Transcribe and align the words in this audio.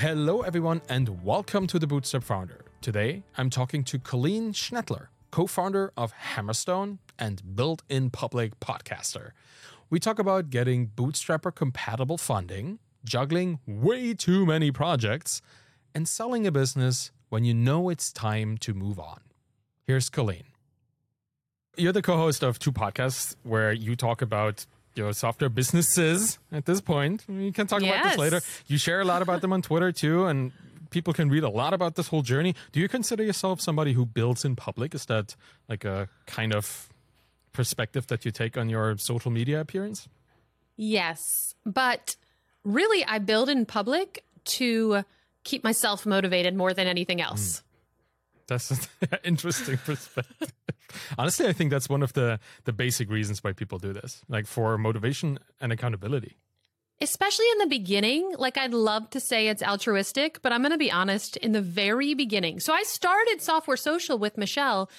Hello, 0.00 0.42
everyone, 0.42 0.80
and 0.88 1.24
welcome 1.24 1.66
to 1.66 1.76
the 1.76 1.88
Bootstrapped 1.88 2.22
Founder. 2.22 2.64
Today, 2.80 3.24
I'm 3.36 3.50
talking 3.50 3.82
to 3.82 3.98
Colleen 3.98 4.52
Schnettler, 4.52 5.08
co 5.32 5.48
founder 5.48 5.92
of 5.96 6.14
Hammerstone 6.36 6.98
and 7.18 7.56
Built 7.56 7.82
in 7.88 8.08
Public 8.10 8.60
podcaster. 8.60 9.32
We 9.90 9.98
talk 9.98 10.20
about 10.20 10.50
getting 10.50 10.86
Bootstrapper 10.86 11.52
compatible 11.52 12.16
funding, 12.16 12.78
juggling 13.04 13.58
way 13.66 14.14
too 14.14 14.46
many 14.46 14.70
projects, 14.70 15.42
and 15.92 16.06
selling 16.06 16.46
a 16.46 16.52
business 16.52 17.10
when 17.28 17.42
you 17.42 17.52
know 17.52 17.88
it's 17.88 18.12
time 18.12 18.56
to 18.58 18.74
move 18.74 19.00
on. 19.00 19.18
Here's 19.82 20.08
Colleen. 20.08 20.44
You're 21.76 21.92
the 21.92 22.02
co 22.02 22.16
host 22.16 22.44
of 22.44 22.60
two 22.60 22.70
podcasts 22.70 23.34
where 23.42 23.72
you 23.72 23.96
talk 23.96 24.22
about 24.22 24.64
your 24.98 25.12
software 25.12 25.48
businesses 25.48 26.38
at 26.52 26.66
this 26.66 26.80
point. 26.80 27.24
We 27.28 27.52
can 27.52 27.66
talk 27.66 27.82
about 27.82 28.04
this 28.04 28.18
later. 28.18 28.40
You 28.66 28.76
share 28.76 29.00
a 29.00 29.04
lot 29.04 29.22
about 29.22 29.40
them 29.40 29.52
on 29.52 29.62
Twitter 29.62 29.92
too, 29.92 30.26
and 30.26 30.52
people 30.90 31.12
can 31.12 31.28
read 31.30 31.44
a 31.44 31.48
lot 31.48 31.72
about 31.72 31.94
this 31.94 32.08
whole 32.08 32.22
journey. 32.22 32.54
Do 32.72 32.80
you 32.80 32.88
consider 32.88 33.22
yourself 33.22 33.60
somebody 33.60 33.92
who 33.92 34.04
builds 34.04 34.44
in 34.44 34.56
public? 34.56 34.94
Is 34.94 35.06
that 35.06 35.36
like 35.68 35.84
a 35.84 36.08
kind 36.26 36.54
of 36.54 36.88
perspective 37.52 38.06
that 38.08 38.24
you 38.24 38.30
take 38.30 38.58
on 38.58 38.68
your 38.68 38.98
social 38.98 39.30
media 39.30 39.60
appearance? 39.60 40.08
Yes, 40.76 41.54
but 41.64 42.16
really, 42.64 43.04
I 43.04 43.18
build 43.18 43.48
in 43.48 43.66
public 43.66 44.24
to 44.44 45.04
keep 45.44 45.64
myself 45.64 46.06
motivated 46.06 46.54
more 46.54 46.72
than 46.72 46.86
anything 46.86 47.20
else. 47.20 47.58
Mm. 47.58 47.62
That's 48.48 48.70
an 49.10 49.18
interesting 49.24 49.78
perspective. 49.78 50.52
Honestly, 51.16 51.46
I 51.46 51.52
think 51.52 51.70
that's 51.70 51.88
one 51.88 52.02
of 52.02 52.14
the 52.14 52.40
the 52.64 52.72
basic 52.72 53.10
reasons 53.10 53.44
why 53.44 53.52
people 53.52 53.78
do 53.78 53.92
this, 53.92 54.22
like 54.28 54.46
for 54.46 54.76
motivation 54.78 55.38
and 55.60 55.72
accountability. 55.72 56.36
Especially 57.00 57.46
in 57.52 57.58
the 57.58 57.66
beginning, 57.66 58.34
like 58.38 58.58
I'd 58.58 58.74
love 58.74 59.08
to 59.10 59.20
say 59.20 59.46
it's 59.46 59.62
altruistic, 59.62 60.42
but 60.42 60.52
I'm 60.52 60.62
going 60.62 60.72
to 60.72 60.78
be 60.78 60.90
honest, 60.90 61.36
in 61.36 61.52
the 61.52 61.62
very 61.62 62.14
beginning. 62.14 62.58
So 62.58 62.72
I 62.72 62.82
started 62.82 63.40
Software 63.40 63.76
Social 63.76 64.18
with 64.18 64.36
Michelle 64.36 64.90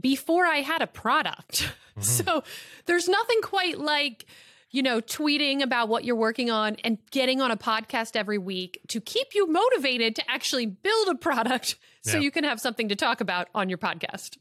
before 0.00 0.46
I 0.46 0.58
had 0.58 0.82
a 0.82 0.86
product. 0.86 1.72
Mm-hmm. 1.92 2.24
So 2.24 2.42
there's 2.86 3.06
nothing 3.06 3.42
quite 3.42 3.78
like, 3.78 4.24
you 4.72 4.82
know, 4.82 5.00
tweeting 5.00 5.62
about 5.62 5.88
what 5.88 6.04
you're 6.04 6.16
working 6.16 6.50
on 6.50 6.76
and 6.82 6.98
getting 7.10 7.40
on 7.40 7.50
a 7.50 7.56
podcast 7.56 8.16
every 8.16 8.38
week 8.38 8.80
to 8.88 9.00
keep 9.00 9.28
you 9.34 9.46
motivated 9.46 10.16
to 10.16 10.22
actually 10.30 10.66
build 10.66 11.08
a 11.08 11.14
product 11.14 11.76
so 12.02 12.16
Yeah. 12.16 12.22
you 12.24 12.30
can 12.30 12.44
have 12.44 12.58
something 12.58 12.88
to 12.88 12.96
talk 12.96 13.20
about 13.20 13.48
on 13.54 13.68
your 13.68 13.78
podcast. 13.78 14.38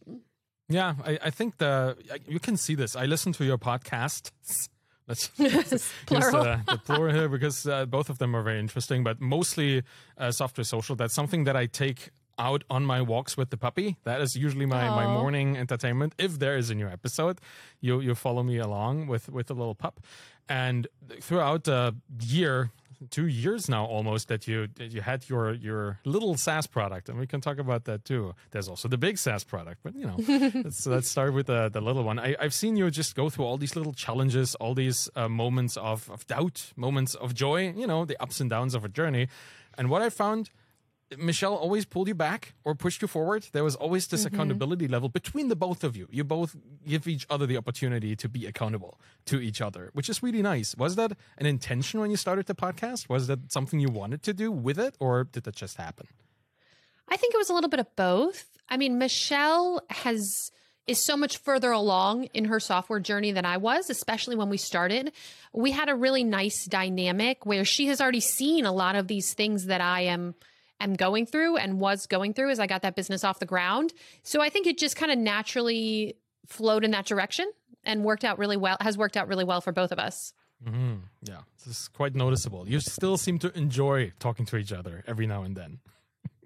Yeah, 0.70 0.96
I, 1.06 1.20
I 1.24 1.30
think 1.32 1.58
the 1.58 1.98
you 2.28 2.40
can 2.40 2.56
see 2.58 2.76
this. 2.76 2.96
I 2.96 3.06
listen 3.06 3.34
to 3.34 3.44
your 3.46 3.58
podcast. 3.58 4.32
Let's 5.08 5.28
Plural. 6.06 6.44
the, 6.44 6.62
the 6.66 6.78
plural 6.86 7.14
here 7.14 7.28
because 7.28 7.68
uh, 7.68 7.86
both 7.86 8.10
of 8.10 8.18
them 8.20 8.34
are 8.34 8.44
very 8.44 8.60
interesting, 8.60 9.04
but 9.04 9.20
mostly 9.20 9.84
uh, 10.18 10.32
software 10.32 10.64
social. 10.64 10.96
That's 10.96 11.14
something 11.14 11.44
that 11.44 11.58
I 11.58 11.66
take 11.66 12.12
out 12.38 12.64
on 12.70 12.86
my 12.86 13.02
walks 13.02 13.38
with 13.38 13.50
the 13.50 13.58
puppy. 13.58 13.98
That 14.04 14.22
is 14.22 14.36
usually 14.36 14.66
my, 14.66 14.90
my 14.90 15.06
morning 15.08 15.58
entertainment. 15.58 16.14
If 16.18 16.40
there 16.40 16.58
is 16.58 16.70
a 16.70 16.76
new 16.76 16.88
episode, 16.88 17.40
you 17.80 18.00
you 18.00 18.16
follow 18.16 18.44
me 18.44 18.58
along 18.58 19.08
with 19.08 19.30
with 19.30 19.48
the 19.48 19.54
little 19.56 19.76
pup, 19.76 20.00
and 20.50 20.88
throughout 21.22 21.64
the 21.66 21.96
year. 22.22 22.72
Two 23.10 23.26
years 23.26 23.68
now, 23.68 23.84
almost 23.86 24.28
that 24.28 24.48
you 24.48 24.68
that 24.76 24.94
you 24.94 25.02
had 25.02 25.28
your 25.28 25.54
your 25.54 26.00
little 26.06 26.38
SaaS 26.38 26.68
product, 26.68 27.10
and 27.10 27.18
we 27.18 27.26
can 27.26 27.42
talk 27.42 27.58
about 27.58 27.86
that 27.86 28.06
too. 28.06 28.36
There's 28.52 28.70
also 28.70 28.88
the 28.88 28.98
big 28.98 29.18
SaaS 29.18 29.44
product, 29.44 29.80
but 29.82 29.96
you 29.96 30.06
know, 30.06 30.18
let's 30.64 30.86
let's 30.86 31.10
start 31.10 31.34
with 31.34 31.48
the 31.48 31.68
the 31.70 31.82
little 31.82 32.04
one. 32.04 32.20
I, 32.20 32.36
I've 32.40 32.54
seen 32.54 32.76
you 32.76 32.92
just 32.92 33.16
go 33.16 33.28
through 33.32 33.46
all 33.46 33.58
these 33.58 33.76
little 33.76 33.94
challenges, 33.94 34.54
all 34.62 34.76
these 34.76 35.10
uh, 35.16 35.28
moments 35.28 35.78
of 35.78 36.12
of 36.12 36.28
doubt, 36.28 36.74
moments 36.76 37.16
of 37.16 37.34
joy. 37.34 37.74
You 37.76 37.88
know, 37.88 38.06
the 38.06 38.22
ups 38.22 38.40
and 38.40 38.52
downs 38.52 38.76
of 38.76 38.86
a 38.86 38.90
journey. 38.90 39.30
And 39.80 39.90
what 39.90 40.04
I 40.04 40.10
found, 40.12 40.52
Michelle 41.18 41.56
always 41.56 41.86
pulled 41.86 42.08
you 42.08 42.16
back 42.16 42.54
or 42.64 42.76
pushed 42.76 43.02
you 43.02 43.08
forward. 43.08 43.48
There 43.52 43.64
was 43.64 43.76
always 43.76 44.08
this 44.08 44.24
mm-hmm. 44.24 44.34
accountability 44.36 44.88
level 44.88 45.10
between 45.10 45.50
the 45.50 45.56
both 45.56 45.84
of 45.84 45.98
you. 45.98 46.08
You 46.12 46.24
both 46.24 46.56
give 46.88 47.08
each 47.08 47.26
other 47.30 47.46
the 47.46 47.58
opportunity 47.58 48.16
to 48.16 48.30
be 48.30 48.46
accountable 48.46 49.00
to 49.26 49.40
each 49.40 49.62
other, 49.62 49.90
which 49.94 50.10
is 50.10 50.24
really 50.24 50.42
nice. 50.42 50.76
Was 50.76 50.96
that 50.96 51.12
an 51.38 51.46
intention 51.46 52.00
when 52.00 52.12
you 52.12 52.18
started 52.18 52.46
the 52.46 52.56
podcast? 52.56 53.10
Was 53.10 53.28
that 53.28 53.52
something 53.52 53.80
you 53.80 53.90
wanted 53.90 54.24
to 54.24 54.34
do 54.34 54.52
with 54.52 54.80
it, 54.80 54.96
or 55.00 55.26
did 55.26 55.44
that 55.44 55.56
just 55.56 55.78
happen? 55.78 56.08
I 57.08 57.18
think 57.18 57.34
it 57.34 57.38
was 57.38 57.50
a 57.50 57.54
little 57.54 57.70
bit 57.70 57.82
of 57.82 57.94
both. 57.96 58.46
I 58.70 58.78
mean, 58.78 58.98
Michelle 58.98 59.82
has 59.90 60.52
is 60.88 61.04
so 61.04 61.16
much 61.16 61.38
further 61.38 61.72
along 61.72 62.26
in 62.34 62.46
her 62.46 62.60
software 62.60 63.00
journey 63.00 63.32
than 63.32 63.46
I 63.46 63.58
was, 63.58 63.90
especially 63.90 64.36
when 64.36 64.50
we 64.50 64.58
started. 64.58 65.12
We 65.54 65.72
had 65.72 65.90
a 65.90 65.96
really 65.96 66.24
nice 66.24 66.66
dynamic 66.66 67.46
where 67.46 67.66
she 67.66 67.88
has 67.88 68.02
already 68.02 68.20
seen 68.20 68.66
a 68.66 68.72
lot 68.72 68.96
of 68.96 69.08
these 69.08 69.34
things 69.34 69.66
that 69.66 69.82
I 69.82 70.02
am 70.02 70.36
am 70.84 70.96
going 70.96 71.26
through 71.26 71.58
and 71.58 71.80
was 71.80 72.08
going 72.08 72.34
through 72.34 72.50
as 72.50 72.60
I 72.60 72.68
got 72.68 72.82
that 72.82 72.96
business 72.96 73.24
off 73.24 73.40
the 73.40 73.46
ground. 73.46 73.94
So 74.24 74.42
I 74.42 74.50
think 74.50 74.68
it 74.68 74.78
just 74.78 74.96
kind 74.96 75.12
of 75.12 75.18
naturally 75.18 76.16
flowed 76.48 76.84
in 76.84 76.92
that 76.92 77.06
direction 77.06 77.50
and 77.84 78.04
worked 78.04 78.24
out 78.24 78.38
really 78.38 78.58
well 78.58 78.78
has 78.82 78.98
worked 78.98 79.18
out 79.18 79.28
really 79.28 79.44
well 79.44 79.62
for 79.62 79.72
both 79.72 79.92
of 79.92 80.00
us. 80.00 80.34
Mm-hmm. 80.66 80.96
Yeah, 81.24 81.40
this 81.58 81.68
is 81.68 81.88
quite 81.88 82.16
noticeable. 82.16 82.68
You 82.68 82.80
still 82.80 83.18
seem 83.18 83.40
to 83.40 83.58
enjoy 83.58 84.14
talking 84.20 84.46
to 84.48 84.58
each 84.58 84.72
other 84.72 85.04
every 85.08 85.28
now 85.28 85.44
and 85.44 85.56
then. 85.56 85.80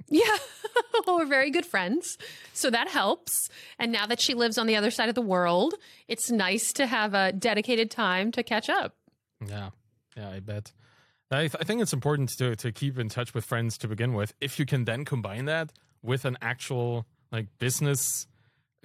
Yeah. 0.08 0.38
We're 1.08 1.26
very 1.26 1.50
good 1.50 1.66
friends. 1.66 2.20
So 2.54 2.70
that 2.70 2.90
helps. 2.90 3.50
And 3.80 3.92
now 3.92 4.06
that 4.06 4.20
she 4.20 4.36
lives 4.36 4.60
on 4.60 4.68
the 4.68 4.76
other 4.76 4.92
side 4.92 5.10
of 5.10 5.16
the 5.16 5.22
world, 5.22 5.74
it's 6.08 6.30
nice 6.30 6.72
to 6.74 6.86
have 6.86 7.16
a 7.16 7.32
dedicated 7.32 7.90
time 7.90 8.32
to 8.34 8.44
catch 8.44 8.70
up. 8.70 8.96
Yeah, 9.44 9.72
yeah, 10.16 10.30
I 10.30 10.42
bet. 10.42 10.74
I, 11.36 11.42
th- 11.42 11.56
I 11.60 11.64
think 11.64 11.82
it's 11.82 11.94
important 11.94 12.30
to 12.38 12.56
to 12.56 12.72
keep 12.72 12.98
in 12.98 13.10
touch 13.10 13.34
with 13.34 13.46
friends 13.46 13.78
to 13.80 13.88
begin 13.88 14.14
with. 14.14 14.34
If 14.42 14.60
you 14.60 14.66
can 14.66 14.86
then 14.86 15.06
combine 15.06 15.46
that 15.46 15.72
with 16.02 16.26
an 16.26 16.38
actual 16.42 17.06
like 17.32 17.48
business 17.60 18.28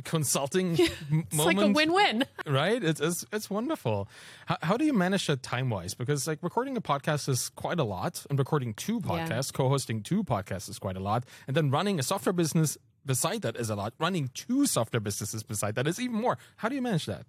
consulting 0.04 0.78
It's 1.10 1.36
like 1.36 1.58
a 1.58 1.68
win-win. 1.68 2.24
right? 2.46 2.82
It's 2.82 3.00
it's, 3.00 3.24
it's 3.32 3.50
wonderful. 3.50 4.08
How, 4.46 4.56
how 4.62 4.76
do 4.76 4.84
you 4.84 4.92
manage 4.92 5.26
that 5.26 5.42
time 5.42 5.70
wise? 5.70 5.94
Because 5.94 6.26
like 6.26 6.38
recording 6.42 6.76
a 6.76 6.80
podcast 6.80 7.28
is 7.28 7.50
quite 7.50 7.78
a 7.78 7.84
lot, 7.84 8.24
and 8.30 8.38
recording 8.38 8.74
two 8.74 9.00
podcasts, 9.00 9.52
co-hosting 9.52 10.02
two 10.02 10.24
podcasts 10.24 10.68
is 10.68 10.78
quite 10.78 10.96
a 10.96 11.00
lot, 11.00 11.24
and 11.46 11.56
then 11.56 11.70
running 11.70 11.98
a 11.98 12.02
software 12.02 12.32
business 12.32 12.78
beside 13.04 13.42
that 13.42 13.56
is 13.56 13.70
a 13.70 13.74
lot. 13.74 13.92
Running 13.98 14.30
two 14.34 14.66
software 14.66 15.00
businesses 15.00 15.42
beside 15.42 15.74
that 15.74 15.86
is 15.86 16.00
even 16.00 16.16
more. 16.16 16.38
How 16.56 16.68
do 16.68 16.74
you 16.74 16.82
manage 16.82 17.06
that? 17.06 17.26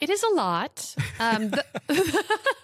It 0.00 0.10
is 0.10 0.22
a 0.22 0.34
lot. 0.34 0.94
Um, 1.18 1.50
the, 1.50 1.64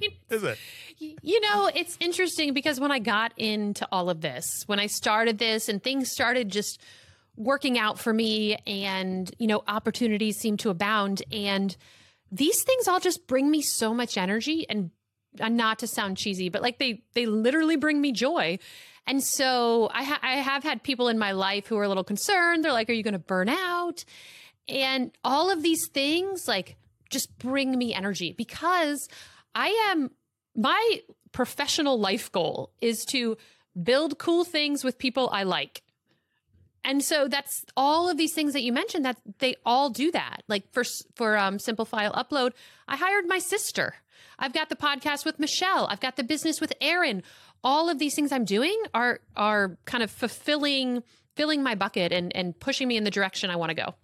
Is 0.30 0.42
it? 0.42 0.58
you 0.98 1.40
know, 1.40 1.70
it's 1.74 1.96
interesting 2.00 2.54
because 2.54 2.80
when 2.80 2.90
I 2.90 2.98
got 2.98 3.32
into 3.36 3.86
all 3.92 4.08
of 4.08 4.20
this, 4.20 4.64
when 4.66 4.80
I 4.80 4.86
started 4.86 5.38
this 5.38 5.68
and 5.68 5.82
things 5.82 6.10
started 6.10 6.48
just 6.50 6.80
working 7.36 7.78
out 7.78 7.98
for 7.98 8.12
me 8.12 8.56
and, 8.66 9.30
you 9.38 9.46
know, 9.46 9.62
opportunities 9.68 10.38
seemed 10.38 10.60
to 10.60 10.70
abound 10.70 11.22
and 11.30 11.76
these 12.32 12.62
things 12.62 12.88
all 12.88 12.98
just 12.98 13.26
bring 13.26 13.50
me 13.50 13.62
so 13.62 13.94
much 13.94 14.16
energy 14.16 14.66
and 14.68 14.90
and 15.38 15.56
not 15.56 15.80
to 15.80 15.86
sound 15.86 16.16
cheesy, 16.16 16.48
but 16.48 16.62
like 16.62 16.78
they 16.78 17.02
they 17.14 17.26
literally 17.26 17.76
bring 17.76 18.00
me 18.00 18.12
joy. 18.12 18.58
And 19.06 19.22
so 19.22 19.88
I 19.92 20.02
ha- 20.02 20.20
I 20.22 20.36
have 20.36 20.62
had 20.62 20.82
people 20.82 21.08
in 21.08 21.18
my 21.18 21.32
life 21.32 21.66
who 21.66 21.76
are 21.76 21.84
a 21.84 21.88
little 21.88 22.04
concerned. 22.04 22.64
They're 22.64 22.72
like, 22.72 22.88
"Are 22.90 22.94
you 22.94 23.02
going 23.02 23.12
to 23.12 23.18
burn 23.18 23.48
out?" 23.48 24.04
And 24.66 25.12
all 25.22 25.50
of 25.50 25.62
these 25.62 25.88
things 25.88 26.48
like 26.48 26.76
just 27.10 27.38
bring 27.38 27.76
me 27.76 27.94
energy 27.94 28.34
because 28.36 29.08
I 29.56 29.68
am 29.90 30.10
my 30.54 31.00
professional 31.32 31.98
life 31.98 32.30
goal 32.30 32.70
is 32.80 33.06
to 33.06 33.38
build 33.82 34.18
cool 34.18 34.44
things 34.44 34.84
with 34.84 34.98
people 34.98 35.30
I 35.32 35.42
like. 35.44 35.82
And 36.84 37.02
so 37.02 37.26
that's 37.26 37.64
all 37.76 38.08
of 38.08 38.16
these 38.16 38.32
things 38.32 38.52
that 38.52 38.62
you 38.62 38.72
mentioned 38.72 39.04
that 39.06 39.18
they 39.38 39.56
all 39.64 39.90
do 39.90 40.12
that. 40.12 40.42
Like 40.46 40.70
for 40.72 40.84
for 41.16 41.36
um, 41.36 41.58
simple 41.58 41.86
file 41.86 42.12
upload, 42.12 42.52
I 42.86 42.96
hired 42.96 43.26
my 43.26 43.38
sister. 43.38 43.94
I've 44.38 44.52
got 44.52 44.68
the 44.68 44.76
podcast 44.76 45.24
with 45.24 45.40
Michelle. 45.40 45.86
I've 45.86 46.00
got 46.00 46.16
the 46.16 46.22
business 46.22 46.60
with 46.60 46.74
Aaron. 46.80 47.22
All 47.64 47.88
of 47.88 47.98
these 47.98 48.14
things 48.14 48.32
I'm 48.32 48.44
doing 48.44 48.80
are 48.92 49.20
are 49.36 49.78
kind 49.86 50.04
of 50.04 50.10
fulfilling 50.10 51.02
filling 51.34 51.62
my 51.62 51.74
bucket 51.74 52.12
and 52.12 52.34
and 52.36 52.58
pushing 52.60 52.86
me 52.86 52.98
in 52.98 53.04
the 53.04 53.10
direction 53.10 53.48
I 53.48 53.56
want 53.56 53.70
to 53.70 53.74
go. 53.74 53.94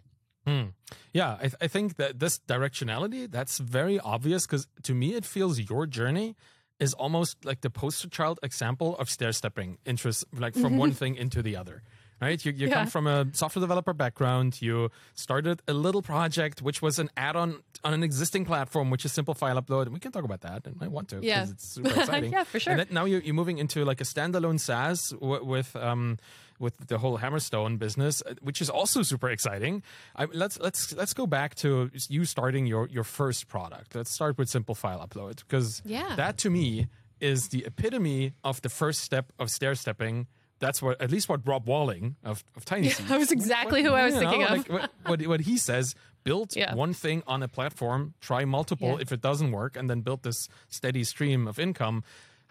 Yeah, 0.46 1.38
I, 1.42 1.50
I 1.60 1.68
think 1.68 1.96
that 1.96 2.18
this 2.18 2.38
directionality 2.48 3.30
that's 3.30 3.58
very 3.58 3.98
obvious 4.00 4.46
because 4.46 4.66
to 4.84 4.94
me 4.94 5.14
it 5.14 5.24
feels 5.24 5.58
your 5.58 5.86
journey 5.86 6.36
is 6.80 6.94
almost 6.94 7.44
like 7.44 7.60
the 7.60 7.70
poster 7.70 8.08
child 8.08 8.40
example 8.42 8.96
of 8.98 9.08
stair 9.08 9.32
stepping 9.32 9.78
interest, 9.86 10.24
like 10.36 10.54
from 10.54 10.76
one 10.76 10.92
thing 11.00 11.14
into 11.16 11.42
the 11.42 11.56
other. 11.56 11.82
Right, 12.20 12.44
you, 12.44 12.52
you 12.52 12.68
Yeah. 12.68 12.74
come 12.74 12.86
from 12.86 13.08
a 13.08 13.26
software 13.32 13.60
developer 13.60 13.92
background. 13.92 14.62
You 14.62 14.90
started 15.14 15.60
a 15.66 15.72
little 15.72 16.02
project 16.02 16.62
which 16.62 16.80
was 16.80 17.00
an 17.00 17.10
add-on 17.16 17.62
on 17.82 17.94
an 17.94 18.04
existing 18.04 18.44
platform, 18.44 18.90
which 18.90 19.04
is 19.04 19.10
Simple 19.12 19.34
File 19.34 19.60
Upload, 19.60 19.86
and 19.86 19.92
we 19.92 19.98
can 19.98 20.12
talk 20.12 20.22
about 20.22 20.42
that. 20.42 20.64
And 20.68 20.76
I 20.80 20.86
want 20.86 21.08
to, 21.08 21.18
Yeah. 21.20 21.46
it's 21.50 21.68
super 21.74 21.88
exciting. 21.90 22.30
Yeah, 22.32 22.44
for 22.44 22.60
sure. 22.60 22.70
And 22.70 22.78
then 22.80 22.86
now 22.92 23.06
you're, 23.06 23.20
you're 23.22 23.34
moving 23.34 23.58
into 23.58 23.84
like 23.84 24.00
a 24.00 24.04
standalone 24.04 24.60
SaaS 24.60 25.08
w- 25.10 25.44
with 25.44 25.74
um 25.74 26.16
with 26.62 26.74
the 26.88 26.96
whole 26.98 27.18
Hammerstone 27.18 27.78
business, 27.78 28.22
uh, 28.24 28.34
which 28.40 28.62
is 28.62 28.70
also 28.70 29.02
super 29.02 29.28
exciting. 29.28 29.82
I, 30.16 30.24
let's 30.32 30.58
let's 30.60 30.94
let's 30.94 31.12
go 31.12 31.26
back 31.26 31.54
to 31.56 31.90
you 32.08 32.24
starting 32.24 32.64
your 32.66 32.88
your 32.88 33.04
first 33.04 33.48
product. 33.48 33.94
Let's 33.94 34.12
start 34.14 34.38
with 34.38 34.48
Simple 34.48 34.74
File 34.74 35.06
Upload 35.06 35.36
because 35.46 35.82
Yeah. 35.84 36.14
that 36.16 36.38
to 36.38 36.48
me 36.50 36.86
is 37.20 37.48
the 37.48 37.64
epitome 37.66 38.32
of 38.42 38.62
the 38.62 38.68
first 38.68 39.00
step 39.02 39.26
of 39.38 39.50
stair 39.50 39.74
stepping. 39.74 40.26
That's 40.58 40.80
what, 40.80 41.00
at 41.02 41.10
least 41.10 41.28
what 41.28 41.40
Rob 41.44 41.66
Walling 41.66 42.14
of, 42.22 42.44
of 42.56 42.64
Tiny 42.64 42.88
Seeds. 42.88 43.08
That 43.08 43.18
was 43.18 43.32
exactly 43.32 43.82
who 43.82 43.92
I 43.94 44.04
was 44.06 44.14
you 44.14 44.20
thinking 44.20 44.40
know, 44.42 44.46
of. 44.46 44.52
like 44.52 44.68
what, 44.70 44.90
what, 45.06 45.26
what 45.26 45.40
he 45.40 45.56
says 45.58 45.94
build 46.24 46.54
Yeah. 46.56 46.74
one 46.76 46.94
thing 46.94 47.22
on 47.26 47.42
a 47.42 47.48
platform, 47.48 48.14
try 48.20 48.44
multiple 48.44 48.90
Yeah. 48.94 49.02
if 49.04 49.10
it 49.10 49.20
doesn't 49.20 49.50
work, 49.50 49.76
and 49.76 49.90
then 49.90 50.02
build 50.02 50.22
this 50.22 50.48
steady 50.68 51.02
stream 51.02 51.48
of 51.48 51.58
income. 51.58 52.04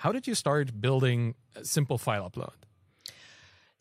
How 0.04 0.12
did 0.12 0.28
you 0.28 0.36
start 0.36 0.82
building 0.82 1.36
a 1.56 1.64
simple 1.64 1.98
file 1.98 2.30
upload? 2.30 2.58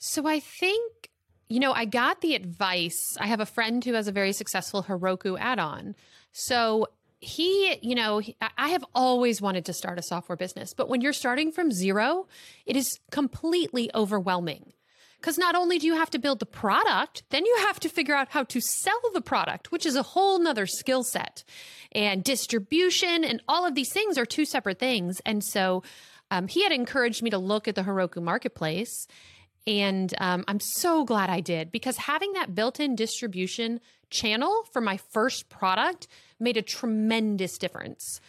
So 0.02 0.26
I 0.26 0.40
think, 0.40 1.10
you 1.50 1.60
know, 1.60 1.72
I 1.72 1.84
got 1.84 2.22
the 2.22 2.34
advice. 2.34 3.16
I 3.20 3.26
have 3.26 3.40
a 3.40 3.46
friend 3.46 3.84
who 3.84 3.92
has 3.92 4.08
a 4.08 4.12
very 4.12 4.32
successful 4.32 4.82
Heroku 4.82 5.38
add 5.38 5.58
on. 5.58 5.94
So 6.32 6.86
he, 7.20 7.76
you 7.82 7.94
know, 7.94 8.18
he, 8.18 8.34
I- 8.56 8.70
have 8.70 8.84
always 8.94 9.42
wanted 9.42 9.66
to 9.66 9.74
start 9.74 9.98
a 9.98 10.02
software 10.02 10.36
business, 10.36 10.72
but 10.72 10.88
when 10.88 11.02
you're 11.02 11.12
starting 11.12 11.52
from 11.52 11.70
zero, 11.70 12.26
it 12.64 12.76
is 12.76 12.98
completely 13.10 13.90
overwhelming. 13.94 14.72
Because 15.20 15.36
not 15.36 15.54
only 15.54 15.78
do 15.78 15.86
you 15.86 15.96
have 15.96 16.08
to 16.10 16.18
build 16.18 16.38
the 16.38 16.46
product, 16.46 17.24
then 17.28 17.44
you 17.44 17.54
have 17.66 17.78
to 17.80 17.90
figure 17.90 18.14
out 18.14 18.30
how 18.30 18.44
to 18.44 18.58
sell 18.58 18.98
the 19.12 19.20
product, 19.20 19.70
which 19.70 19.84
is 19.84 19.96
a 19.96 20.02
whole 20.02 20.38
nother 20.38 20.64
skill 20.64 21.02
set. 21.02 21.44
And 21.92 22.24
distribution 22.24 23.22
and 23.22 23.42
all 23.46 23.66
of 23.66 23.74
these 23.74 23.92
things 23.92 24.16
are 24.16 24.24
two 24.24 24.46
separate 24.46 24.78
things. 24.78 25.20
And 25.26 25.44
so 25.44 25.82
um, 26.30 26.48
he 26.48 26.62
had 26.62 26.72
encouraged 26.72 27.22
me 27.22 27.28
to 27.28 27.38
look 27.38 27.68
at 27.68 27.74
the 27.74 27.82
Heroku 27.82 28.22
marketplace. 28.22 29.06
And 29.66 30.12
um, 30.18 30.44
I'm 30.48 30.60
so 30.60 31.04
glad 31.04 31.30
I 31.30 31.40
did 31.40 31.70
because 31.70 31.96
having 31.96 32.32
that 32.32 32.54
built 32.54 32.80
in 32.80 32.96
distribution 32.96 33.80
channel 34.10 34.64
for 34.72 34.80
my 34.80 34.96
first 34.96 35.48
product 35.48 36.08
made 36.38 36.56
a 36.56 36.62
tremendous 36.62 37.58
difference. 37.58 38.20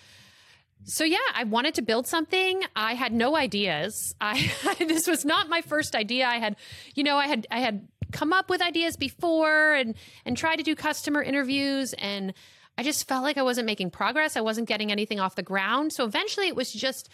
So 0.84 1.04
yeah, 1.04 1.18
I 1.34 1.44
wanted 1.44 1.76
to 1.76 1.82
build 1.82 2.08
something. 2.08 2.64
I 2.76 2.96
had 2.96 3.14
no 3.14 3.36
ideas. 3.36 4.16
I 4.20 4.52
this 4.80 5.08
was 5.08 5.26
not 5.26 5.50
my 5.50 5.62
first 5.62 5.96
idea. 5.96 6.28
I 6.28 6.38
had, 6.38 6.56
you 6.96 7.04
know, 7.04 7.18
I 7.18 7.28
had 7.28 7.48
I 7.52 7.60
had 7.60 7.88
come 8.12 8.34
up 8.34 8.50
with 8.50 8.62
ideas 8.62 8.98
before 8.98 9.74
and 9.74 9.96
and 10.26 10.36
tried 10.36 10.58
to 10.58 10.64
do 10.64 10.76
customer 10.76 11.22
interviews 11.22 11.94
and 11.94 12.34
I 12.78 12.84
just 12.84 13.08
felt 13.08 13.24
like 13.24 13.38
I 13.38 13.44
wasn't 13.44 13.68
making 13.68 13.92
progress. 13.92 14.36
I 14.36 14.42
wasn't 14.42 14.68
getting 14.68 14.92
anything 14.92 15.20
off 15.20 15.36
the 15.36 15.44
ground. 15.44 15.94
So 15.94 16.06
eventually 16.06 16.48
it 16.48 16.56
was 16.56 16.72
just 16.72 17.10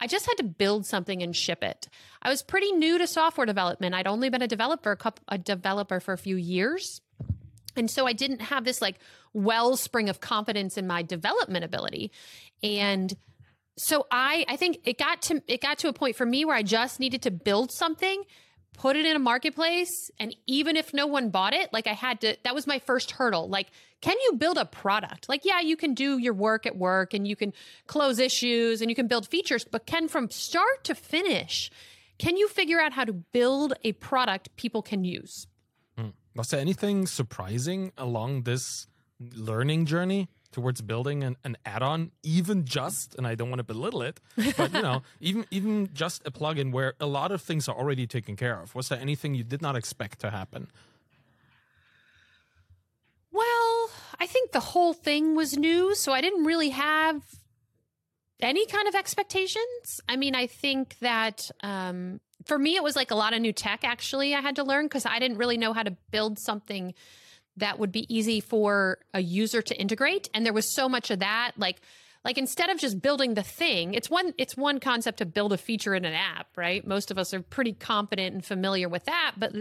I 0.00 0.06
just 0.06 0.26
had 0.26 0.36
to 0.38 0.44
build 0.44 0.86
something 0.86 1.22
and 1.22 1.34
ship 1.34 1.62
it. 1.62 1.88
I 2.22 2.28
was 2.28 2.42
pretty 2.42 2.72
new 2.72 2.98
to 2.98 3.06
software 3.06 3.46
development. 3.46 3.94
I'd 3.94 4.06
only 4.06 4.28
been 4.28 4.42
a 4.42 4.48
developer 4.48 4.92
a, 4.92 4.96
couple, 4.96 5.24
a 5.28 5.38
developer 5.38 6.00
for 6.00 6.12
a 6.12 6.18
few 6.18 6.36
years. 6.36 7.00
And 7.76 7.90
so 7.90 8.06
I 8.06 8.12
didn't 8.12 8.40
have 8.40 8.64
this 8.64 8.80
like 8.80 8.98
wellspring 9.32 10.08
of 10.08 10.20
confidence 10.20 10.78
in 10.78 10.86
my 10.86 11.02
development 11.02 11.64
ability. 11.64 12.10
And 12.62 13.14
so 13.76 14.06
I 14.10 14.44
I 14.48 14.56
think 14.56 14.78
it 14.84 14.98
got 14.98 15.22
to 15.22 15.42
it 15.46 15.60
got 15.60 15.78
to 15.78 15.88
a 15.88 15.92
point 15.92 16.16
for 16.16 16.24
me 16.24 16.44
where 16.44 16.56
I 16.56 16.62
just 16.62 16.98
needed 16.98 17.22
to 17.22 17.30
build 17.30 17.70
something, 17.70 18.22
put 18.76 18.96
it 18.96 19.06
in 19.06 19.16
a 19.16 19.18
marketplace, 19.18 20.10
and 20.20 20.34
even 20.46 20.76
if 20.76 20.92
no 20.92 21.06
one 21.06 21.30
bought 21.30 21.54
it, 21.54 21.72
like 21.72 21.86
I 21.86 21.92
had 21.92 22.20
to 22.20 22.36
that 22.44 22.54
was 22.54 22.66
my 22.66 22.78
first 22.78 23.12
hurdle. 23.12 23.48
Like, 23.48 23.68
can 24.00 24.16
you 24.24 24.34
build 24.34 24.58
a 24.58 24.64
product? 24.64 25.28
Like, 25.28 25.44
yeah, 25.44 25.60
you 25.60 25.76
can 25.76 25.94
do 25.94 26.18
your 26.18 26.34
work 26.34 26.66
at 26.66 26.76
work 26.76 27.14
and 27.14 27.26
you 27.26 27.36
can 27.36 27.52
close 27.86 28.18
issues 28.18 28.80
and 28.80 28.90
you 28.90 28.94
can 28.94 29.06
build 29.06 29.26
features, 29.26 29.64
but 29.64 29.86
can 29.86 30.08
from 30.08 30.30
start 30.30 30.84
to 30.84 30.94
finish, 30.94 31.70
can 32.18 32.36
you 32.36 32.48
figure 32.48 32.80
out 32.80 32.92
how 32.92 33.04
to 33.04 33.12
build 33.12 33.74
a 33.82 33.92
product 33.92 34.54
people 34.56 34.82
can 34.82 35.04
use? 35.04 35.46
Hmm. 35.98 36.10
Was 36.34 36.48
there 36.50 36.60
anything 36.60 37.06
surprising 37.06 37.92
along 37.96 38.42
this 38.42 38.86
learning 39.18 39.86
journey 39.86 40.28
towards 40.56 40.80
building 40.80 41.22
an, 41.22 41.36
an 41.44 41.54
add-on, 41.66 42.10
even 42.22 42.64
just, 42.64 43.14
and 43.16 43.26
I 43.26 43.34
don't 43.34 43.50
want 43.50 43.58
to 43.58 43.62
belittle 43.74 44.00
it, 44.00 44.20
but 44.56 44.72
you 44.72 44.80
know, 44.80 45.02
even 45.20 45.44
even 45.50 45.90
just 45.92 46.26
a 46.26 46.30
plugin 46.30 46.72
where 46.72 46.94
a 46.98 47.04
lot 47.04 47.30
of 47.30 47.42
things 47.42 47.68
are 47.68 47.76
already 47.76 48.06
taken 48.06 48.36
care 48.36 48.58
of. 48.62 48.74
Was 48.74 48.88
there 48.88 48.98
anything 48.98 49.34
you 49.34 49.44
did 49.44 49.60
not 49.60 49.76
expect 49.76 50.18
to 50.20 50.30
happen? 50.30 50.68
Well, 53.30 53.90
I 54.18 54.26
think 54.26 54.52
the 54.52 54.60
whole 54.60 54.94
thing 54.94 55.36
was 55.36 55.58
new, 55.58 55.94
so 55.94 56.14
I 56.14 56.22
didn't 56.22 56.44
really 56.44 56.70
have 56.70 57.20
any 58.40 58.64
kind 58.64 58.88
of 58.88 58.94
expectations. 58.94 60.00
I 60.08 60.16
mean, 60.16 60.34
I 60.34 60.46
think 60.46 60.98
that 61.00 61.50
um, 61.62 62.18
for 62.46 62.58
me, 62.58 62.76
it 62.76 62.82
was 62.82 62.96
like 62.96 63.10
a 63.10 63.14
lot 63.14 63.34
of 63.34 63.42
new 63.42 63.52
tech 63.52 63.80
actually 63.84 64.34
I 64.34 64.40
had 64.40 64.56
to 64.56 64.64
learn 64.64 64.86
because 64.86 65.04
I 65.04 65.18
didn't 65.18 65.36
really 65.36 65.58
know 65.58 65.74
how 65.74 65.82
to 65.82 65.94
build 66.10 66.38
something 66.38 66.94
that 67.56 67.78
would 67.78 67.92
be 67.92 68.12
easy 68.14 68.40
for 68.40 68.98
a 69.14 69.20
user 69.20 69.62
to 69.62 69.80
integrate. 69.80 70.28
And 70.34 70.44
there 70.44 70.52
was 70.52 70.72
so 70.72 70.88
much 70.88 71.10
of 71.10 71.20
that. 71.20 71.52
Like, 71.56 71.80
like 72.24 72.38
instead 72.38 72.70
of 72.70 72.78
just 72.78 73.00
building 73.00 73.34
the 73.34 73.42
thing, 73.42 73.94
it's 73.94 74.10
one 74.10 74.34
it's 74.36 74.56
one 74.56 74.80
concept 74.80 75.18
to 75.18 75.26
build 75.26 75.52
a 75.52 75.56
feature 75.56 75.94
in 75.94 76.04
an 76.04 76.12
app, 76.12 76.48
right? 76.56 76.84
Most 76.86 77.10
of 77.12 77.18
us 77.18 77.32
are 77.32 77.40
pretty 77.40 77.72
confident 77.72 78.34
and 78.34 78.44
familiar 78.44 78.88
with 78.88 79.04
that, 79.04 79.34
but 79.36 79.54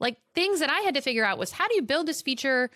like 0.00 0.16
things 0.34 0.58
that 0.58 0.70
I 0.70 0.80
had 0.80 0.94
to 0.94 1.00
figure 1.00 1.24
out 1.24 1.38
was 1.38 1.52
how 1.52 1.68
do 1.68 1.74
you 1.76 1.82
build 1.82 2.06
this 2.06 2.20
feature 2.20 2.70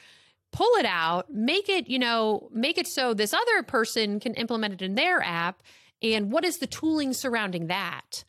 pull 0.51 0.71
it 0.77 0.87
out, 0.87 1.31
make 1.31 1.69
it, 1.69 1.89
you 1.89 1.99
know, 1.99 2.49
make 2.53 2.79
it 2.79 2.87
so 2.87 3.13
this 3.13 3.35
other 3.35 3.63
person 3.63 4.19
can 4.21 4.35
implement 4.35 4.75
it 4.75 4.83
in 4.83 4.95
their 4.95 5.23
app 5.23 5.63
and 6.03 6.31
what 6.31 6.45
is 6.45 6.59
the 6.59 6.67
tooling 6.67 7.13
surrounding 7.13 7.67
that? 7.67 8.25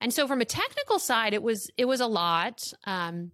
And 0.00 0.14
so 0.14 0.28
from 0.28 0.40
a 0.40 0.44
technical 0.44 0.98
side 0.98 1.34
it 1.34 1.42
was 1.42 1.70
it 1.76 1.86
was 1.86 2.00
a 2.00 2.06
lot. 2.06 2.62
Um 2.84 3.32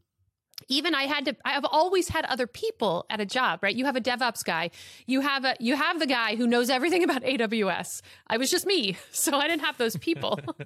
even 0.69 0.95
I 0.95 1.03
had 1.05 1.25
to 1.27 1.37
I've 1.45 1.65
always 1.65 2.09
had 2.09 2.25
other 2.27 2.47
people 2.47 3.05
at 3.11 3.21
a 3.21 3.27
job, 3.27 3.61
right? 3.63 3.75
You 3.75 3.85
have 3.87 3.97
a 3.97 4.01
DevOps 4.01 4.45
guy. 4.45 4.71
You 5.07 5.21
have 5.21 5.45
a 5.45 5.57
you 5.61 5.77
have 5.77 5.99
the 5.99 6.07
guy 6.07 6.37
who 6.37 6.47
knows 6.47 6.71
everything 6.71 7.05
about 7.05 7.23
AWS. 7.23 8.03
I 8.27 8.37
was 8.39 8.51
just 8.51 8.67
me. 8.67 8.97
So 9.11 9.37
I 9.39 9.49
didn't 9.49 9.63
have 9.63 9.79
those 9.79 9.97
people. 9.97 10.39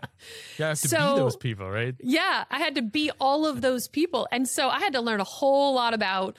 You 0.58 0.64
have 0.64 0.80
to 0.80 0.88
So- 0.88 1.14
be 1.14 1.20
those 1.20 1.36
people, 1.36 1.70
right? 1.70 1.94
Yeah, 2.00 2.44
I 2.50 2.58
had 2.58 2.74
to 2.76 2.82
be 2.82 3.10
all 3.20 3.46
of 3.46 3.60
those 3.60 3.88
people. 3.88 4.26
And 4.32 4.48
so 4.48 4.68
I 4.68 4.78
had 4.80 4.92
to 4.94 5.00
learn 5.00 5.20
a 5.20 5.24
whole 5.24 5.74
lot 5.74 5.94
about 5.94 6.36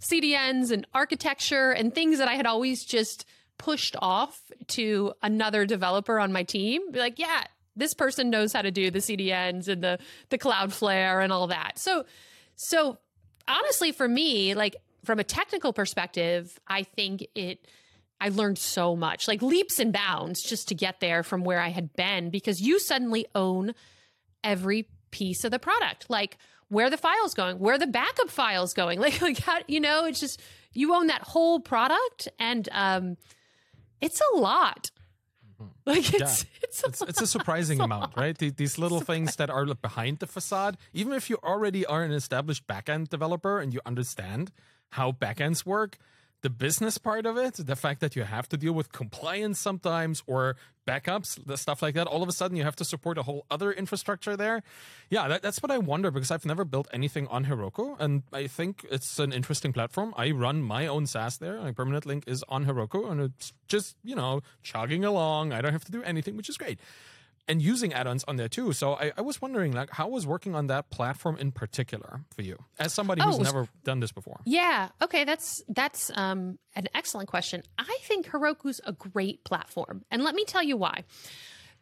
CDNs 0.00 0.70
and 0.70 0.86
architecture 0.94 1.70
and 1.72 1.94
things 1.94 2.18
that 2.18 2.28
I 2.28 2.34
had 2.34 2.46
always 2.46 2.84
just 2.84 3.24
pushed 3.58 3.96
off 4.00 4.40
to 4.68 5.12
another 5.22 5.64
developer 5.64 6.18
on 6.18 6.32
my 6.32 6.42
team. 6.42 6.90
Be 6.90 6.98
like, 6.98 7.18
yeah, 7.18 7.44
this 7.76 7.94
person 7.94 8.30
knows 8.30 8.52
how 8.52 8.62
to 8.62 8.70
do 8.70 8.90
the 8.90 8.98
CDNs 8.98 9.68
and 9.68 9.82
the 9.82 9.98
the 10.28 10.38
Cloudflare 10.38 11.22
and 11.22 11.32
all 11.32 11.46
that. 11.48 11.78
So 11.78 12.04
so 12.56 12.98
honestly 13.48 13.92
for 13.92 14.08
me, 14.08 14.54
like 14.54 14.76
from 15.04 15.18
a 15.18 15.24
technical 15.24 15.72
perspective, 15.72 16.58
I 16.66 16.82
think 16.82 17.26
it 17.34 17.66
I 18.20 18.28
learned 18.28 18.58
so 18.58 18.96
much, 18.96 19.28
like 19.28 19.42
leaps 19.42 19.78
and 19.78 19.92
bounds 19.92 20.42
just 20.42 20.68
to 20.68 20.74
get 20.74 21.00
there 21.00 21.22
from 21.22 21.44
where 21.44 21.60
I 21.60 21.68
had 21.68 21.92
been 21.94 22.30
because 22.30 22.60
you 22.60 22.78
suddenly 22.78 23.26
own 23.34 23.74
every 24.42 24.88
piece 25.10 25.44
of 25.44 25.50
the 25.50 25.58
product 25.58 26.10
like 26.10 26.38
where 26.68 26.90
the 26.90 26.96
files 26.96 27.34
going 27.34 27.58
where 27.58 27.78
the 27.78 27.86
backup 27.86 28.30
files 28.30 28.74
going. 28.74 28.98
Like 29.04 29.20
like 29.20 29.38
how 29.38 29.58
you 29.66 29.80
know 29.80 30.06
it's 30.06 30.20
just 30.20 30.40
you 30.72 30.94
own 30.94 31.08
that 31.08 31.22
whole 31.22 31.60
product 31.60 32.28
and 32.38 32.68
um 32.72 33.16
it's 34.00 34.20
a 34.32 34.36
lot 34.36 34.90
like 35.86 36.14
it's 36.14 36.46
it's 36.62 36.82
a 36.84 36.88
It's, 36.88 37.02
it's 37.02 37.20
a 37.22 37.26
surprising 37.26 37.80
amount, 37.80 38.16
right? 38.16 38.36
These 38.36 38.78
little 38.78 39.00
things 39.00 39.36
that 39.36 39.50
are 39.50 39.66
behind 39.74 40.18
the 40.18 40.26
facade. 40.26 40.76
Even 40.92 41.12
if 41.12 41.30
you 41.30 41.38
already 41.42 41.86
are 41.86 42.02
an 42.02 42.12
established 42.12 42.66
backend 42.66 43.08
developer 43.08 43.60
and 43.60 43.72
you 43.72 43.80
understand 43.86 44.52
how 44.90 45.12
backends 45.12 45.66
work, 45.66 45.98
the 46.44 46.50
business 46.50 46.98
part 46.98 47.24
of 47.24 47.38
it, 47.38 47.54
the 47.54 47.74
fact 47.74 48.00
that 48.02 48.14
you 48.14 48.22
have 48.22 48.46
to 48.50 48.58
deal 48.58 48.74
with 48.74 48.92
compliance 48.92 49.58
sometimes 49.58 50.22
or 50.26 50.56
backups, 50.86 51.40
the 51.46 51.56
stuff 51.56 51.80
like 51.80 51.94
that, 51.94 52.06
all 52.06 52.22
of 52.22 52.28
a 52.28 52.32
sudden 52.32 52.54
you 52.54 52.64
have 52.64 52.76
to 52.76 52.84
support 52.84 53.16
a 53.16 53.22
whole 53.22 53.46
other 53.50 53.72
infrastructure 53.72 54.36
there. 54.36 54.62
Yeah, 55.08 55.26
that, 55.28 55.40
that's 55.40 55.62
what 55.62 55.70
I 55.70 55.78
wonder 55.78 56.10
because 56.10 56.30
I've 56.30 56.44
never 56.44 56.66
built 56.66 56.86
anything 56.92 57.26
on 57.28 57.46
Heroku 57.46 57.96
and 57.98 58.24
I 58.30 58.46
think 58.46 58.84
it's 58.90 59.18
an 59.18 59.32
interesting 59.32 59.72
platform. 59.72 60.12
I 60.18 60.32
run 60.32 60.62
my 60.62 60.86
own 60.86 61.06
SaaS 61.06 61.38
there. 61.38 61.58
My 61.62 61.72
permanent 61.72 62.04
link 62.04 62.24
is 62.26 62.44
on 62.46 62.66
Heroku 62.66 63.10
and 63.10 63.22
it's 63.22 63.54
just, 63.66 63.96
you 64.04 64.14
know, 64.14 64.42
chugging 64.62 65.02
along. 65.02 65.54
I 65.54 65.62
don't 65.62 65.72
have 65.72 65.86
to 65.86 65.92
do 65.92 66.02
anything, 66.02 66.36
which 66.36 66.50
is 66.50 66.58
great 66.58 66.78
and 67.46 67.60
using 67.60 67.92
add-ons 67.92 68.24
on 68.24 68.36
there 68.36 68.48
too. 68.48 68.72
So 68.72 68.94
I, 68.94 69.12
I 69.16 69.20
was 69.20 69.40
wondering, 69.42 69.72
like, 69.72 69.90
how 69.90 70.08
was 70.08 70.26
working 70.26 70.54
on 70.54 70.66
that 70.68 70.90
platform 70.90 71.36
in 71.36 71.52
particular 71.52 72.20
for 72.34 72.42
you, 72.42 72.58
as 72.78 72.92
somebody 72.94 73.20
Oh, 73.20 73.26
who's 73.26 73.38
was- 73.38 73.52
never 73.52 73.68
done 73.84 74.00
this 74.00 74.12
before? 74.12 74.40
Yeah. 74.44 74.88
Okay. 75.02 75.24
That's 75.24 75.62
that's 75.68 76.10
um, 76.14 76.58
an 76.74 76.88
excellent 76.94 77.28
question. 77.28 77.62
I 77.78 77.98
think 78.02 78.26
Heroku's 78.26 78.80
a 78.84 78.92
great 78.92 79.44
platform, 79.44 80.04
and 80.10 80.24
let 80.24 80.34
me 80.34 80.44
tell 80.44 80.62
you 80.62 80.76
why. 80.76 81.04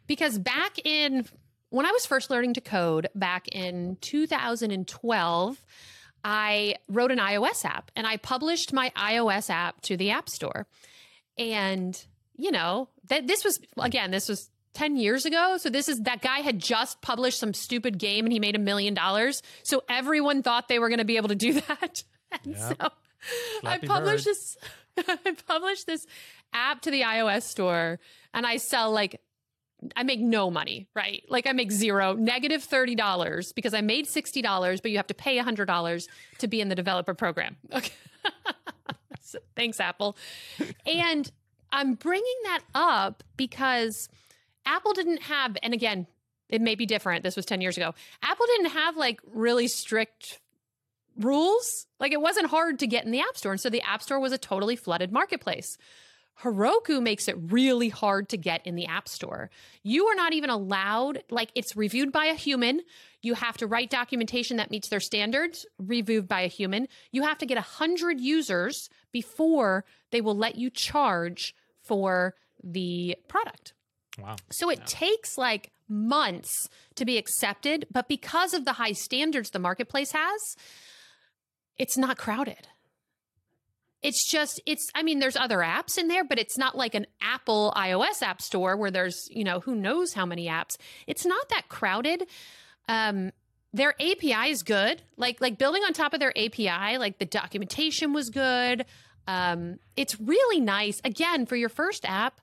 Because 0.05 0.37
back 0.37 0.77
in 0.85 1.25
when 1.69 1.85
I 1.85 1.91
was 1.91 2.05
first 2.05 2.29
learning 2.29 2.53
to 2.55 2.61
code 2.61 3.07
back 3.15 3.47
in 3.47 3.97
2012, 4.01 5.61
I 6.23 6.75
wrote 6.87 7.11
an 7.11 7.19
iOS 7.19 7.65
app, 7.65 7.89
and 7.95 8.05
I 8.05 8.17
published 8.17 8.73
my 8.73 8.91
iOS 8.95 9.49
app 9.49 9.81
to 9.83 9.97
the 9.97 10.11
App 10.11 10.29
Store. 10.29 10.67
And 11.37 11.99
you 12.35 12.51
know 12.51 12.89
that 13.09 13.27
this 13.27 13.43
was 13.43 13.59
again, 13.79 14.11
this 14.11 14.29
was 14.29 14.49
10 14.73 14.97
years 14.97 15.25
ago. 15.25 15.57
So 15.57 15.69
this 15.69 15.87
is 15.87 16.01
that 16.01 16.21
guy 16.21 16.39
had 16.39 16.59
just 16.59 17.01
published 17.01 17.39
some 17.39 17.53
stupid 17.53 17.97
game 17.99 18.25
and 18.25 18.33
he 18.33 18.39
made 18.39 18.55
a 18.55 18.59
million 18.59 18.93
dollars. 18.93 19.41
So 19.63 19.83
everyone 19.87 20.41
thought 20.43 20.67
they 20.67 20.79
were 20.79 20.89
going 20.89 20.99
to 20.99 21.05
be 21.05 21.17
able 21.17 21.29
to 21.29 21.35
do 21.35 21.53
that. 21.67 22.03
And 22.31 22.55
Yeah. 22.55 22.69
so 22.69 22.75
I 22.79 22.89
Flappy 23.61 23.87
published 23.87 24.25
Bird. 24.25 24.31
this 24.31 24.57
I 25.25 25.35
published 25.47 25.87
this 25.87 26.05
app 26.53 26.81
to 26.81 26.91
the 26.91 27.01
iOS 27.01 27.43
store 27.43 27.99
and 28.33 28.45
I 28.45 28.57
sell 28.57 28.91
like 28.91 29.21
I 29.97 30.03
make 30.03 30.21
no 30.21 30.49
money, 30.49 30.87
right? 30.95 31.23
Like 31.27 31.45
I 31.45 31.51
make 31.51 31.69
zero, 31.71 32.13
negative 32.13 32.65
$30 32.65 33.53
because 33.53 33.73
I 33.73 33.81
made 33.81 34.05
$60, 34.05 34.81
but 34.81 34.91
you 34.91 34.97
have 34.97 35.07
to 35.07 35.13
pay 35.13 35.37
$100 35.37 36.07
to 36.37 36.47
be 36.47 36.61
in 36.61 36.69
the 36.69 36.75
developer 36.75 37.13
program. 37.13 37.57
Okay. 37.73 37.91
so, 39.21 39.39
thanks, 39.57 39.81
Apple. 39.81 40.15
And 40.85 41.29
I'm 41.73 41.95
bringing 41.95 42.35
that 42.45 42.61
up 42.73 43.23
because 43.35 44.07
Apple 44.65 44.93
didn't 44.93 45.23
have, 45.23 45.57
and 45.61 45.73
again, 45.73 46.07
it 46.49 46.61
may 46.61 46.75
be 46.75 46.85
different. 46.85 47.23
This 47.23 47.35
was 47.35 47.45
10 47.45 47.61
years 47.61 47.77
ago. 47.77 47.93
Apple 48.21 48.45
didn't 48.45 48.71
have 48.71 48.97
like 48.97 49.19
really 49.33 49.67
strict 49.67 50.39
rules. 51.17 51.87
Like 51.99 52.11
it 52.11 52.21
wasn't 52.21 52.47
hard 52.47 52.79
to 52.79 52.87
get 52.87 53.05
in 53.05 53.11
the 53.11 53.19
App 53.19 53.37
Store. 53.37 53.51
And 53.51 53.61
so 53.61 53.69
the 53.69 53.81
App 53.81 54.01
Store 54.01 54.19
was 54.19 54.31
a 54.31 54.37
totally 54.37 54.75
flooded 54.75 55.11
marketplace. 55.11 55.77
Heroku 56.41 57.01
makes 57.01 57.27
it 57.27 57.35
really 57.37 57.89
hard 57.89 58.29
to 58.29 58.37
get 58.37 58.65
in 58.65 58.75
the 58.75 58.87
App 58.87 59.07
Store. 59.07 59.51
You 59.83 60.07
are 60.07 60.15
not 60.15 60.33
even 60.33 60.49
allowed, 60.49 61.23
like, 61.29 61.51
it's 61.53 61.75
reviewed 61.75 62.11
by 62.11 62.25
a 62.25 62.33
human. 62.33 62.81
You 63.21 63.35
have 63.35 63.57
to 63.57 63.67
write 63.67 63.91
documentation 63.91 64.57
that 64.57 64.71
meets 64.71 64.87
their 64.87 64.99
standards, 64.99 65.65
reviewed 65.77 66.27
by 66.27 66.41
a 66.41 66.47
human. 66.47 66.87
You 67.11 67.21
have 67.21 67.37
to 67.37 67.45
get 67.45 67.57
100 67.57 68.19
users 68.19 68.89
before 69.11 69.85
they 70.11 70.21
will 70.21 70.35
let 70.35 70.55
you 70.55 70.71
charge 70.71 71.55
for 71.83 72.33
the 72.63 73.15
product. 73.27 73.72
Wow. 74.19 74.35
So 74.51 74.69
it 74.69 74.79
yeah. 74.79 74.85
takes 74.87 75.37
like 75.37 75.71
months 75.87 76.69
to 76.95 77.05
be 77.05 77.17
accepted, 77.17 77.87
but 77.91 78.07
because 78.07 78.53
of 78.53 78.65
the 78.65 78.73
high 78.73 78.91
standards 78.91 79.49
the 79.49 79.59
marketplace 79.59 80.11
has, 80.11 80.55
it's 81.77 81.97
not 81.97 82.17
crowded. 82.17 82.67
It's 84.01 84.29
just, 84.29 84.61
it's, 84.65 84.89
I 84.93 85.01
mean, 85.01 85.19
there's 85.19 85.37
other 85.37 85.59
apps 85.59 85.97
in 85.97 86.09
there, 86.09 86.25
but 86.25 86.37
it's 86.37 86.57
not 86.57 86.77
like 86.77 86.93
an 86.93 87.07
Apple 87.21 87.73
iOS 87.75 88.21
app 88.21 88.41
store 88.41 88.75
where 88.75 88.91
there's, 88.91 89.29
you 89.31 89.45
know, 89.45 89.61
who 89.61 89.75
knows 89.75 90.13
how 90.13 90.25
many 90.25 90.47
apps. 90.47 90.75
It's 91.07 91.25
not 91.25 91.47
that 91.49 91.69
crowded. 91.69 92.27
Um, 92.89 93.31
their 93.71 93.93
API 94.01 94.51
is 94.51 94.61
good. 94.61 95.01
Like, 95.15 95.39
like 95.39 95.57
building 95.57 95.83
on 95.83 95.93
top 95.93 96.13
of 96.13 96.19
their 96.19 96.37
API, 96.37 96.97
like 96.97 97.17
the 97.17 97.25
documentation 97.25 98.11
was 98.11 98.29
good. 98.29 98.85
Um, 99.25 99.79
it's 99.95 100.19
really 100.19 100.59
nice. 100.59 100.99
Again, 101.05 101.45
for 101.45 101.55
your 101.55 101.69
first 101.69 102.03
app, 102.03 102.41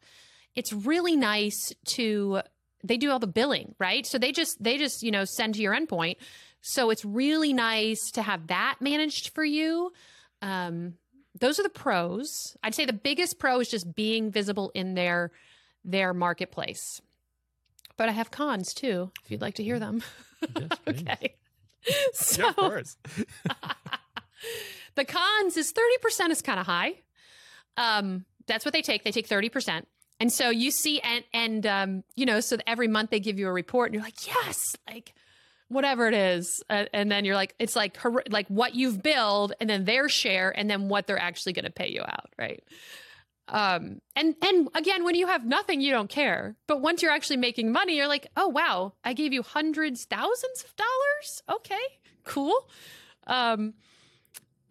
it's 0.54 0.72
really 0.72 1.16
nice 1.16 1.72
to 1.86 2.42
they 2.82 2.96
do 2.96 3.10
all 3.10 3.18
the 3.18 3.26
billing, 3.26 3.74
right? 3.78 4.06
So 4.06 4.18
they 4.18 4.32
just 4.32 4.62
they 4.62 4.78
just, 4.78 5.02
you 5.02 5.10
know, 5.10 5.24
send 5.24 5.54
to 5.54 5.62
your 5.62 5.74
endpoint. 5.74 6.16
So 6.62 6.90
it's 6.90 7.04
really 7.04 7.52
nice 7.52 8.10
to 8.12 8.22
have 8.22 8.48
that 8.48 8.76
managed 8.80 9.30
for 9.34 9.44
you. 9.44 9.92
Um, 10.42 10.94
those 11.38 11.58
are 11.58 11.62
the 11.62 11.68
pros. 11.68 12.56
I'd 12.62 12.74
say 12.74 12.84
the 12.84 12.92
biggest 12.92 13.38
pro 13.38 13.60
is 13.60 13.68
just 13.68 13.94
being 13.94 14.30
visible 14.30 14.70
in 14.74 14.94
their 14.94 15.30
their 15.84 16.12
marketplace. 16.12 17.00
But 17.96 18.08
I 18.08 18.12
have 18.12 18.30
cons 18.30 18.72
too, 18.74 19.10
if 19.24 19.30
you'd 19.30 19.42
like 19.42 19.54
to 19.54 19.62
hear 19.62 19.78
them. 19.78 20.02
Yes, 20.56 20.70
okay. 20.88 21.34
So 22.14 22.42
yeah, 22.42 22.48
of 22.48 22.56
course. 22.56 22.96
the 24.94 25.04
cons 25.04 25.56
is 25.56 25.72
30% 25.72 26.30
is 26.30 26.42
kind 26.42 26.58
of 26.58 26.66
high. 26.66 26.94
Um, 27.76 28.24
that's 28.46 28.64
what 28.64 28.72
they 28.72 28.82
take. 28.82 29.04
They 29.04 29.12
take 29.12 29.28
30%. 29.28 29.84
And 30.20 30.30
so 30.30 30.50
you 30.50 30.70
see, 30.70 31.00
and, 31.00 31.24
and, 31.32 31.66
um, 31.66 32.04
you 32.14 32.26
know, 32.26 32.40
so 32.40 32.58
every 32.66 32.88
month 32.88 33.10
they 33.10 33.20
give 33.20 33.38
you 33.38 33.48
a 33.48 33.52
report 33.52 33.88
and 33.88 33.94
you're 33.94 34.04
like, 34.04 34.26
yes, 34.26 34.76
like, 34.86 35.14
whatever 35.70 36.08
it 36.08 36.14
is. 36.14 36.62
Uh, 36.68 36.84
and 36.92 37.10
then 37.10 37.24
you're 37.24 37.36
like 37.36 37.54
it's 37.58 37.76
like 37.76 37.96
her, 37.98 38.22
like 38.28 38.48
what 38.48 38.74
you've 38.74 39.02
billed 39.02 39.52
and 39.60 39.70
then 39.70 39.84
their 39.84 40.08
share 40.08 40.50
and 40.50 40.68
then 40.68 40.88
what 40.88 41.06
they're 41.06 41.18
actually 41.18 41.52
going 41.52 41.64
to 41.64 41.70
pay 41.70 41.88
you 41.88 42.02
out 42.02 42.28
right? 42.36 42.62
Um 43.48 44.00
and 44.14 44.34
and 44.42 44.68
again 44.74 45.04
when 45.04 45.14
you 45.14 45.28
have 45.28 45.44
nothing 45.44 45.80
you 45.80 45.92
don't 45.92 46.10
care. 46.10 46.56
But 46.66 46.80
once 46.82 47.02
you're 47.02 47.12
actually 47.12 47.38
making 47.38 47.72
money 47.72 47.96
you're 47.96 48.08
like 48.08 48.26
oh 48.36 48.48
wow 48.48 48.92
i 49.02 49.12
gave 49.12 49.32
you 49.32 49.42
hundreds 49.42 50.04
thousands 50.04 50.64
of 50.64 50.74
dollars? 50.76 51.42
Okay 51.60 51.86
cool. 52.24 52.68
Um 53.26 53.74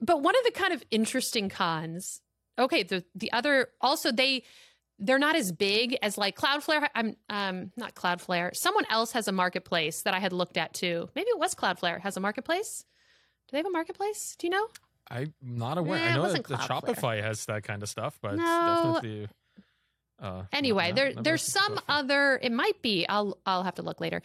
but 0.01 0.21
one 0.21 0.35
of 0.37 0.43
the 0.43 0.51
kind 0.51 0.73
of 0.73 0.83
interesting 0.91 1.49
cons 1.49 2.21
okay 2.57 2.83
the 2.83 3.03
the 3.15 3.31
other 3.31 3.69
also 3.81 4.11
they 4.11 4.43
they're 4.99 5.19
not 5.19 5.35
as 5.35 5.51
big 5.51 5.97
as 6.01 6.17
like 6.17 6.37
Cloudflare. 6.37 6.87
I'm 6.93 7.15
um 7.29 7.71
not 7.77 7.95
Cloudflare. 7.95 8.55
Someone 8.55 8.85
else 8.89 9.13
has 9.13 9.27
a 9.27 9.31
marketplace 9.31 10.03
that 10.03 10.13
I 10.13 10.19
had 10.19 10.33
looked 10.33 10.57
at 10.57 10.73
too. 10.73 11.09
Maybe 11.15 11.29
it 11.29 11.39
was 11.39 11.55
Cloudflare 11.55 12.01
has 12.01 12.17
a 12.17 12.19
marketplace. 12.19 12.85
Do 13.47 13.53
they 13.53 13.57
have 13.57 13.65
a 13.65 13.71
marketplace? 13.71 14.35
Do 14.37 14.47
you 14.47 14.51
know? 14.51 14.67
I'm 15.09 15.33
not 15.41 15.77
aware. 15.77 15.99
I 15.99 16.13
know 16.13 16.31
that 16.31 16.45
the 16.45 16.55
Shopify 16.55 17.21
has 17.23 17.45
that 17.45 17.63
kind 17.63 17.81
of 17.81 17.89
stuff, 17.89 18.19
but 18.21 18.35
no. 18.35 18.99
definitely. 19.01 19.27
Uh, 20.21 20.43
anyway, 20.51 20.91
there 20.91 21.13
there's 21.13 21.51
some 21.51 21.79
other. 21.87 22.39
It 22.41 22.51
might 22.51 22.81
be. 22.81 23.07
I'll 23.07 23.37
I'll 23.45 23.63
have 23.63 23.75
to 23.75 23.81
look 23.81 24.01
later. 24.01 24.21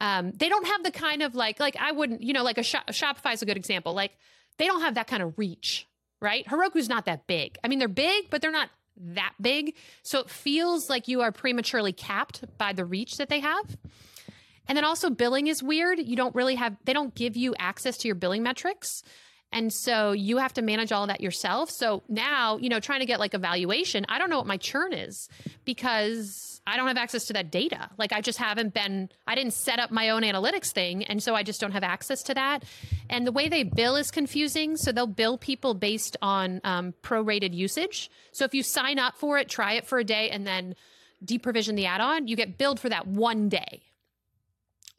Um, 0.00 0.30
they 0.32 0.48
don't 0.48 0.66
have 0.66 0.84
the 0.84 0.90
kind 0.90 1.22
of 1.22 1.34
like 1.34 1.58
like 1.58 1.76
I 1.80 1.92
wouldn't 1.92 2.22
you 2.22 2.32
know 2.32 2.42
like 2.42 2.58
a 2.58 2.62
Shopify 2.62 3.32
is 3.32 3.42
a 3.42 3.46
good 3.46 3.56
example. 3.56 3.94
Like 3.94 4.12
they 4.58 4.66
don't 4.66 4.82
have 4.82 4.94
that 4.94 5.06
kind 5.06 5.22
of 5.22 5.38
reach, 5.38 5.86
right? 6.20 6.46
Heroku's 6.46 6.88
not 6.88 7.06
that 7.06 7.26
big. 7.26 7.56
I 7.64 7.68
mean, 7.68 7.78
they're 7.78 7.88
big, 7.88 8.30
but 8.30 8.42
they're 8.42 8.52
not 8.52 8.68
that 9.00 9.34
big. 9.40 9.74
So 10.02 10.20
it 10.20 10.30
feels 10.30 10.88
like 10.88 11.08
you 11.08 11.20
are 11.22 11.32
prematurely 11.32 11.92
capped 11.92 12.44
by 12.58 12.72
the 12.72 12.84
reach 12.84 13.16
that 13.16 13.28
they 13.28 13.40
have. 13.40 13.76
And 14.66 14.76
then 14.76 14.84
also 14.84 15.10
billing 15.10 15.46
is 15.46 15.62
weird. 15.62 15.98
You 15.98 16.16
don't 16.16 16.34
really 16.34 16.56
have 16.56 16.76
they 16.84 16.92
don't 16.92 17.14
give 17.14 17.36
you 17.36 17.54
access 17.58 17.96
to 17.98 18.08
your 18.08 18.14
billing 18.14 18.42
metrics. 18.42 19.02
And 19.50 19.72
so 19.72 20.12
you 20.12 20.36
have 20.38 20.52
to 20.54 20.62
manage 20.62 20.92
all 20.92 21.06
that 21.06 21.20
yourself. 21.20 21.70
So 21.70 22.02
now, 22.08 22.58
you 22.58 22.68
know, 22.68 22.80
trying 22.80 23.00
to 23.00 23.06
get 23.06 23.18
like 23.18 23.34
a 23.34 23.38
valuation, 23.38 24.04
I 24.08 24.18
don't 24.18 24.28
know 24.28 24.38
what 24.38 24.46
my 24.46 24.58
churn 24.58 24.92
is 24.92 25.28
because 25.64 26.60
I 26.66 26.76
don't 26.76 26.86
have 26.86 26.98
access 26.98 27.24
to 27.26 27.32
that 27.32 27.50
data. 27.50 27.88
Like 27.96 28.12
I 28.12 28.20
just 28.20 28.38
haven't 28.38 28.74
been, 28.74 29.08
I 29.26 29.34
didn't 29.34 29.54
set 29.54 29.78
up 29.78 29.90
my 29.90 30.10
own 30.10 30.22
analytics 30.22 30.70
thing. 30.70 31.04
And 31.04 31.22
so 31.22 31.34
I 31.34 31.42
just 31.42 31.62
don't 31.62 31.72
have 31.72 31.82
access 31.82 32.22
to 32.24 32.34
that. 32.34 32.64
And 33.08 33.26
the 33.26 33.32
way 33.32 33.48
they 33.48 33.62
bill 33.62 33.96
is 33.96 34.10
confusing. 34.10 34.76
So 34.76 34.92
they'll 34.92 35.06
bill 35.06 35.38
people 35.38 35.72
based 35.72 36.18
on 36.20 36.60
um, 36.64 36.92
prorated 37.02 37.54
usage. 37.54 38.10
So 38.32 38.44
if 38.44 38.52
you 38.52 38.62
sign 38.62 38.98
up 38.98 39.16
for 39.16 39.38
it, 39.38 39.48
try 39.48 39.74
it 39.74 39.86
for 39.86 39.98
a 39.98 40.04
day, 40.04 40.28
and 40.28 40.46
then 40.46 40.74
deprovision 41.24 41.74
the 41.74 41.86
add 41.86 42.00
on, 42.00 42.28
you 42.28 42.36
get 42.36 42.58
billed 42.58 42.78
for 42.78 42.90
that 42.90 43.06
one 43.06 43.48
day. 43.48 43.82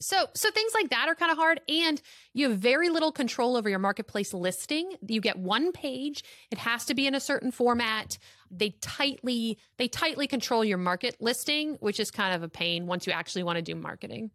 So, 0.02 0.28
so 0.34 0.50
things 0.52 0.74
like 0.74 0.90
that 0.92 1.10
are 1.10 1.16
kind 1.16 1.32
of 1.32 1.38
hard, 1.38 1.60
and 1.68 2.02
you 2.34 2.50
have 2.50 2.58
very 2.58 2.90
little 2.90 3.12
control 3.12 3.58
over 3.58 3.70
your 3.70 3.80
marketplace 3.80 4.34
listing. 4.34 4.94
You 5.06 5.20
get 5.20 5.38
one 5.38 5.74
page; 5.74 6.24
it 6.52 6.58
has 6.58 6.86
to 6.86 6.96
be 6.96 7.06
in 7.06 7.16
a 7.16 7.20
certain 7.20 7.52
format. 7.52 8.18
They 8.50 8.72
tightly, 8.82 9.58
they 9.78 9.90
tightly 9.90 10.26
control 10.26 10.64
your 10.64 10.78
market 10.78 11.18
listing, 11.20 11.76
which 11.82 12.00
is 12.00 12.12
kind 12.12 12.34
of 12.34 12.44
a 12.44 12.50
pain 12.50 12.88
once 12.88 13.08
you 13.08 13.14
actually 13.14 13.44
want 13.44 13.58
to 13.58 13.62
do 13.62 13.76
marketing. 13.76 14.32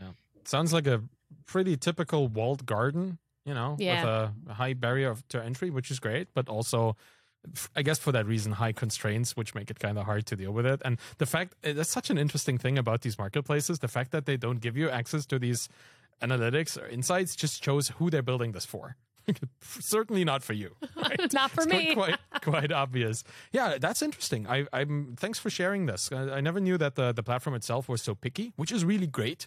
Yeah, 0.00 0.12
sounds 0.44 0.72
like 0.72 0.86
a 0.86 1.02
pretty 1.44 1.76
typical 1.76 2.28
walled 2.28 2.64
garden. 2.64 3.18
You 3.44 3.54
know, 3.54 3.76
yeah. 3.78 4.02
with 4.02 4.32
a 4.48 4.54
high 4.54 4.72
barrier 4.72 5.14
to 5.28 5.44
entry, 5.44 5.70
which 5.70 5.90
is 5.90 6.00
great, 6.00 6.28
but 6.34 6.48
also 6.48 6.96
I 7.74 7.82
guess 7.82 7.98
for 7.98 8.12
that 8.12 8.26
reason, 8.26 8.52
high 8.52 8.72
constraints, 8.72 9.36
which 9.36 9.54
make 9.54 9.70
it 9.70 9.78
kind 9.78 9.98
of 9.98 10.04
hard 10.04 10.26
to 10.26 10.36
deal 10.36 10.52
with 10.52 10.66
it. 10.66 10.82
And 10.84 10.98
the 11.18 11.26
fact 11.26 11.54
eh, 11.64 11.72
that's 11.72 11.90
such 11.90 12.10
an 12.10 12.18
interesting 12.18 12.58
thing 12.58 12.78
about 12.78 13.02
these 13.02 13.18
marketplaces 13.18 13.78
the 13.78 13.88
fact 13.88 14.10
that 14.12 14.26
they 14.26 14.36
don't 14.36 14.60
give 14.60 14.76
you 14.76 14.90
access 14.90 15.26
to 15.26 15.38
these 15.38 15.68
analytics 16.22 16.80
or 16.80 16.86
insights 16.86 17.36
just 17.36 17.62
shows 17.62 17.88
who 17.98 18.10
they're 18.10 18.22
building 18.22 18.52
this 18.52 18.64
for. 18.64 18.96
Certainly 19.60 20.24
not 20.24 20.42
for 20.42 20.52
you. 20.52 20.76
Right? 20.96 21.32
not 21.32 21.50
for 21.50 21.62
it's 21.62 21.72
me. 21.72 21.94
Quite, 21.94 22.18
quite 22.42 22.72
obvious. 22.72 23.22
Yeah, 23.52 23.76
that's 23.78 24.02
interesting. 24.02 24.46
I, 24.48 24.66
am 24.72 25.14
thanks 25.16 25.38
for 25.38 25.50
sharing 25.50 25.86
this. 25.86 26.10
I, 26.10 26.36
I 26.36 26.40
never 26.40 26.58
knew 26.58 26.78
that 26.78 26.94
the, 26.94 27.12
the 27.12 27.22
platform 27.22 27.54
itself 27.54 27.88
was 27.88 28.02
so 28.02 28.14
picky, 28.14 28.52
which 28.56 28.72
is 28.72 28.84
really 28.84 29.06
great 29.06 29.46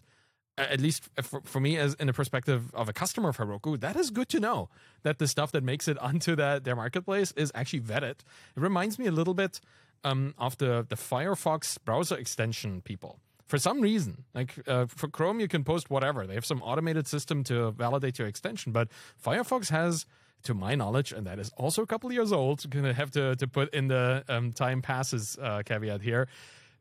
at 0.59 0.79
least 0.81 1.09
for, 1.21 1.41
for, 1.41 1.59
me 1.59 1.77
as 1.77 1.93
in 1.95 2.07
the 2.07 2.13
perspective 2.13 2.73
of 2.73 2.89
a 2.89 2.93
customer 2.93 3.29
of 3.29 3.37
Heroku, 3.37 3.79
that 3.79 3.95
is 3.95 4.09
good 4.09 4.29
to 4.29 4.39
know 4.39 4.69
that 5.03 5.19
the 5.19 5.27
stuff 5.27 5.51
that 5.53 5.63
makes 5.63 5.87
it 5.87 5.97
onto 6.07 6.35
their 6.35 6.75
marketplace 6.75 7.33
is 7.35 7.51
actually 7.55 7.81
vetted. 7.81 8.11
It 8.11 8.23
reminds 8.55 8.99
me 8.99 9.07
a 9.07 9.11
little 9.11 9.33
bit 9.33 9.59
um, 10.03 10.33
of 10.37 10.57
the 10.57 10.85
the 10.87 10.95
Firefox 10.95 11.77
browser 11.83 12.15
extension 12.15 12.81
people. 12.81 13.19
For 13.45 13.57
some 13.57 13.81
reason, 13.81 14.25
like 14.35 14.53
uh, 14.67 14.85
for 14.85 15.07
Chrome, 15.07 15.39
you 15.39 15.47
can 15.47 15.63
post 15.63 15.89
whatever. 15.89 16.27
They 16.27 16.35
have 16.35 16.45
some 16.45 16.61
automated 16.61 17.07
system 17.07 17.43
to 17.45 17.71
validate 17.71 18.19
your 18.19 18.27
extension, 18.27 18.71
but 18.71 18.89
Firefox 19.23 19.69
has 19.69 20.05
to 20.43 20.53
my 20.53 20.75
knowledge, 20.75 21.11
and 21.11 21.25
that 21.27 21.39
is 21.39 21.51
also 21.57 21.81
a 21.81 21.87
couple 21.87 22.11
years 22.13 22.31
old. 22.31 22.69
Gonna 22.69 22.93
have 22.93 23.11
to 23.11 23.35
to 23.35 23.47
put 23.47 23.73
in 23.73 23.87
the 23.87 24.23
um, 24.29 24.53
time 24.53 24.81
passes 24.81 25.37
uh, 25.41 25.63
caveat 25.65 26.01
here 26.01 26.27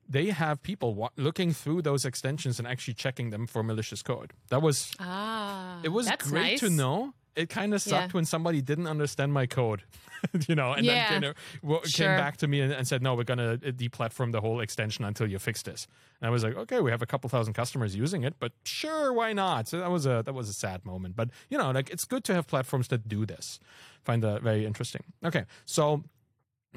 they 0.08 0.26
have 0.26 0.62
people 0.62 0.94
wa- 0.94 1.10
looking 1.16 1.52
through 1.52 1.82
those 1.82 2.04
extensions 2.04 2.58
and 2.58 2.66
actually 2.66 2.94
checking 2.94 3.30
them 3.30 3.46
for 3.46 3.62
malicious 3.62 4.02
code. 4.02 4.32
That 4.48 4.62
was 4.62 4.92
ah, 4.98 5.80
it 5.82 5.90
was 5.90 6.10
great 6.18 6.42
nice. 6.42 6.60
to 6.60 6.70
know. 6.70 7.14
It 7.36 7.48
kind 7.50 7.72
of 7.72 7.80
sucked 7.80 8.12
yeah. 8.12 8.16
when 8.16 8.24
somebody 8.24 8.60
didn't 8.60 8.88
understand 8.88 9.32
my 9.32 9.46
code, 9.46 9.84
you 10.48 10.56
know, 10.56 10.72
and 10.72 10.84
yeah. 10.84 11.10
then 11.10 11.22
you 11.22 11.28
know, 11.28 11.34
w- 11.62 11.86
sure. 11.86 12.08
came 12.08 12.16
back 12.16 12.36
to 12.38 12.48
me 12.48 12.60
and, 12.60 12.72
and, 12.72 12.88
said, 12.88 13.00
"No, 13.00 13.14
we're 13.14 13.22
gonna 13.22 13.52
uh, 13.52 13.70
deplatform 13.70 14.32
the 14.32 14.40
whole 14.40 14.58
extension 14.58 15.04
until 15.04 15.28
you 15.28 15.38
fix 15.38 15.62
this." 15.62 15.86
And 16.20 16.26
I 16.26 16.30
was 16.30 16.42
like, 16.42 16.56
"Okay, 16.56 16.80
we 16.80 16.90
have 16.90 17.00
a 17.00 17.06
couple 17.06 17.30
thousand 17.30 17.52
customers 17.52 17.94
using 17.94 18.24
it, 18.24 18.34
but 18.40 18.52
sure, 18.64 19.12
why 19.12 19.32
not?" 19.34 19.68
So 19.68 19.78
that 19.78 19.90
was 19.90 20.04
a 20.04 20.22
that 20.24 20.32
was 20.32 20.48
a 20.48 20.52
sad 20.52 20.84
moment, 20.84 21.14
but 21.14 21.28
you 21.48 21.56
know, 21.56 21.70
like 21.70 21.90
it's 21.90 22.04
good 22.04 22.24
to 22.24 22.34
have 22.34 22.48
platforms 22.48 22.88
that 22.88 23.08
do 23.08 23.24
this. 23.24 23.60
Find 24.02 24.20
that 24.24 24.42
very 24.42 24.66
interesting. 24.66 25.04
Okay, 25.24 25.44
so 25.64 26.02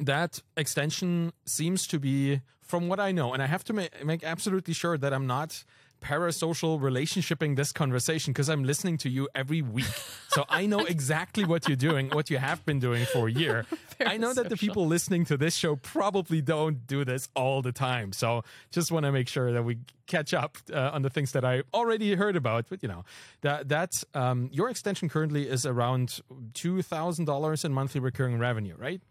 that 0.05 0.41
extension 0.57 1.33
seems 1.45 1.87
to 1.87 1.99
be, 1.99 2.41
from 2.61 2.87
what 2.87 2.99
I 2.99 3.11
know, 3.11 3.33
and 3.33 3.41
I 3.41 3.47
have 3.47 3.63
to 3.65 3.73
ma- 3.73 3.87
make 4.03 4.23
absolutely 4.23 4.73
sure 4.73 4.97
that 4.97 5.13
I'm 5.13 5.27
not 5.27 5.63
parasocial 6.01 6.79
relationshiping 6.79 7.55
this 7.55 7.71
conversation 7.71 8.33
because 8.33 8.49
I'm 8.49 8.63
listening 8.63 8.97
to 8.99 9.09
you 9.09 9.29
every 9.35 9.61
week. 9.61 9.85
So 10.29 10.45
I 10.49 10.65
know 10.65 10.79
exactly 10.79 11.45
what 11.45 11.67
you're 11.67 11.75
doing, 11.75 12.09
what 12.09 12.29
you 12.29 12.37
have 12.37 12.65
been 12.65 12.79
doing 12.79 13.05
for 13.05 13.27
a 13.27 13.31
year. 13.31 13.65
I 13.99 14.17
know 14.17 14.33
that 14.33 14.49
the 14.49 14.57
people 14.57 14.87
listening 14.87 15.25
to 15.25 15.37
this 15.37 15.55
show 15.55 15.75
probably 15.75 16.41
don't 16.41 16.87
do 16.87 17.05
this 17.05 17.29
all 17.35 17.61
the 17.61 17.71
time. 17.71 18.13
So 18.13 18.43
just 18.71 18.91
want 18.91 19.05
to 19.05 19.11
make 19.11 19.27
sure 19.27 19.53
that 19.53 19.63
we 19.63 19.77
catch 20.07 20.33
up 20.33 20.57
uh, 20.73 20.89
on 20.91 21.03
the 21.03 21.09
things 21.09 21.33
that 21.33 21.45
I 21.45 21.61
already 21.73 22.15
heard 22.15 22.35
about. 22.35 22.65
But 22.67 22.81
you 22.81 22.89
know, 22.89 23.05
that 23.41 23.69
that 23.69 24.03
um, 24.15 24.49
your 24.51 24.69
extension 24.69 25.07
currently 25.07 25.47
is 25.47 25.65
around 25.65 26.21
two 26.53 26.81
thousand 26.81 27.25
dollars 27.25 27.63
in 27.63 27.73
monthly 27.73 28.01
recurring 28.01 28.39
revenue, 28.39 28.75
right? 28.77 29.01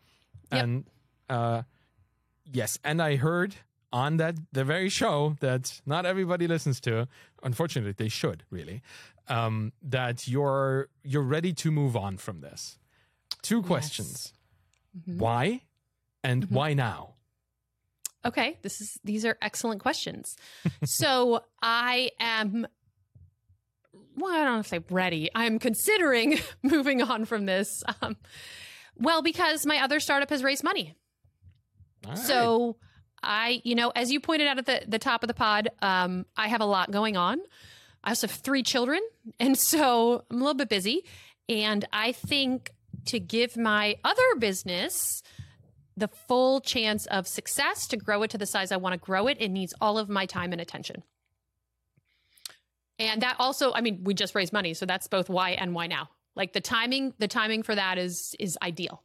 Yep. 0.52 0.62
And 0.62 0.84
uh, 1.28 1.62
yes, 2.44 2.78
and 2.84 3.00
I 3.00 3.16
heard 3.16 3.56
on 3.92 4.16
that 4.18 4.36
the 4.52 4.64
very 4.64 4.88
show 4.88 5.36
that 5.40 5.80
not 5.86 6.06
everybody 6.06 6.46
listens 6.46 6.80
to. 6.80 7.08
Unfortunately, 7.42 7.92
they 7.92 8.08
should 8.08 8.44
really. 8.50 8.82
Um, 9.28 9.72
that 9.82 10.26
you're 10.26 10.88
you're 11.04 11.22
ready 11.22 11.52
to 11.54 11.70
move 11.70 11.96
on 11.96 12.16
from 12.16 12.40
this. 12.40 12.78
Two 13.42 13.62
questions: 13.62 14.32
Why, 15.06 15.62
and 16.24 16.50
why 16.50 16.74
now? 16.74 17.14
Okay, 18.24 18.58
this 18.62 18.80
is 18.80 18.98
these 19.04 19.24
are 19.24 19.38
excellent 19.40 19.80
questions. 19.80 20.36
so 20.84 21.44
I 21.62 22.10
am 22.18 22.66
well, 24.16 24.34
I 24.34 24.44
don't 24.44 24.54
know 24.54 24.60
if 24.60 24.72
I'm 24.72 24.84
ready. 24.90 25.30
I'm 25.34 25.58
considering 25.58 26.38
moving 26.62 27.02
on 27.02 27.24
from 27.24 27.46
this. 27.46 27.82
Um, 28.02 28.16
well, 29.00 29.22
because 29.22 29.66
my 29.66 29.82
other 29.82 29.98
startup 30.00 30.30
has 30.30 30.44
raised 30.44 30.62
money. 30.62 30.94
Right. 32.06 32.18
So 32.18 32.76
I, 33.22 33.60
you 33.64 33.74
know, 33.74 33.90
as 33.90 34.10
you 34.10 34.20
pointed 34.20 34.46
out 34.46 34.58
at 34.58 34.66
the, 34.66 34.82
the 34.86 34.98
top 34.98 35.22
of 35.22 35.28
the 35.28 35.34
pod, 35.34 35.68
um, 35.82 36.26
I 36.36 36.48
have 36.48 36.60
a 36.60 36.66
lot 36.66 36.90
going 36.90 37.16
on. 37.16 37.38
I 38.02 38.10
also 38.10 38.26
have 38.26 38.36
three 38.36 38.62
children. 38.62 39.00
And 39.38 39.56
so 39.56 40.24
I'm 40.30 40.36
a 40.36 40.40
little 40.40 40.54
bit 40.54 40.68
busy. 40.68 41.04
And 41.48 41.84
I 41.92 42.12
think 42.12 42.70
to 43.06 43.20
give 43.20 43.56
my 43.56 43.96
other 44.04 44.22
business 44.38 45.22
the 45.96 46.08
full 46.08 46.60
chance 46.60 47.06
of 47.06 47.28
success 47.28 47.86
to 47.88 47.96
grow 47.96 48.22
it 48.22 48.30
to 48.30 48.38
the 48.38 48.46
size 48.46 48.72
I 48.72 48.76
want 48.76 48.94
to 48.94 48.98
grow 48.98 49.26
it, 49.26 49.36
it 49.40 49.50
needs 49.50 49.74
all 49.80 49.98
of 49.98 50.08
my 50.08 50.26
time 50.26 50.52
and 50.52 50.60
attention. 50.60 51.02
And 52.98 53.22
that 53.22 53.36
also, 53.38 53.72
I 53.72 53.80
mean, 53.80 54.00
we 54.04 54.14
just 54.14 54.34
raised 54.34 54.52
money, 54.52 54.74
so 54.74 54.84
that's 54.84 55.08
both 55.08 55.28
why 55.28 55.50
and 55.50 55.74
why 55.74 55.86
now. 55.86 56.10
Like 56.40 56.54
the 56.54 56.60
timing, 56.62 57.12
the 57.18 57.28
timing 57.28 57.62
for 57.62 57.74
that 57.74 57.98
is 57.98 58.34
is 58.38 58.56
ideal. 58.62 59.02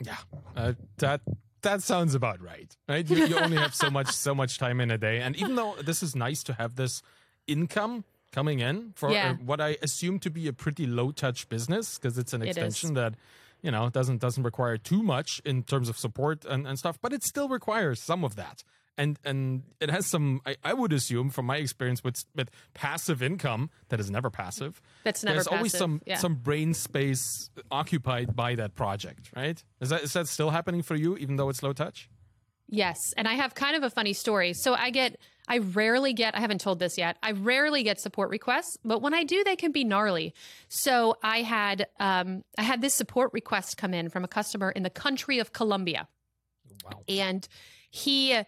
Yeah, 0.00 0.16
uh, 0.56 0.74
that 0.98 1.20
that 1.62 1.82
sounds 1.82 2.14
about 2.14 2.40
right. 2.40 2.70
Right, 2.88 3.04
you, 3.10 3.26
you 3.26 3.36
only 3.36 3.56
have 3.56 3.74
so 3.74 3.90
much 3.98 4.10
so 4.12 4.32
much 4.32 4.58
time 4.58 4.80
in 4.80 4.90
a 4.92 4.98
day, 4.98 5.16
and 5.20 5.34
even 5.36 5.56
though 5.56 5.74
this 5.88 6.02
is 6.04 6.14
nice 6.14 6.44
to 6.44 6.52
have 6.52 6.76
this 6.76 7.02
income 7.48 8.04
coming 8.30 8.60
in 8.60 8.92
for 8.94 9.10
Yeah. 9.10 9.30
uh, 9.30 9.34
what 9.50 9.60
I 9.60 9.76
assume 9.82 10.20
to 10.20 10.30
be 10.30 10.46
a 10.46 10.52
pretty 10.52 10.86
low 10.86 11.10
touch 11.10 11.48
business 11.48 11.98
because 11.98 12.16
it's 12.16 12.32
an 12.32 12.42
It 12.42 12.48
extension 12.50 12.94
that 12.94 13.14
you 13.60 13.72
know 13.72 13.90
doesn't 13.90 14.20
doesn't 14.20 14.44
require 14.44 14.76
too 14.78 15.02
much 15.02 15.42
in 15.44 15.64
terms 15.64 15.88
of 15.88 15.98
support 15.98 16.44
and, 16.44 16.64
and 16.68 16.78
stuff, 16.78 16.96
but 17.02 17.12
it 17.12 17.24
still 17.24 17.48
requires 17.48 17.98
some 18.00 18.22
of 18.24 18.36
that. 18.36 18.62
And 18.98 19.18
and 19.24 19.62
it 19.80 19.90
has 19.90 20.06
some 20.06 20.42
I, 20.44 20.56
I 20.64 20.74
would 20.74 20.92
assume 20.92 21.30
from 21.30 21.46
my 21.46 21.56
experience 21.56 22.04
with 22.04 22.24
with 22.34 22.50
passive 22.74 23.22
income 23.22 23.70
that 23.88 24.00
is 24.00 24.10
never 24.10 24.28
passive. 24.28 24.82
That's 25.04 25.24
never 25.24 25.36
There's 25.36 25.46
always 25.46 25.72
some 25.72 26.02
yeah. 26.04 26.16
some 26.16 26.34
brain 26.34 26.74
space 26.74 27.48
occupied 27.70 28.34
by 28.34 28.56
that 28.56 28.74
project, 28.74 29.30
right? 29.34 29.62
Is 29.80 29.88
that 29.90 30.02
is 30.02 30.12
that 30.12 30.26
still 30.26 30.50
happening 30.50 30.82
for 30.82 30.96
you, 30.96 31.16
even 31.16 31.36
though 31.36 31.48
it's 31.48 31.62
low 31.62 31.72
touch? 31.72 32.10
Yes. 32.68 33.14
And 33.16 33.26
I 33.26 33.34
have 33.34 33.54
kind 33.54 33.76
of 33.76 33.82
a 33.82 33.90
funny 33.90 34.12
story. 34.12 34.52
So 34.52 34.74
I 34.74 34.90
get, 34.90 35.16
I 35.48 35.58
rarely 35.58 36.12
get, 36.12 36.36
I 36.36 36.40
haven't 36.40 36.60
told 36.60 36.78
this 36.78 36.98
yet, 36.98 37.16
I 37.22 37.32
rarely 37.32 37.82
get 37.82 37.98
support 37.98 38.28
requests, 38.28 38.76
but 38.84 39.00
when 39.00 39.14
I 39.14 39.24
do, 39.24 39.42
they 39.42 39.56
can 39.56 39.72
be 39.72 39.84
gnarly. 39.84 40.34
So 40.68 41.16
I 41.22 41.40
had, 41.40 41.86
um, 41.98 42.44
I 42.58 42.62
had 42.62 42.82
this 42.82 42.92
support 42.92 43.32
request 43.32 43.78
come 43.78 43.94
in 43.94 44.10
from 44.10 44.22
a 44.22 44.28
customer 44.28 44.70
in 44.70 44.82
the 44.82 44.90
country 44.90 45.38
of 45.38 45.54
Colombia. 45.54 46.08
Wow. 46.84 47.02
And 47.08 47.48
he 47.90 48.38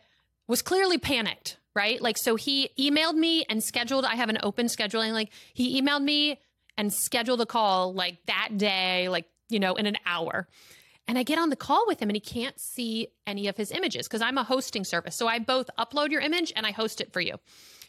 was 0.50 0.62
clearly 0.62 0.98
panicked, 0.98 1.58
right? 1.74 2.02
Like, 2.02 2.18
so 2.18 2.34
he 2.34 2.70
emailed 2.78 3.14
me 3.14 3.44
and 3.48 3.62
scheduled, 3.62 4.04
I 4.04 4.16
have 4.16 4.28
an 4.28 4.38
open 4.42 4.66
scheduling, 4.66 5.12
like, 5.12 5.30
he 5.54 5.80
emailed 5.80 6.02
me 6.02 6.40
and 6.76 6.92
scheduled 6.92 7.40
a 7.40 7.46
call 7.46 7.94
like 7.94 8.18
that 8.26 8.58
day, 8.58 9.08
like, 9.08 9.26
you 9.48 9.60
know, 9.60 9.74
in 9.76 9.86
an 9.86 9.96
hour. 10.04 10.48
And 11.06 11.16
I 11.16 11.22
get 11.22 11.38
on 11.38 11.50
the 11.50 11.56
call 11.56 11.84
with 11.86 12.00
him 12.00 12.08
and 12.08 12.16
he 12.16 12.20
can't 12.20 12.58
see 12.58 13.08
any 13.26 13.46
of 13.46 13.56
his 13.56 13.70
images 13.70 14.08
because 14.08 14.22
I'm 14.22 14.38
a 14.38 14.44
hosting 14.44 14.84
service. 14.84 15.16
So 15.16 15.28
I 15.28 15.38
both 15.38 15.70
upload 15.78 16.10
your 16.10 16.20
image 16.20 16.52
and 16.56 16.66
I 16.66 16.72
host 16.72 17.00
it 17.00 17.12
for 17.12 17.20
you. 17.20 17.36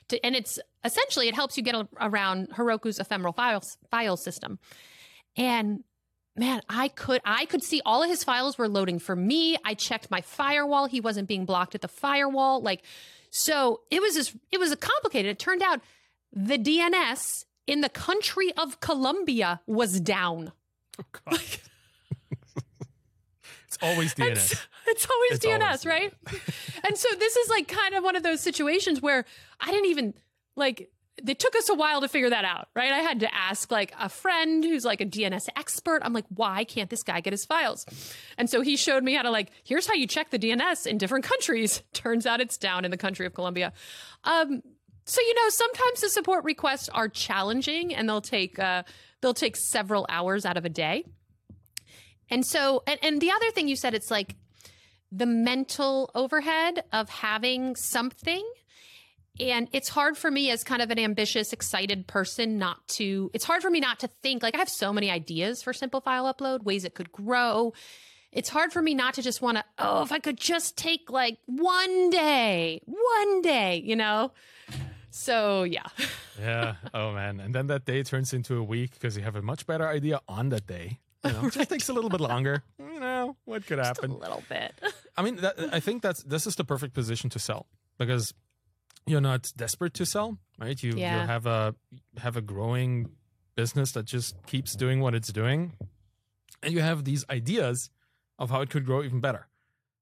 To, 0.10 0.24
and 0.24 0.36
it's 0.36 0.60
essentially, 0.84 1.28
it 1.28 1.36
helps 1.36 1.58
you 1.58 1.63
get 1.63 1.74
a, 1.74 1.88
around 2.00 2.50
Heroku's 2.56 3.00
ephemeral 3.00 3.34
files, 3.34 3.78
file 3.89 4.17
system. 4.17 4.60
And 5.36 5.84
man, 6.42 6.62
I 6.68 6.88
could 6.88 7.22
I 7.24 7.46
could 7.46 7.64
see 7.64 7.82
all 7.86 8.02
of 8.02 8.10
his 8.10 8.24
files 8.24 8.58
were 8.58 8.68
loading 8.68 8.98
for 8.98 9.16
me. 9.16 9.58
I 9.64 9.76
checked 9.76 10.10
my 10.10 10.22
firewall. 10.22 10.88
He 10.88 11.00
wasn't 11.00 11.28
being 11.28 11.46
blocked 11.46 11.76
at 11.76 11.82
the 11.82 11.88
firewall. 11.88 12.62
Like, 12.62 12.82
so 13.30 13.82
it 13.92 14.02
was 14.02 14.16
just 14.16 14.36
it 14.52 14.60
was 14.60 14.76
complicated. 14.76 15.30
It 15.30 15.40
turned 15.40 15.62
out 15.62 15.82
the 16.34 16.58
DNS 16.58 17.46
in 17.68 17.82
the 17.82 17.90
country 17.90 18.52
of 18.58 18.80
Colombia 18.80 19.62
was 19.68 20.00
down. 20.00 20.52
Oh, 21.00 21.06
God. 21.26 21.40
it's 23.68 23.78
always 23.80 24.16
DNS. 24.16 24.32
It's, 24.32 24.68
it's 24.88 25.08
always 25.10 25.32
It's 25.34 25.46
DNS, 25.46 25.62
always 25.62 25.86
right? 25.86 26.14
and 26.88 26.98
so 26.98 27.08
this 27.20 27.36
is 27.36 27.50
like 27.50 27.68
kind 27.68 27.94
of 27.94 28.04
one 28.04 28.16
of 28.16 28.24
those 28.24 28.42
situations 28.42 29.00
where 29.00 29.26
I 29.60 29.70
didn't 29.70 29.92
even 29.92 30.16
like 30.56 30.90
it 31.28 31.40
took 31.40 31.56
us 31.56 31.70
a 31.70 31.74
while 31.74 32.02
to 32.02 32.08
figure 32.08 32.30
that 32.30 32.46
out, 32.46 32.68
right? 32.76 32.92
I 32.92 33.00
had 33.00 33.20
to 33.22 33.34
ask 33.34 33.72
like 33.72 33.94
a 34.00 34.10
friend 34.10 34.64
who's 34.64 34.86
like 34.86 35.02
a 35.02 35.06
DNS 35.06 35.48
expert. 35.56 36.02
I'm 36.04 36.14
like, 36.14 36.26
why 36.30 36.64
can't 36.64 36.90
this 36.90 37.04
guy 37.04 37.22
get 37.22 37.34
his 37.34 37.46
files? 37.46 37.86
And 38.38 38.50
so 38.50 38.62
he 38.62 38.78
showed 38.78 39.04
me 39.04 39.14
how 39.14 39.24
to 39.24 39.32
like, 39.32 39.52
here's 39.64 39.88
how 39.88 39.94
you 39.94 40.08
check 40.08 40.30
the 40.32 40.40
DNS 40.40 40.88
in 40.88 40.98
different 40.98 41.26
countries. 41.26 41.84
Turns 41.94 42.26
out 42.26 42.42
it's 42.42 42.58
down 42.58 42.86
in 42.86 42.92
the 42.92 42.98
country 42.98 43.26
of 43.26 43.34
Colombia. 43.34 43.74
Um, 44.24 44.62
so 45.06 45.22
you 45.22 45.34
know, 45.36 45.50
sometimes 45.50 46.02
the 46.02 46.10
support 46.10 46.44
requests 46.44 46.90
are 46.90 47.10
challenging 47.10 47.94
and 47.94 48.08
they'll 48.08 48.22
take 48.22 48.60
uh, 48.60 48.84
they'll 49.22 49.34
take 49.34 49.58
several 49.58 50.06
hours 50.10 50.46
out 50.46 50.58
of 50.58 50.66
a 50.66 50.70
day. 50.70 51.06
And 52.30 52.46
so, 52.46 52.82
and, 52.88 52.98
and 53.04 53.22
the 53.22 53.32
other 53.32 53.52
thing 53.52 53.68
you 53.68 53.76
said, 53.76 53.94
it's 53.94 54.10
like 54.10 54.36
the 55.12 55.26
mental 55.26 56.10
overhead 56.16 56.84
of 56.94 57.10
having 57.10 57.76
something. 57.76 58.50
And 59.39 59.70
it's 59.72 59.89
hard 59.89 60.17
for 60.17 60.30
me 60.30 60.52
as 60.52 60.63
kind 60.63 60.82
of 60.82 60.91
an 60.91 61.00
ambitious, 61.00 61.54
excited 61.54 62.06
person 62.08 62.58
not 62.58 62.86
to, 62.89 63.32
it's 63.34 63.46
hard 63.46 63.62
for 63.62 63.70
me 63.70 63.80
not 63.80 64.00
to 64.00 64.08
think 64.08 64.44
like 64.44 64.56
I 64.56 64.58
have 64.58 64.70
so 64.70 64.91
many 64.91 65.10
ideas 65.10 65.63
for 65.63 65.74
simple 65.74 66.02
file 66.02 66.32
upload, 66.32 66.63
ways 66.63 66.84
it 66.84 66.94
could 66.94 67.12
grow. 67.12 67.74
It's 68.32 68.50
hard 68.50 68.72
for 68.72 68.82
me 68.82 68.94
not 68.94 69.15
to 69.15 69.22
just 69.22 69.41
want 69.41 69.58
to, 69.58 69.63
oh, 69.78 70.04
if 70.04 70.12
I 70.12 70.20
could 70.20 70.38
just 70.38 70.78
take 70.78 71.10
like 71.10 71.38
one 71.46 72.10
day, 72.10 72.82
one 72.86 73.41
day, 73.41 73.82
you 73.84 73.96
know? 73.96 74.32
So 75.12 75.63
yeah. 75.63 75.88
yeah. 76.39 76.76
Oh 76.94 77.12
man. 77.13 77.39
And 77.39 77.54
then 77.56 77.67
that 77.67 77.86
day 77.86 78.04
turns 78.04 78.34
into 78.34 78.58
a 78.58 78.63
week 78.63 78.94
because 78.94 79.15
you 79.17 79.24
have 79.24 79.36
a 79.36 79.41
much 79.41 79.65
better 79.65 79.88
idea 79.88 80.20
on 80.28 80.50
that 80.50 80.67
day. 80.67 81.00
You 81.24 81.34
know, 81.34 81.46
it 81.46 81.54
just 81.54 81.70
takes 81.70 81.89
a 81.89 81.94
little 81.94 82.10
bit 82.10 82.22
longer. 82.22 82.63
You 82.91 83.00
know, 83.08 83.36
what 83.46 83.65
could 83.65 83.80
a 83.80 83.84
happen? 83.84 84.12
A 84.12 84.15
little 84.15 84.44
bit. 84.48 84.80
I 85.17 85.24
mean, 85.24 85.38
that, 85.38 85.56
I 85.74 85.80
think 85.80 86.04
that's 86.04 86.22
this 86.22 86.46
is 86.46 86.56
the 86.56 86.63
perfect 86.63 86.94
position 86.94 87.32
to 87.32 87.39
sell 87.39 87.65
because 87.98 88.32
you're 89.08 89.22
not 89.22 89.52
desperate 89.56 89.94
to 89.96 90.06
sell, 90.06 90.38
right? 90.60 90.82
You 90.82 90.94
Yeah. 90.98 91.22
you 91.22 91.28
have 91.28 91.46
a 91.46 91.76
have 92.18 92.38
a 92.38 92.42
growing 92.42 93.10
business 93.56 93.92
that 93.94 94.06
just 94.06 94.36
keeps 94.46 94.76
doing 94.76 95.00
what 95.02 95.14
it's 95.16 95.32
doing, 95.32 95.74
and 96.64 96.74
you 96.74 96.82
have 96.82 97.04
these 97.04 97.26
ideas 97.30 97.90
of 98.40 98.50
how 98.50 98.62
it 98.62 98.70
could 98.70 98.86
grow 98.86 99.04
even 99.04 99.20
better. 99.20 99.48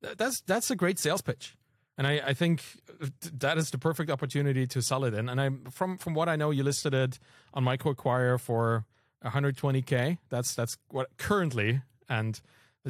That's 0.01 0.41
that's 0.41 0.69
a 0.71 0.75
great 0.75 0.99
sales 0.99 1.21
pitch, 1.21 1.57
and 1.97 2.07
I, 2.07 2.21
I 2.27 2.33
think 2.33 2.62
that 3.33 3.57
is 3.57 3.71
the 3.71 3.77
perfect 3.77 4.09
opportunity 4.12 4.65
to 4.67 4.81
sell 4.81 5.03
it 5.03 5.13
in. 5.13 5.27
And 5.29 5.41
I 5.41 5.49
from 5.71 5.97
from 5.97 6.13
what 6.13 6.29
I 6.29 6.35
know, 6.35 6.51
you 6.51 6.63
listed 6.63 6.93
it 6.93 7.19
on 7.53 7.63
MicroAcquire 7.65 8.39
for 8.39 8.85
120k. 9.25 10.17
That's 10.29 10.55
that's 10.55 10.77
what 10.89 11.07
currently 11.17 11.81
and 12.07 12.39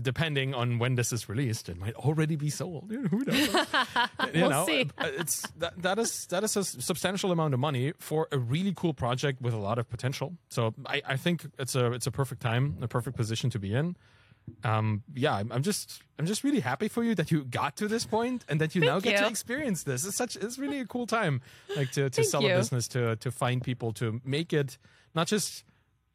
depending 0.01 0.53
on 0.53 0.77
when 0.79 0.95
this 0.95 1.11
is 1.11 1.27
released, 1.27 1.69
it 1.69 1.77
might 1.77 1.95
already 1.95 2.35
be 2.35 2.49
sold. 2.49 2.91
Who 3.09 3.23
knows? 3.25 3.47
you 4.33 4.41
We'll 4.41 4.49
know, 4.49 4.65
see. 4.65 4.89
uh, 4.97 5.09
it's 5.17 5.41
that, 5.57 5.81
that 5.81 5.99
is 5.99 6.25
that 6.27 6.43
is 6.43 6.55
a 6.57 6.63
substantial 6.63 7.31
amount 7.31 7.53
of 7.53 7.59
money 7.59 7.93
for 7.97 8.27
a 8.31 8.37
really 8.37 8.73
cool 8.75 8.93
project 8.93 9.41
with 9.41 9.53
a 9.53 9.57
lot 9.57 9.77
of 9.79 9.89
potential. 9.89 10.35
So 10.49 10.73
I, 10.85 11.01
I 11.07 11.17
think 11.17 11.45
it's 11.57 11.75
a 11.75 11.91
it's 11.91 12.07
a 12.07 12.11
perfect 12.11 12.41
time, 12.41 12.77
a 12.81 12.87
perfect 12.87 13.17
position 13.17 13.49
to 13.51 13.59
be 13.59 13.73
in. 13.73 13.95
Um, 14.63 15.03
yeah, 15.13 15.35
I'm, 15.35 15.51
I'm 15.51 15.61
just 15.63 16.01
I'm 16.17 16.25
just 16.25 16.43
really 16.43 16.59
happy 16.59 16.87
for 16.87 17.03
you 17.03 17.13
that 17.15 17.29
you 17.29 17.43
got 17.45 17.75
to 17.77 17.87
this 17.87 18.05
point 18.05 18.45
and 18.49 18.59
that 18.61 18.73
you 18.73 18.81
now 18.81 18.99
get 18.99 19.19
to 19.19 19.27
experience 19.27 19.83
this. 19.83 20.05
It's 20.05 20.15
such 20.17 20.35
it's 20.35 20.57
really 20.57 20.79
a 20.79 20.85
cool 20.85 21.05
time, 21.07 21.41
like 21.75 21.91
to 21.91 22.09
to 22.09 22.23
sell 22.23 22.41
you. 22.41 22.53
a 22.53 22.57
business, 22.57 22.87
to 22.89 23.15
to 23.17 23.31
find 23.31 23.61
people, 23.63 23.91
to 23.93 24.21
make 24.23 24.51
it 24.53 24.77
not 25.13 25.27
just 25.27 25.63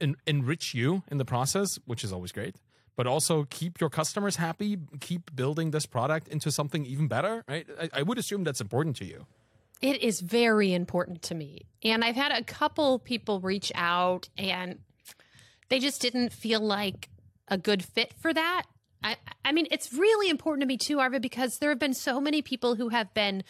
en- 0.00 0.16
enrich 0.26 0.74
you 0.74 1.02
in 1.10 1.18
the 1.18 1.24
process, 1.24 1.78
which 1.86 2.02
is 2.02 2.12
always 2.12 2.32
great, 2.32 2.56
but 2.96 3.06
also 3.06 3.44
keep 3.50 3.80
your 3.80 3.90
customers 3.90 4.36
happy, 4.36 4.78
keep 5.00 5.34
building 5.34 5.70
this 5.70 5.86
product 5.86 6.28
into 6.28 6.50
something 6.50 6.84
even 6.86 7.08
better, 7.08 7.44
right? 7.48 7.66
I, 7.80 7.90
I 7.92 8.02
would 8.02 8.18
assume 8.18 8.44
that's 8.44 8.60
important 8.60 8.96
to 8.96 9.04
you. 9.04 9.26
It 9.80 10.00
is 10.02 10.20
very 10.20 10.72
important 10.72 11.22
to 11.22 11.34
me. 11.34 11.66
And 11.82 12.04
I've 12.04 12.16
had 12.16 12.32
a 12.32 12.42
couple 12.42 12.98
people 12.98 13.40
reach 13.40 13.72
out 13.74 14.28
and 14.38 14.78
they 15.68 15.78
just 15.78 16.00
didn't 16.00 16.32
feel 16.32 16.60
like 16.60 17.08
a 17.48 17.58
good 17.58 17.84
fit 17.84 18.14
for 18.20 18.32
that. 18.32 18.64
I, 19.02 19.16
I 19.44 19.52
mean, 19.52 19.66
it's 19.70 19.92
really 19.92 20.30
important 20.30 20.62
to 20.62 20.66
me 20.66 20.78
too, 20.78 21.00
Arvid, 21.00 21.20
because 21.20 21.58
there 21.58 21.68
have 21.68 21.78
been 21.78 21.94
so 21.94 22.20
many 22.20 22.40
people 22.40 22.76
who 22.76 22.88
have 22.88 23.12
been 23.12 23.44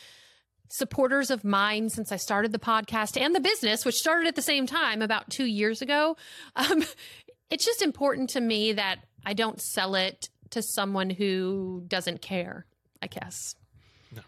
supporters 0.69 1.31
of 1.31 1.45
mine 1.45 1.89
since 1.91 2.11
I 2.11 2.17
started 2.17 2.51
the 2.51 2.59
podcast 2.59 3.21
and 3.21 3.35
the 3.35 3.41
business, 3.41 3.85
which 3.85 3.95
started 3.95 4.27
at 4.27 4.35
the 4.35 4.43
same 4.43 4.67
time 4.67 5.03
about 5.03 5.31
two 5.31 5.45
years 5.45 5.83
ago. 5.83 6.17
Um, 6.57 6.85
it's 7.51 7.65
just 7.65 7.83
important 7.83 8.31
to 8.31 8.41
me 8.41 8.73
that 8.73 8.99
I 9.27 9.35
don't 9.35 9.61
sell 9.61 9.95
it 9.95 10.29
to 10.51 10.63
someone 10.63 11.11
who 11.11 11.85
doesn't 11.89 12.23
care, 12.23 12.67
I 13.03 13.07
guess. 13.07 13.57
No. 14.15 14.23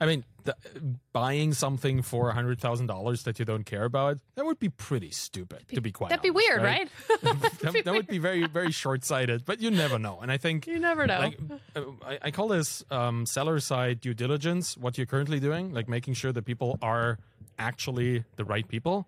I 0.00 0.06
mean, 0.06 0.24
the, 0.44 0.56
buying 1.12 1.52
something 1.52 2.02
for 2.02 2.30
a 2.30 2.34
hundred 2.34 2.60
thousand 2.60 2.86
dollars 2.86 3.24
that 3.24 3.38
you 3.38 3.44
don't 3.44 3.64
care 3.64 3.84
about 3.84 4.18
that 4.34 4.44
would 4.44 4.58
be 4.58 4.68
pretty 4.68 5.10
stupid, 5.10 5.66
to 5.74 5.80
be 5.80 5.92
quite. 5.92 6.10
That'd 6.10 6.22
be 6.22 6.30
weird, 6.30 6.62
right? 6.62 6.88
right? 7.22 7.40
that, 7.60 7.72
be 7.72 7.82
that 7.82 7.94
would 7.94 8.06
be 8.06 8.18
very, 8.18 8.46
very 8.46 8.72
short 8.72 9.04
sighted. 9.04 9.44
But 9.44 9.60
you 9.60 9.70
never 9.70 9.98
know, 9.98 10.20
and 10.20 10.30
I 10.30 10.36
think 10.36 10.66
you 10.66 10.78
never 10.78 11.06
know. 11.06 11.18
Like, 11.18 11.38
uh, 11.76 11.82
I, 12.06 12.18
I 12.22 12.30
call 12.30 12.48
this 12.48 12.84
um, 12.90 13.26
seller 13.26 13.60
side 13.60 14.00
due 14.00 14.14
diligence. 14.14 14.76
What 14.76 14.96
you're 14.96 15.06
currently 15.06 15.40
doing, 15.40 15.72
like 15.72 15.88
making 15.88 16.14
sure 16.14 16.32
that 16.32 16.44
people 16.44 16.78
are 16.82 17.18
actually 17.58 18.24
the 18.36 18.44
right 18.44 18.66
people 18.66 19.06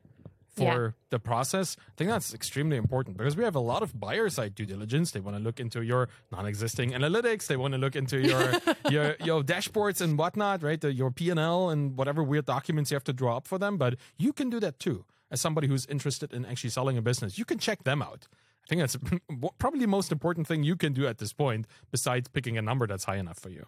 for 0.54 0.84
yeah. 0.84 0.90
the 1.10 1.18
process. 1.18 1.76
I 1.80 1.92
think 1.96 2.10
that's 2.10 2.34
extremely 2.34 2.76
important 2.76 3.16
because 3.16 3.36
we 3.36 3.44
have 3.44 3.54
a 3.54 3.60
lot 3.60 3.82
of 3.82 3.98
buyer 3.98 4.28
side 4.28 4.54
due 4.54 4.66
diligence. 4.66 5.10
They 5.10 5.20
want 5.20 5.36
to 5.36 5.42
look 5.42 5.58
into 5.60 5.82
your 5.82 6.08
non-existing 6.30 6.92
analytics. 6.92 7.46
They 7.46 7.56
want 7.56 7.72
to 7.72 7.78
look 7.78 7.96
into 7.96 8.18
your 8.20 8.52
your 8.90 9.16
your 9.24 9.42
dashboards 9.42 10.00
and 10.00 10.18
whatnot, 10.18 10.62
right? 10.62 10.80
The, 10.80 10.92
your 10.92 11.10
P 11.10 11.30
and 11.30 11.40
L 11.40 11.70
and 11.70 11.96
whatever 11.96 12.22
weird 12.22 12.46
documents 12.46 12.90
you 12.90 12.96
have 12.96 13.04
to 13.04 13.12
draw 13.12 13.38
up 13.38 13.46
for 13.46 13.58
them. 13.58 13.78
But 13.78 13.96
you 14.18 14.32
can 14.32 14.50
do 14.50 14.60
that 14.60 14.78
too. 14.78 15.04
As 15.30 15.40
somebody 15.40 15.66
who's 15.66 15.86
interested 15.86 16.34
in 16.34 16.44
actually 16.44 16.70
selling 16.70 16.98
a 16.98 17.02
business, 17.02 17.38
you 17.38 17.46
can 17.46 17.58
check 17.58 17.84
them 17.84 18.02
out. 18.02 18.28
I 18.64 18.66
think 18.68 18.80
that's 18.80 18.96
probably 19.58 19.80
the 19.80 19.86
most 19.86 20.12
important 20.12 20.46
thing 20.46 20.62
you 20.62 20.76
can 20.76 20.92
do 20.92 21.06
at 21.06 21.18
this 21.18 21.32
point, 21.32 21.66
besides 21.90 22.28
picking 22.28 22.58
a 22.58 22.62
number 22.62 22.86
that's 22.86 23.04
high 23.04 23.16
enough 23.16 23.38
for 23.38 23.48
you. 23.48 23.66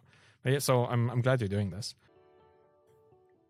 So 0.58 0.84
I'm 0.84 1.10
I'm 1.10 1.22
glad 1.22 1.40
you're 1.40 1.48
doing 1.48 1.70
this. 1.70 1.94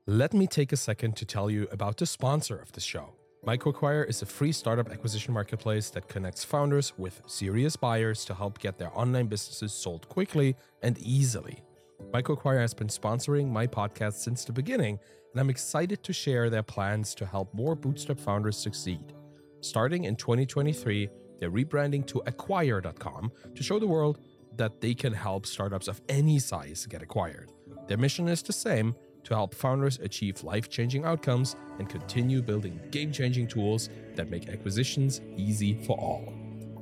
Let 0.06 0.34
me 0.34 0.46
take 0.46 0.70
a 0.70 0.76
second 0.76 1.16
to 1.16 1.24
tell 1.24 1.50
you 1.50 1.66
about 1.72 1.96
the 1.96 2.04
sponsor 2.04 2.56
of 2.58 2.72
the 2.72 2.80
show. 2.80 3.14
MicroAcquire 3.46 4.08
is 4.08 4.22
a 4.22 4.26
free 4.26 4.52
startup 4.52 4.90
acquisition 4.90 5.34
marketplace 5.34 5.90
that 5.90 6.08
connects 6.08 6.42
founders 6.42 6.94
with 6.96 7.20
serious 7.26 7.76
buyers 7.76 8.24
to 8.24 8.32
help 8.32 8.58
get 8.58 8.78
their 8.78 8.90
online 8.98 9.26
businesses 9.26 9.70
sold 9.70 10.08
quickly 10.08 10.56
and 10.82 10.96
easily. 10.98 11.62
MicroAcquire 12.10 12.60
has 12.60 12.72
been 12.72 12.86
sponsoring 12.88 13.50
my 13.50 13.66
podcast 13.66 14.14
since 14.14 14.46
the 14.46 14.52
beginning, 14.52 14.98
and 15.32 15.40
I'm 15.40 15.50
excited 15.50 16.02
to 16.04 16.12
share 16.14 16.48
their 16.48 16.62
plans 16.62 17.14
to 17.16 17.26
help 17.26 17.52
more 17.52 17.74
bootstrap 17.74 18.18
founders 18.18 18.56
succeed. 18.56 19.12
Starting 19.60 20.04
in 20.04 20.16
2023, 20.16 21.10
they're 21.38 21.50
rebranding 21.50 22.06
to 22.06 22.22
acquire.com 22.24 23.30
to 23.54 23.62
show 23.62 23.78
the 23.78 23.86
world 23.86 24.20
that 24.56 24.80
they 24.80 24.94
can 24.94 25.12
help 25.12 25.44
startups 25.44 25.88
of 25.88 26.00
any 26.08 26.38
size 26.38 26.86
get 26.86 27.02
acquired. 27.02 27.52
Their 27.88 27.98
mission 27.98 28.26
is 28.26 28.42
the 28.42 28.54
same 28.54 28.94
to 29.24 29.34
help 29.34 29.54
founders 29.54 29.98
achieve 29.98 30.42
life 30.44 30.68
changing 30.68 31.04
outcomes 31.04 31.56
and 31.78 31.88
continue 31.88 32.42
building 32.42 32.80
game 32.90 33.10
changing 33.10 33.48
tools 33.48 33.88
that 34.14 34.30
make 34.30 34.48
acquisitions 34.48 35.20
easy 35.36 35.74
for 35.84 35.98
all. 35.98 36.32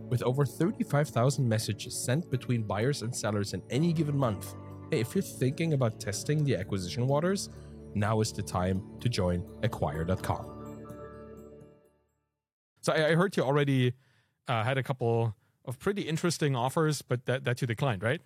With 0.09 0.23
over 0.23 0.45
35,000 0.45 1.49
messages 1.49 1.97
sent 1.97 2.31
between 2.31 2.63
buyers 2.63 3.03
and 3.03 3.15
sellers 3.15 3.55
in 3.55 3.63
any 3.71 3.93
given 3.93 4.17
month, 4.17 4.55
hey, 4.91 5.01
if 5.01 5.15
you're 5.15 5.23
thinking 5.23 5.73
about 5.73 6.01
testing 6.01 6.45
the 6.45 6.57
acquisition 6.57 7.07
waters, 7.07 7.49
now 7.95 8.21
is 8.21 8.33
the 8.33 8.43
time 8.43 8.83
to 9.01 9.09
join 9.09 9.45
acquire.com. 9.63 10.47
So 12.83 12.93
I 12.93 13.15
heard 13.15 13.37
you 13.37 13.45
already 13.45 13.95
uh, 14.49 14.65
had 14.65 14.77
a 14.77 14.83
couple 14.83 15.35
of 15.65 15.79
pretty 15.79 16.03
interesting 16.03 16.57
offers, 16.57 17.01
but 17.01 17.25
that, 17.27 17.45
that 17.45 17.61
you 17.61 17.67
declined, 17.67 18.03
right? 18.03 18.21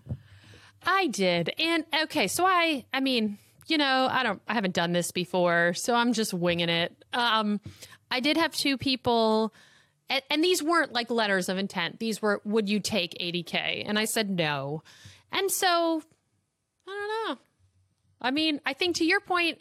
I 0.84 1.08
did. 1.08 1.52
And 1.58 1.84
okay, 2.02 2.26
so 2.26 2.46
I 2.46 2.84
I 2.92 3.00
mean, 3.00 3.38
you 3.66 3.78
know, 3.78 4.08
I 4.10 4.22
don't, 4.22 4.40
I 4.46 4.54
haven't 4.54 4.74
done 4.74 4.92
this 4.92 5.10
before, 5.10 5.74
so 5.74 5.94
I'm 5.94 6.12
just 6.12 6.32
winging 6.32 6.68
it. 6.68 7.04
Um, 7.12 7.60
I 8.10 8.20
did 8.20 8.36
have 8.36 8.52
two 8.52 8.78
people, 8.78 9.52
and, 10.08 10.22
and 10.30 10.42
these 10.42 10.62
weren't 10.62 10.92
like 10.92 11.10
letters 11.10 11.48
of 11.48 11.58
intent. 11.58 11.98
These 11.98 12.22
were, 12.22 12.40
would 12.44 12.68
you 12.68 12.80
take 12.80 13.16
80K? 13.20 13.84
And 13.86 13.98
I 13.98 14.04
said 14.04 14.30
no. 14.30 14.82
And 15.32 15.50
so, 15.50 16.02
I 16.86 16.90
don't 16.90 17.28
know. 17.36 17.42
I 18.20 18.30
mean, 18.30 18.60
I 18.64 18.72
think 18.72 18.96
to 18.96 19.04
your 19.04 19.20
point, 19.20 19.60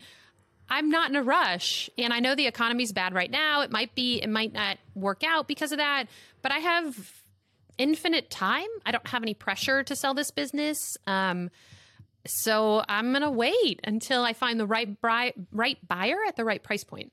I'm 0.70 0.90
not 0.90 1.10
in 1.10 1.16
a 1.16 1.24
rush. 1.24 1.90
And 1.98 2.14
I 2.14 2.20
know 2.20 2.36
the 2.36 2.48
economy's 2.48 2.92
bad 2.92 3.14
right 3.14 3.30
now. 3.30 3.62
It 3.62 3.72
might 3.72 3.94
be, 3.96 4.22
it 4.22 4.30
might 4.30 4.54
not 4.54 4.78
work 4.94 5.24
out 5.26 5.48
because 5.48 5.72
of 5.72 5.80
that, 5.80 6.06
but 6.42 6.52
I 6.52 6.60
have 6.60 7.24
infinite 7.78 8.30
time. 8.30 8.68
I 8.86 8.92
don't 8.92 9.08
have 9.08 9.22
any 9.22 9.34
pressure 9.34 9.84
to 9.84 9.96
sell 9.96 10.14
this 10.14 10.32
business. 10.32 10.98
Um, 11.08 11.50
so 12.28 12.84
I'm 12.88 13.12
going 13.12 13.24
to 13.24 13.32
wait 13.32 13.80
until 13.84 14.24
I 14.24 14.34
find 14.34 14.60
the 14.60 14.68
right 14.68 15.00
bri- 15.02 15.34
right 15.52 15.78
buyer 15.88 16.18
at 16.28 16.36
the 16.36 16.46
right 16.46 16.62
price 16.62 16.84
point. 16.84 17.12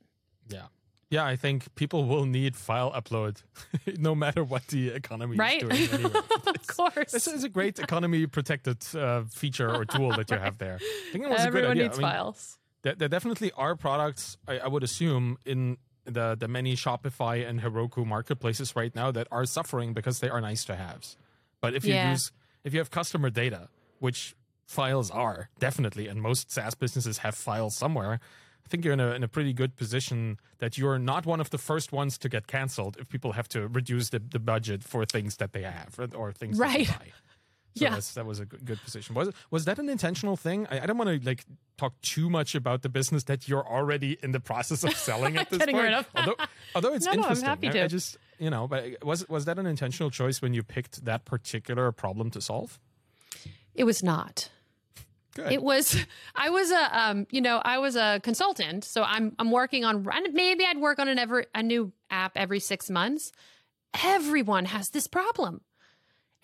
Yeah. 0.49 0.67
Yeah, 1.11 1.27
I 1.27 1.37
think 1.37 1.75
people 1.75 2.07
will 2.07 2.25
need 2.25 2.57
file 2.57 2.91
upload 2.91 3.43
no 3.99 4.15
matter 4.15 4.43
what 4.43 4.67
the 4.69 4.89
economy 4.89 5.37
right? 5.37 5.63
is 5.63 5.91
doing. 5.91 6.05
Anyway. 6.05 6.21
of 6.47 6.67
course. 6.67 7.13
This 7.13 7.27
is 7.27 7.45
a 7.45 7.51
great 7.51 7.79
economy 7.79 8.27
protected 8.27 8.79
uh, 8.97 9.25
feature 9.25 9.71
or 9.71 9.85
tool 9.85 10.11
that 10.17 10.31
you 10.31 10.39
right. 10.39 10.45
have 10.45 10.57
there. 10.57 10.77
I 10.81 11.13
think 11.13 11.25
it 11.25 11.31
was 11.31 11.41
Everyone 11.41 11.47
a 11.47 11.51
good 11.51 11.71
idea. 11.73 11.83
needs 11.83 11.99
I 11.99 12.03
mean, 12.03 12.11
files. 12.11 12.59
There, 12.81 12.95
there, 12.95 13.09
definitely 13.09 13.53
are 13.53 13.77
products, 13.77 14.39
I, 14.49 14.61
I 14.61 14.69
would 14.69 14.83
assume, 14.83 15.37
in 15.45 15.77
the, 16.07 16.35
the 16.35 16.49
many 16.49 16.77
Shopify 16.77 17.47
and 17.47 17.61
Heroku 17.61 18.07
marketplaces 18.07 18.75
right 18.75 18.95
now 18.95 19.11
that 19.11 19.29
are 19.31 19.45
suffering 19.45 19.93
because 19.93 20.21
they 20.21 20.31
are 20.31 20.41
nice 20.41 20.65
to 20.65 20.77
haves. 20.77 21.19
But 21.61 21.75
if 21.75 21.85
you 21.85 21.93
yeah. 21.93 22.13
use, 22.13 22.33
if 22.65 22.73
you 22.73 22.81
have 22.81 22.91
customer 22.91 23.29
data, 23.29 23.69
which 23.99 24.35
files 24.73 25.11
are 25.11 25.49
definitely, 25.59 26.09
and 26.09 26.21
most 26.21 26.51
SaaS 26.51 26.75
businesses 26.75 27.19
have 27.19 27.35
files 27.35 27.77
somewhere. 27.77 28.19
I 28.65 28.69
think 28.69 28.85
you're 28.85 28.95
in 28.95 29.01
a 29.01 29.13
in 29.13 29.23
a 29.23 29.29
pretty 29.29 29.53
good 29.53 29.77
position 29.77 30.39
that 30.59 30.79
you're 30.79 30.99
not 30.99 31.27
one 31.27 31.41
of 31.41 31.51
the 31.51 31.59
first 31.59 31.93
ones 31.93 32.17
to 32.19 32.29
get 32.29 32.47
canceled 32.47 32.97
if 32.99 33.09
people 33.09 33.33
have 33.33 33.49
to 33.49 33.69
reduce 33.69 34.11
the, 34.11 34.19
the 34.19 34.39
budget 34.39 34.83
for 34.83 35.05
things 35.05 35.37
that 35.37 35.53
they 35.53 35.63
have 35.63 35.99
or 36.15 36.33
things 36.33 36.59
right. 36.59 36.87
that 36.87 36.99
they 36.99 37.07
buy. 37.07 37.13
So 37.75 37.85
yeah, 37.87 37.99
that 38.17 38.27
was 38.27 38.39
a 38.39 38.45
good, 38.45 38.67
good, 38.67 38.83
position. 38.83 39.15
Was 39.15 39.31
was 39.51 39.65
that 39.65 39.79
an 39.79 39.89
intentional 39.89 40.37
thing? 40.37 40.67
I, 40.71 40.81
I 40.81 40.87
don't 40.87 40.99
want 40.99 41.09
to 41.09 41.27
like 41.27 41.47
talk 41.79 41.99
too 42.03 42.29
much 42.29 42.55
about 42.55 42.83
the 42.83 42.91
business 42.91 43.25
that 43.25 43.49
you're 43.49 43.67
already 43.67 44.19
in 44.23 44.33
the 44.33 44.41
process 44.41 44.85
of 44.85 44.95
selling 45.09 45.39
at 45.39 45.49
this 45.49 45.59
Getting 45.59 45.77
point. 45.77 45.87
Rid 45.87 45.95
of. 45.95 46.07
although, 46.15 46.37
although 46.75 46.93
it's 46.93 47.07
no, 47.07 47.13
interesting, 47.13 47.47
no, 47.47 47.53
I'm 47.53 47.57
happy 47.57 47.69
I, 47.71 47.73
to. 47.73 47.85
I 47.85 47.87
just 47.87 48.19
you 48.39 48.51
know, 48.51 48.69
but 48.69 49.03
was 49.03 49.27
was 49.27 49.47
that 49.47 49.59
an 49.59 49.65
intentional 49.65 50.11
choice 50.11 50.43
when 50.43 50.53
you 50.53 50.63
picked 50.63 51.07
that 51.07 51.25
particular 51.25 51.91
problem 51.93 52.31
to 52.33 52.43
solve? 52.43 52.79
It 53.75 53.85
was 53.85 54.03
not. 54.03 54.51
Good. 55.35 55.53
It 55.53 55.63
was 55.63 55.97
I 56.35 56.51
was 56.51 56.71
a 56.71 57.01
um, 57.01 57.27
you 57.31 57.41
know, 57.41 57.61
I 57.65 57.79
was 57.79 57.97
a 57.97 58.21
consultant, 58.23 58.85
so 58.85 59.03
I'm 59.03 59.35
I'm 59.39 59.51
working 59.51 59.85
on 59.85 60.07
maybe 60.33 60.65
I'd 60.65 60.79
work 60.79 60.99
on 60.99 61.09
an 61.09 61.19
ever 61.19 61.45
a 61.55 61.63
new 61.63 61.93
app 62.11 62.33
every 62.37 62.61
6 62.61 62.91
months. 62.91 63.33
Everyone 64.03 64.67
has 64.67 64.91
this 64.91 65.07
problem. 65.07 65.61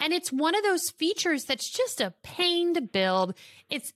And 0.01 0.13
it's 0.13 0.31
one 0.31 0.55
of 0.55 0.63
those 0.63 0.91
features 0.91 1.45
that's 1.45 1.69
just 1.69 2.01
a 2.01 2.15
pain 2.23 2.75
to 2.75 2.81
build. 2.81 3.35
It's 3.69 3.93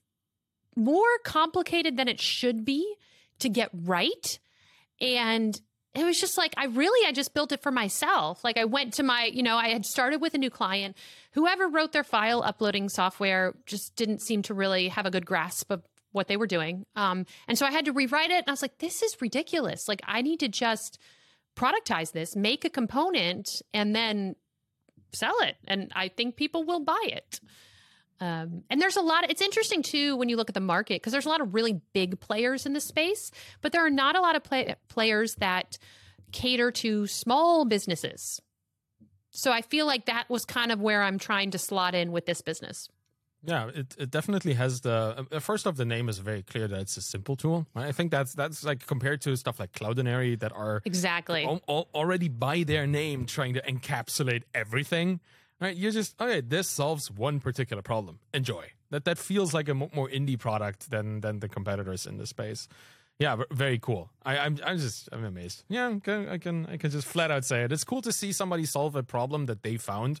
more 0.75 1.17
complicated 1.23 1.97
than 1.97 2.07
it 2.07 2.19
should 2.19 2.65
be 2.65 2.95
to 3.39 3.49
get 3.49 3.69
right. 3.73 4.39
And 4.99 5.59
it 5.95 6.03
was 6.03 6.19
just 6.19 6.37
like 6.37 6.53
I 6.57 6.65
really 6.65 7.07
I 7.07 7.11
just 7.11 7.33
built 7.33 7.51
it 7.51 7.61
for 7.61 7.71
myself. 7.71 8.43
Like 8.43 8.57
I 8.57 8.65
went 8.65 8.93
to 8.95 9.03
my, 9.03 9.25
you 9.25 9.43
know, 9.43 9.57
I 9.57 9.69
had 9.69 9.85
started 9.85 10.21
with 10.21 10.33
a 10.33 10.37
new 10.37 10.49
client. 10.49 10.97
Whoever 11.33 11.67
wrote 11.67 11.91
their 11.91 12.03
file 12.03 12.41
uploading 12.43 12.89
software 12.89 13.53
just 13.65 13.95
didn't 13.95 14.21
seem 14.21 14.41
to 14.43 14.53
really 14.53 14.87
have 14.87 15.05
a 15.05 15.11
good 15.11 15.25
grasp 15.25 15.71
of 15.71 15.83
what 16.11 16.27
they 16.27 16.37
were 16.37 16.47
doing. 16.47 16.85
Um, 16.95 17.25
and 17.47 17.57
so 17.57 17.65
I 17.65 17.71
had 17.71 17.85
to 17.85 17.91
rewrite 17.91 18.31
it 18.31 18.37
and 18.37 18.47
I 18.47 18.51
was 18.51 18.61
like, 18.61 18.79
this 18.79 19.01
is 19.01 19.21
ridiculous. 19.21 19.87
Like 19.87 20.01
I 20.05 20.21
need 20.21 20.39
to 20.39 20.47
just 20.47 20.99
productize 21.55 22.11
this, 22.11 22.35
make 22.35 22.65
a 22.65 22.69
component 22.69 23.61
and 23.73 23.95
then 23.95 24.35
sell 25.11 25.35
it. 25.41 25.55
And 25.67 25.91
I 25.95 26.07
think 26.07 26.35
people 26.35 26.63
will 26.63 26.79
buy 26.79 27.03
it. 27.03 27.39
Um, 28.23 28.63
and 28.69 28.81
there's 28.81 28.95
a 28.95 29.01
lot. 29.01 29.25
Of, 29.25 29.31
it's 29.31 29.41
interesting 29.41 29.81
too 29.81 30.15
when 30.15 30.29
you 30.29 30.37
look 30.37 30.49
at 30.49 30.53
the 30.53 30.61
market 30.61 31.01
because 31.01 31.11
there's 31.11 31.25
a 31.25 31.29
lot 31.29 31.41
of 31.41 31.53
really 31.53 31.81
big 31.91 32.21
players 32.21 32.65
in 32.65 32.71
the 32.71 32.79
space, 32.79 33.31
but 33.61 33.73
there 33.73 33.85
are 33.85 33.89
not 33.89 34.15
a 34.15 34.21
lot 34.21 34.37
of 34.37 34.43
play, 34.43 34.75
players 34.87 35.35
that 35.39 35.77
cater 36.31 36.71
to 36.71 37.05
small 37.05 37.65
businesses. 37.65 38.39
So 39.31 39.51
I 39.51 39.61
feel 39.61 39.85
like 39.85 40.05
that 40.05 40.29
was 40.29 40.45
kind 40.45 40.71
of 40.71 40.79
where 40.79 41.03
I'm 41.03 41.19
trying 41.19 41.51
to 41.51 41.57
slot 41.57 41.95
in 41.95 42.13
with 42.13 42.25
this 42.25 42.41
business. 42.41 42.87
Yeah, 43.43 43.69
it, 43.75 43.93
it 43.97 44.09
definitely 44.09 44.53
has 44.53 44.79
the 44.79 45.25
uh, 45.29 45.39
first 45.41 45.67
off 45.67 45.75
the 45.75 45.83
name 45.83 46.07
is 46.07 46.19
very 46.19 46.43
clear 46.43 46.69
that 46.69 46.79
it's 46.79 46.95
a 46.95 47.01
simple 47.01 47.35
tool. 47.35 47.67
Right? 47.75 47.87
I 47.87 47.91
think 47.91 48.09
that's 48.09 48.33
that's 48.33 48.63
like 48.63 48.87
compared 48.87 49.19
to 49.21 49.35
stuff 49.35 49.59
like 49.59 49.73
Cloudinary 49.73 50.39
that 50.39 50.53
are 50.53 50.81
exactly 50.85 51.43
al- 51.43 51.61
al- 51.67 51.89
already 51.93 52.29
by 52.29 52.63
their 52.63 52.87
name 52.87 53.25
trying 53.25 53.55
to 53.55 53.61
encapsulate 53.63 54.43
everything. 54.53 55.19
Right? 55.63 55.75
You're 55.75 55.91
just 55.91 56.19
okay. 56.21 56.41
This 56.41 56.69
solves 56.69 57.09
one 57.09 57.39
particular 57.39 57.81
problem. 57.81 58.19
Enjoy. 58.33 58.65
That 58.91 59.05
that 59.05 59.17
feels 59.17 59.53
like 59.53 59.69
a 59.69 59.73
more 59.73 60.09
indie 60.09 60.37
product 60.37 60.91
than 60.91 61.21
than 61.21 61.39
the 61.39 61.49
competitors 61.49 62.05
in 62.05 62.17
the 62.17 62.27
space. 62.27 62.67
Yeah, 63.19 63.37
very 63.51 63.79
cool. 63.79 64.09
I, 64.25 64.37
I'm 64.37 64.59
I'm 64.63 64.77
just 64.77 65.09
I'm 65.11 65.23
amazed. 65.23 65.63
Yeah, 65.69 65.87
I 65.87 65.99
can, 65.99 66.29
I 66.29 66.37
can 66.37 66.65
I 66.67 66.77
can 66.77 66.91
just 66.91 67.07
flat 67.07 67.31
out 67.31 67.45
say 67.45 67.63
it. 67.63 67.71
It's 67.71 67.83
cool 67.83 68.01
to 68.01 68.11
see 68.11 68.31
somebody 68.31 68.65
solve 68.65 68.95
a 68.95 69.03
problem 69.03 69.45
that 69.45 69.63
they 69.63 69.77
found 69.77 70.19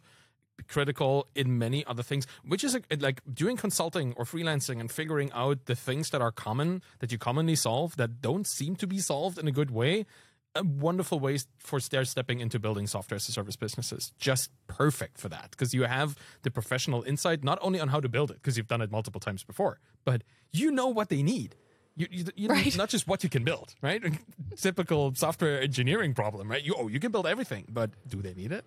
critical 0.67 1.27
in 1.35 1.57
many 1.57 1.83
other 1.85 2.03
things, 2.03 2.27
which 2.45 2.63
is 2.63 2.77
like 2.99 3.21
doing 3.33 3.57
consulting 3.57 4.13
or 4.15 4.25
freelancing 4.25 4.79
and 4.79 4.91
figuring 4.91 5.31
out 5.33 5.65
the 5.65 5.75
things 5.75 6.11
that 6.11 6.21
are 6.21 6.31
common 6.31 6.81
that 6.99 7.11
you 7.11 7.17
commonly 7.17 7.55
solve 7.55 7.97
that 7.97 8.21
don't 8.21 8.47
seem 8.47 8.75
to 8.75 8.87
be 8.87 8.99
solved 8.99 9.37
in 9.37 9.47
a 9.47 9.51
good 9.51 9.71
way. 9.71 10.05
A 10.55 10.63
wonderful 10.63 11.19
way 11.19 11.37
for 11.57 11.79
stair 11.79 12.05
stepping 12.05 12.39
into 12.39 12.59
building 12.59 12.85
software 12.85 13.15
as 13.15 13.27
a 13.27 13.31
service 13.31 13.55
businesses. 13.55 14.13
Just 14.19 14.51
perfect 14.67 15.17
for 15.17 15.27
that 15.29 15.49
because 15.51 15.73
you 15.73 15.83
have 15.83 16.15
the 16.43 16.51
professional 16.51 17.01
insight 17.03 17.43
not 17.43 17.57
only 17.61 17.79
on 17.79 17.87
how 17.87 17.99
to 17.99 18.07
build 18.07 18.29
it 18.29 18.35
because 18.35 18.55
you've 18.55 18.67
done 18.67 18.81
it 18.81 18.91
multiple 18.91 19.19
times 19.19 19.43
before, 19.43 19.79
but 20.05 20.21
you 20.51 20.69
know 20.69 20.87
what 20.87 21.09
they 21.09 21.23
need. 21.23 21.55
You, 21.95 22.07
you, 22.11 22.25
you 22.35 22.47
know, 22.47 22.53
Right. 22.55 22.77
not 22.77 22.89
just 22.89 23.07
what 23.07 23.23
you 23.23 23.29
can 23.29 23.43
build, 23.43 23.73
right? 23.81 24.01
Typical 24.55 25.13
software 25.15 25.59
engineering 25.61 26.13
problem, 26.13 26.49
right? 26.49 26.63
You 26.63 26.75
oh, 26.77 26.87
you 26.87 26.99
can 26.99 27.11
build 27.11 27.25
everything, 27.27 27.65
but 27.69 27.89
do 28.07 28.21
they 28.21 28.33
need 28.35 28.51
it? 28.51 28.65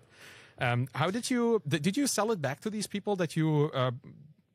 Um, 0.59 0.87
how 0.93 1.09
did 1.11 1.29
you 1.29 1.61
did 1.67 1.95
you 1.97 2.07
sell 2.07 2.31
it 2.31 2.41
back 2.41 2.59
to 2.61 2.69
these 2.69 2.87
people 2.87 3.15
that 3.17 3.35
you 3.37 3.71
uh, 3.73 3.91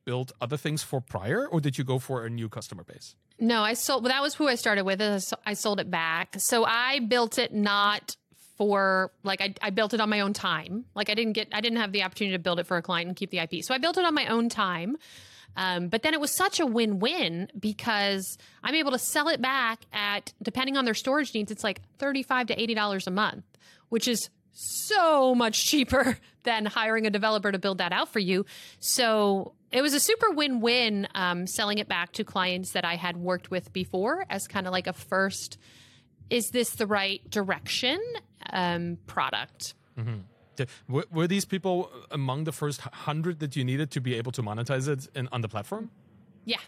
built 0.05 0.33
other 0.41 0.57
things 0.57 0.83
for 0.83 1.01
prior, 1.01 1.47
or 1.47 1.61
did 1.61 1.79
you 1.79 1.85
go 1.85 1.99
for 1.99 2.25
a 2.25 2.31
new 2.31 2.49
customer 2.49 2.85
base? 2.85 3.17
No, 3.39 3.63
I 3.63 3.75
sold. 3.75 4.05
Well, 4.05 4.13
that 4.13 4.23
was 4.23 4.35
who 4.35 4.49
I 4.49 4.55
started 4.55 4.85
with. 4.85 5.01
I 5.47 5.55
sold 5.55 5.81
it 5.81 5.91
back. 5.91 6.37
So 6.39 6.65
I 6.65 7.01
built 7.01 7.39
it 7.39 7.53
not 7.53 8.17
for 8.57 9.11
like 9.25 9.41
I, 9.41 9.55
I 9.61 9.71
built 9.71 9.95
it 9.95 10.01
on 10.01 10.09
my 10.09 10.21
own 10.21 10.33
time. 10.33 10.85
Like 10.95 11.11
I 11.11 11.15
didn't 11.15 11.33
get 11.33 11.49
I 11.53 11.61
didn't 11.61 11.79
have 11.79 11.93
the 11.93 12.03
opportunity 12.03 12.37
to 12.37 12.43
build 12.43 12.61
it 12.61 12.67
for 12.67 12.77
a 12.77 12.83
client 12.83 13.09
and 13.09 13.17
keep 13.17 13.31
the 13.31 13.39
IP. 13.39 13.65
So 13.65 13.75
I 13.75 13.79
built 13.79 13.99
it 13.99 14.05
on 14.05 14.15
my 14.15 14.27
own 14.27 14.49
time. 14.49 14.97
Um, 15.55 15.89
but 15.89 16.03
then 16.03 16.15
it 16.15 16.21
was 16.21 16.31
such 16.31 16.61
a 16.61 16.67
win-win 16.67 17.49
because 17.59 18.39
I'm 18.63 18.75
able 18.75 18.93
to 18.93 18.99
sell 18.99 19.29
it 19.29 19.43
back 19.43 19.81
at 19.93 20.33
depending 20.43 20.77
on 20.77 20.85
their 20.85 20.95
storage 20.95 21.35
needs. 21.35 21.51
It's 21.51 21.65
like 21.65 21.81
thirty-five 21.99 22.47
to 22.49 22.61
eighty 22.61 22.75
dollars 22.75 23.07
a 23.07 23.11
month, 23.11 23.45
which 23.89 24.09
is 24.09 24.31
so 24.53 25.35
much 25.35 25.67
cheaper 25.67 26.19
than 26.45 26.67
hiring 26.67 27.07
a 27.07 27.11
developer 27.11 27.51
to 27.53 27.59
build 27.59 27.79
that 27.79 27.93
out 27.93 28.09
for 28.09 28.19
you. 28.19 28.47
So 28.79 29.55
it 29.73 29.83
was 29.83 29.95
a 29.95 30.01
super 30.01 30.31
win 30.31 30.61
win 30.61 31.09
um, 31.15 31.47
selling 31.47 31.79
it 31.79 31.89
back 31.89 32.13
to 32.13 32.25
clients 32.25 32.73
that 32.73 32.85
I 32.85 32.97
had 32.97 33.17
worked 33.17 33.51
with 33.51 33.73
before 33.73 34.25
as 34.31 34.47
kind 34.47 34.67
of 34.67 34.73
like 34.73 34.87
a 34.87 34.93
first, 34.93 35.59
is 36.31 36.51
this 36.51 36.71
the 36.71 36.87
right 36.87 37.21
direction 37.31 38.01
um, 38.53 38.99
product? 39.07 39.75
Th- 40.57 40.69
Were, 40.89 41.07
were 41.11 41.27
these 41.27 41.45
people 41.47 41.91
among 42.11 42.45
the 42.45 42.53
first 42.53 42.81
hundred 42.81 43.39
that 43.41 43.57
you 43.57 43.65
needed 43.65 43.91
to 43.93 44.01
be 44.01 44.15
able 44.15 44.33
to 44.33 44.43
monetize 44.43 44.87
it 44.89 45.09
in, 45.15 45.29
on 45.33 45.41
the 45.41 45.49
platform? 45.49 45.91
Yeah, 46.45 46.59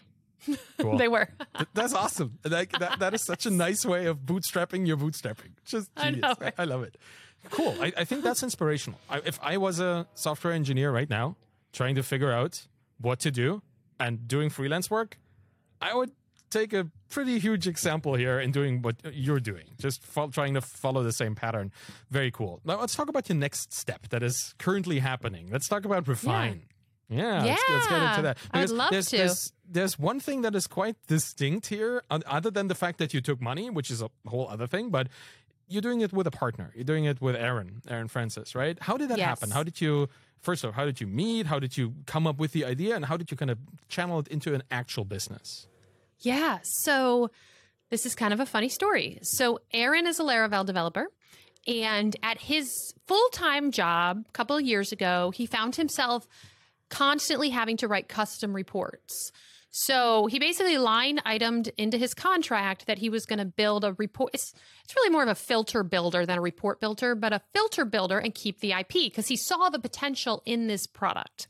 Cool. 0.79 0.97
they 1.01 1.07
were. 1.07 1.27
That's 1.73 1.93
awesome. 1.93 2.37
Like 2.43 2.71
that, 2.79 2.99
that 2.99 3.13
is 3.13 3.23
such 3.25 3.45
a 3.45 3.49
nice 3.51 3.85
way 3.85 4.05
of 4.07 4.19
bootstrapping 4.19 4.87
your 4.87 4.97
bootstrapping. 4.97 5.51
Just 5.65 5.89
I 5.97 6.11
genius. 6.11 6.21
know, 6.39 6.47
I. 6.47 6.53
I 6.59 6.63
love 6.65 6.83
it. 6.83 6.97
Cool. 7.51 7.75
I, 7.79 7.93
I 7.97 8.05
think 8.05 8.23
that's 8.23 8.41
inspirational. 8.41 8.99
I, 9.09 9.19
if 9.25 9.39
I 9.41 9.57
was 9.57 9.79
a 9.79 10.07
software 10.15 10.53
engineer 10.53 10.91
right 10.91 11.09
now, 11.09 11.35
trying 11.73 11.95
to 11.95 12.03
figure 12.03 12.31
out 12.31 12.67
what 12.99 13.19
to 13.21 13.31
do 13.31 13.61
and 13.99 14.27
doing 14.27 14.49
freelance 14.49 14.89
work, 14.89 15.17
I 15.81 15.93
would 15.95 16.11
take 16.49 16.73
a 16.73 16.87
pretty 17.09 17.39
huge 17.39 17.67
example 17.67 18.15
here 18.15 18.39
in 18.39 18.51
doing 18.51 18.81
what 18.81 18.95
you're 19.11 19.39
doing. 19.39 19.65
Just 19.79 20.03
fo- 20.03 20.29
trying 20.29 20.53
to 20.53 20.61
follow 20.61 21.03
the 21.03 21.11
same 21.11 21.35
pattern. 21.35 21.71
Very 22.09 22.31
cool. 22.31 22.61
Now 22.63 22.79
let's 22.79 22.95
talk 22.95 23.09
about 23.09 23.27
your 23.29 23.37
next 23.37 23.73
step 23.73 24.07
that 24.09 24.23
is 24.23 24.53
currently 24.57 24.99
happening. 24.99 25.49
Let's 25.51 25.67
talk 25.67 25.85
about 25.85 26.07
refine. 26.07 26.63
Yeah, 27.07 27.43
Let's, 27.43 27.61
let's 27.69 27.87
get 27.87 27.95
into 28.01 28.05
Yeah, 28.15 28.21
that. 28.21 28.37
Because 28.51 28.71
love 28.71 28.89
there's, 28.91 29.05
to. 29.11 29.17
There's, 29.17 29.53
there's 29.69 29.99
one 29.99 30.19
thing 30.19 30.41
that 30.41 30.55
is 30.55 30.65
quite 30.65 30.95
distinct 31.07 31.67
here, 31.67 32.01
other 32.09 32.49
than 32.49 32.67
the 32.67 32.73
fact 32.73 32.97
that 32.97 33.13
you 33.13 33.21
took 33.21 33.39
money, 33.41 33.69
which 33.69 33.91
is 33.91 34.01
a 34.01 34.09
whole 34.25 34.47
other 34.47 34.65
thing, 34.65 34.89
but 34.89 35.07
you're 35.67 35.83
doing 35.83 36.01
it 36.01 36.11
with 36.13 36.25
a 36.25 36.31
partner. 36.31 36.71
You're 36.75 36.83
doing 36.83 37.05
it 37.05 37.21
with 37.21 37.35
Aaron, 37.35 37.81
Aaron 37.87 38.07
Francis, 38.07 38.55
right? 38.55 38.77
How 38.81 38.97
did 38.97 39.09
that 39.09 39.19
Yes. 39.19 39.27
happen? 39.27 39.51
How 39.51 39.61
did 39.61 39.81
you, 39.81 40.09
first 40.45 40.63
of 40.63 40.69
all, 40.69 40.73
how 40.73 40.85
did 40.85 41.01
you 41.01 41.07
meet? 41.07 41.47
How 41.47 41.59
did 41.59 41.75
you 41.75 41.95
come 42.05 42.27
up 42.27 42.37
with 42.37 42.53
the 42.53 42.63
idea? 42.63 42.95
And 42.95 43.03
how 43.03 43.17
did 43.17 43.31
you 43.31 43.37
kind 43.37 43.51
of 43.51 43.57
channel 43.89 44.19
it 44.19 44.27
into 44.29 44.53
an 44.53 44.63
actual 44.71 45.03
business? 45.03 45.67
Yeah. 46.19 46.59
So 46.63 47.31
this 47.89 48.05
is 48.05 48.15
kind 48.15 48.33
of 48.33 48.39
a 48.39 48.45
funny 48.45 48.69
story. 48.69 49.19
So 49.23 49.59
Aaron 49.73 50.07
is 50.07 50.19
a 50.19 50.23
Laravel 50.23 50.65
developer. 50.65 51.07
And 51.67 52.15
at 52.21 52.39
his 52.39 52.93
full 53.07 53.27
time 53.29 53.71
job 53.71 54.23
a 54.29 54.31
couple 54.31 54.55
of 54.55 54.63
years 54.63 54.91
ago, 54.91 55.31
he 55.35 55.47
found 55.47 55.75
himself 55.75 56.27
constantly 56.89 57.49
having 57.49 57.77
to 57.77 57.87
write 57.87 58.07
custom 58.07 58.53
reports. 58.53 59.31
So 59.77 60.27
he 60.27 60.39
basically 60.39 60.77
line 60.77 61.17
itemed 61.25 61.69
into 61.77 61.97
his 61.97 62.13
contract 62.13 62.85
that 62.85 62.97
he 62.97 63.09
was 63.09 63.25
going 63.25 63.39
to 63.39 63.45
build 63.45 63.83
a 63.83 63.91
report. 63.91 64.31
It's, 64.33 64.53
it's 64.85 64.95
really 64.95 65.09
more 65.09 65.21
of 65.21 65.27
a 65.27 65.35
filter 65.35 65.83
builder 65.83 66.25
than 66.25 66.37
a 66.37 66.41
report 66.41 66.79
builder, 66.79 67.13
but 67.13 67.33
a 67.33 67.41
filter 67.53 67.83
builder 67.83 68.17
and 68.17 68.33
keep 68.33 68.61
the 68.61 68.71
IP 68.71 68.93
because 68.93 69.27
he 69.27 69.35
saw 69.35 69.67
the 69.67 69.77
potential 69.77 70.41
in 70.45 70.67
this 70.67 70.87
product. 70.87 71.49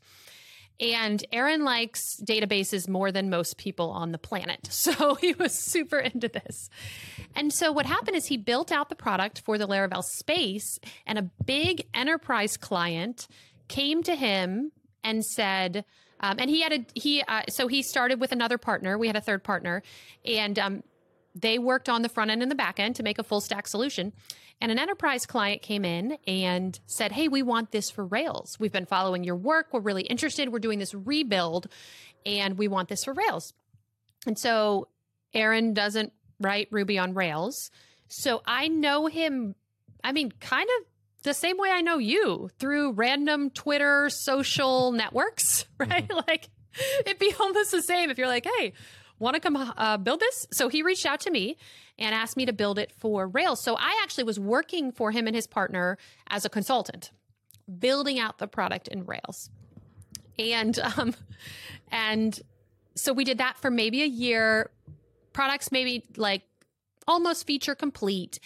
And 0.80 1.24
Aaron 1.30 1.62
likes 1.62 2.20
databases 2.20 2.88
more 2.88 3.12
than 3.12 3.30
most 3.30 3.58
people 3.58 3.90
on 3.90 4.10
the 4.10 4.18
planet. 4.18 4.70
So 4.72 5.14
he 5.14 5.34
was 5.34 5.52
super 5.52 5.98
into 6.00 6.26
this. 6.26 6.68
And 7.36 7.52
so 7.52 7.70
what 7.70 7.86
happened 7.86 8.16
is 8.16 8.26
he 8.26 8.38
built 8.38 8.72
out 8.72 8.88
the 8.88 8.96
product 8.96 9.42
for 9.42 9.56
the 9.56 9.68
Laravel 9.68 10.02
space, 10.02 10.80
and 11.06 11.16
a 11.16 11.30
big 11.44 11.86
enterprise 11.94 12.56
client 12.56 13.28
came 13.68 14.02
to 14.02 14.16
him 14.16 14.72
and 15.04 15.24
said, 15.24 15.84
um, 16.20 16.36
and 16.38 16.50
he 16.50 16.62
had 16.62 16.72
a 16.72 16.86
he 16.94 17.22
uh, 17.22 17.42
so 17.48 17.68
he 17.68 17.82
started 17.82 18.20
with 18.20 18.32
another 18.32 18.58
partner. 18.58 18.98
We 18.98 19.06
had 19.06 19.16
a 19.16 19.20
third 19.20 19.44
partner, 19.44 19.82
and 20.24 20.58
um, 20.58 20.82
they 21.34 21.58
worked 21.58 21.88
on 21.88 22.02
the 22.02 22.08
front 22.08 22.30
end 22.30 22.42
and 22.42 22.50
the 22.50 22.56
back 22.56 22.80
end 22.80 22.96
to 22.96 23.02
make 23.02 23.18
a 23.18 23.22
full 23.22 23.40
stack 23.40 23.68
solution. 23.68 24.12
And 24.60 24.72
an 24.72 24.78
enterprise 24.78 25.26
client 25.26 25.60
came 25.60 25.84
in 25.84 26.16
and 26.26 26.78
said, 26.86 27.12
Hey, 27.12 27.28
we 27.28 27.42
want 27.42 27.72
this 27.72 27.90
for 27.90 28.06
Rails. 28.06 28.56
We've 28.58 28.72
been 28.72 28.86
following 28.86 29.22
your 29.22 29.36
work. 29.36 29.68
We're 29.72 29.80
really 29.80 30.04
interested. 30.04 30.50
We're 30.50 30.60
doing 30.60 30.78
this 30.78 30.94
rebuild 30.94 31.68
and 32.24 32.56
we 32.56 32.66
want 32.66 32.88
this 32.88 33.04
for 33.04 33.12
Rails. 33.12 33.52
And 34.26 34.38
so 34.38 34.88
Aaron 35.34 35.74
doesn't 35.74 36.12
write 36.40 36.68
Ruby 36.70 36.98
on 36.98 37.12
Rails. 37.12 37.70
So 38.08 38.42
I 38.46 38.68
know 38.68 39.06
him, 39.06 39.54
I 40.02 40.12
mean, 40.12 40.32
kind 40.40 40.68
of 40.80 40.86
the 41.22 41.34
same 41.34 41.58
way 41.58 41.70
I 41.70 41.80
know 41.80 41.98
you 41.98 42.50
through 42.58 42.92
random 42.92 43.50
Twitter 43.50 44.08
social 44.10 44.92
networks, 44.92 45.66
right? 45.78 46.10
Like 46.26 46.48
it'd 47.00 47.18
be 47.18 47.34
almost 47.40 47.70
the 47.70 47.82
same 47.82 48.10
if 48.10 48.18
you're 48.18 48.28
like, 48.28 48.46
hey, 48.58 48.72
want 49.18 49.34
to 49.34 49.40
come 49.40 49.56
uh, 49.56 49.96
build 49.96 50.20
this? 50.20 50.46
So 50.52 50.68
he 50.68 50.82
reached 50.82 51.06
out 51.06 51.20
to 51.20 51.30
me 51.30 51.56
and 51.98 52.14
asked 52.14 52.36
me 52.36 52.46
to 52.46 52.52
build 52.52 52.78
it 52.78 52.92
for 52.92 53.26
Rails. 53.26 53.60
So 53.60 53.76
I 53.76 54.00
actually 54.02 54.24
was 54.24 54.38
working 54.38 54.92
for 54.92 55.10
him 55.10 55.26
and 55.26 55.34
his 55.34 55.46
partner 55.46 55.96
as 56.28 56.44
a 56.44 56.50
consultant, 56.50 57.10
building 57.78 58.18
out 58.18 58.38
the 58.38 58.46
product 58.46 58.88
in 58.88 59.06
Rails. 59.06 59.50
And 60.38 60.78
um, 60.78 61.14
and 61.90 62.38
so 62.94 63.12
we 63.12 63.24
did 63.24 63.38
that 63.38 63.56
for 63.58 63.70
maybe 63.70 64.02
a 64.02 64.06
year. 64.06 64.70
Products 65.32 65.72
maybe 65.72 66.04
like 66.16 66.42
almost 67.08 67.46
feature 67.46 67.74
complete, 67.74 68.38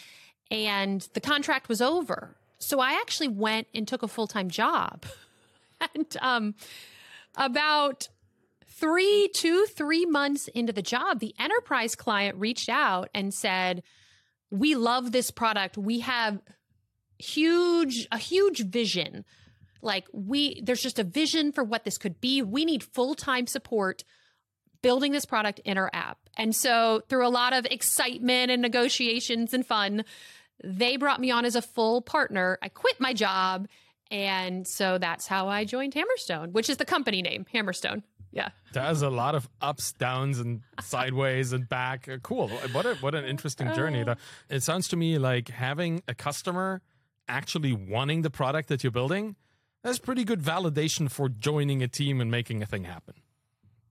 and 0.50 1.08
the 1.14 1.20
contract 1.20 1.68
was 1.68 1.80
over. 1.80 2.36
So 2.60 2.78
I 2.78 2.92
actually 2.92 3.28
went 3.28 3.66
and 3.74 3.88
took 3.88 4.02
a 4.02 4.08
full 4.08 4.26
time 4.26 4.50
job, 4.50 5.04
and 5.94 6.16
um, 6.20 6.54
about 7.34 8.08
three, 8.66 9.28
two, 9.34 9.66
three 9.66 10.04
months 10.04 10.46
into 10.48 10.72
the 10.72 10.82
job, 10.82 11.20
the 11.20 11.34
enterprise 11.38 11.96
client 11.96 12.36
reached 12.38 12.68
out 12.68 13.08
and 13.14 13.32
said, 13.32 13.82
"We 14.50 14.74
love 14.74 15.10
this 15.10 15.30
product. 15.30 15.78
We 15.78 16.00
have 16.00 16.40
huge, 17.18 18.06
a 18.12 18.18
huge 18.18 18.66
vision. 18.66 19.24
Like 19.82 20.06
we, 20.12 20.60
there's 20.62 20.82
just 20.82 20.98
a 20.98 21.04
vision 21.04 21.52
for 21.52 21.64
what 21.64 21.84
this 21.84 21.96
could 21.96 22.20
be. 22.20 22.42
We 22.42 22.64
need 22.64 22.84
full 22.84 23.14
time 23.14 23.46
support." 23.46 24.04
Building 24.82 25.12
this 25.12 25.26
product 25.26 25.60
in 25.66 25.76
our 25.76 25.90
app. 25.92 26.16
And 26.38 26.56
so, 26.56 27.02
through 27.06 27.26
a 27.26 27.28
lot 27.28 27.52
of 27.52 27.66
excitement 27.66 28.50
and 28.50 28.62
negotiations 28.62 29.52
and 29.52 29.66
fun, 29.66 30.06
they 30.62 30.96
brought 30.96 31.20
me 31.20 31.30
on 31.30 31.44
as 31.44 31.56
a 31.56 31.62
full 31.62 32.02
partner. 32.02 32.58
I 32.62 32.68
quit 32.68 33.00
my 33.00 33.12
job. 33.14 33.68
And 34.10 34.66
so 34.66 34.98
that's 34.98 35.26
how 35.28 35.48
I 35.48 35.64
joined 35.64 35.94
Hammerstone, 35.94 36.50
which 36.52 36.68
is 36.68 36.78
the 36.78 36.84
company 36.84 37.22
name, 37.22 37.46
Hammerstone. 37.54 38.02
Yeah. 38.32 38.48
There's 38.72 39.02
a 39.02 39.10
lot 39.10 39.34
of 39.34 39.48
ups, 39.60 39.92
downs, 39.92 40.38
and 40.40 40.62
sideways 40.80 41.52
and 41.52 41.68
back. 41.68 42.08
Uh, 42.08 42.18
Cool. 42.22 42.48
What 42.48 42.86
a, 42.86 42.94
what 42.96 43.14
an 43.14 43.24
interesting 43.24 43.72
journey. 43.74 44.02
The- 44.04 44.16
It 44.48 44.62
sounds 44.62 44.88
to 44.88 44.96
me 44.96 45.18
like 45.18 45.48
having 45.48 46.02
a 46.08 46.14
customer 46.14 46.82
actually 47.28 47.72
wanting 47.72 48.22
the 48.22 48.30
product 48.30 48.68
that 48.68 48.82
you're 48.82 48.90
building. 48.90 49.36
That's 49.84 49.98
pretty 49.98 50.24
good 50.24 50.40
validation 50.42 51.10
for 51.10 51.28
joining 51.28 51.82
a 51.82 51.88
team 51.88 52.20
and 52.20 52.30
making 52.30 52.62
a 52.62 52.66
thing 52.66 52.84
happen. 52.84 53.14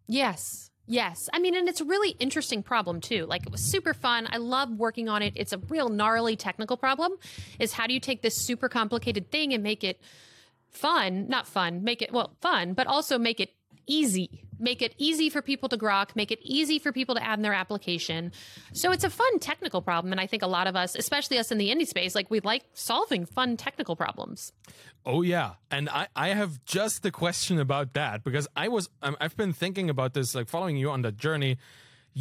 Yes. 0.08 0.70
Yes. 0.92 1.30
I 1.32 1.38
mean, 1.38 1.56
and 1.56 1.70
it's 1.70 1.82
a 1.82 1.86
really 1.86 2.16
interesting 2.20 2.64
problem 2.64 3.00
too. 3.00 3.28
Like 3.28 3.46
it 3.46 3.52
was 3.52 3.62
super 3.62 3.94
fun. 3.94 4.28
I 4.32 4.38
love 4.38 4.72
working 4.72 5.08
on 5.08 5.22
it. 5.22 5.34
It's 5.36 5.54
a 5.54 5.60
real 5.70 5.88
gnarly 5.88 6.36
technical 6.36 6.78
problem 6.78 7.14
is 7.60 7.74
how 7.74 7.86
do 7.86 7.94
you 7.94 8.00
take 8.00 8.24
this 8.24 8.36
super 8.48 8.68
complicated 8.68 9.30
thing 9.30 9.54
and 9.54 9.62
make 9.62 9.84
it 9.84 10.02
fun, 10.72 11.28
not 11.30 11.48
fun, 11.48 11.84
make 11.84 12.02
it, 12.02 12.12
well, 12.12 12.36
fun, 12.42 12.74
but 12.74 12.88
also 12.88 13.20
make 13.20 13.40
it 13.40 13.52
easy. 13.90 14.46
Make 14.60 14.82
it 14.82 14.94
easy 14.98 15.30
for 15.30 15.42
people 15.42 15.70
to 15.70 15.78
grok, 15.78 16.16
make 16.16 16.32
it 16.32 16.40
easy 16.42 16.80
for 16.80 16.92
people 16.92 17.16
to 17.16 17.24
add 17.24 17.40
in 17.40 17.44
their 17.44 17.54
application. 17.54 18.32
So 18.74 18.92
it's 18.92 19.04
a 19.04 19.10
fun 19.10 19.40
technical 19.40 19.82
problem. 19.82 20.12
And 20.12 20.20
I 20.20 20.28
think 20.28 20.44
a 20.44 20.48
lot 20.48 20.68
of 20.68 20.76
us, 20.76 20.96
especially 20.96 21.38
us 21.38 21.52
in 21.52 21.58
the 21.58 21.70
indie 21.70 21.88
space, 21.88 22.14
like 22.14 22.30
we 22.30 22.42
like 22.42 22.64
solving 22.74 23.26
fun 23.26 23.58
technical 23.58 23.96
problems. 23.96 24.52
Oh 25.06 25.22
yeah, 25.22 25.54
and 25.72 25.90
I 25.90 26.08
I 26.16 26.30
have 26.30 26.64
just 26.66 27.04
the 27.04 27.12
question 27.12 27.60
about 27.60 27.94
that 27.94 28.24
because 28.24 28.48
I 28.56 28.68
was 28.68 28.90
um, 29.02 29.16
I've 29.20 29.36
been 29.38 29.54
thinking 29.54 29.90
about 29.90 30.14
this 30.14 30.36
like 30.36 30.50
following 30.50 30.78
you 30.78 30.92
on 30.92 31.02
that 31.04 31.18
journey. 31.18 31.58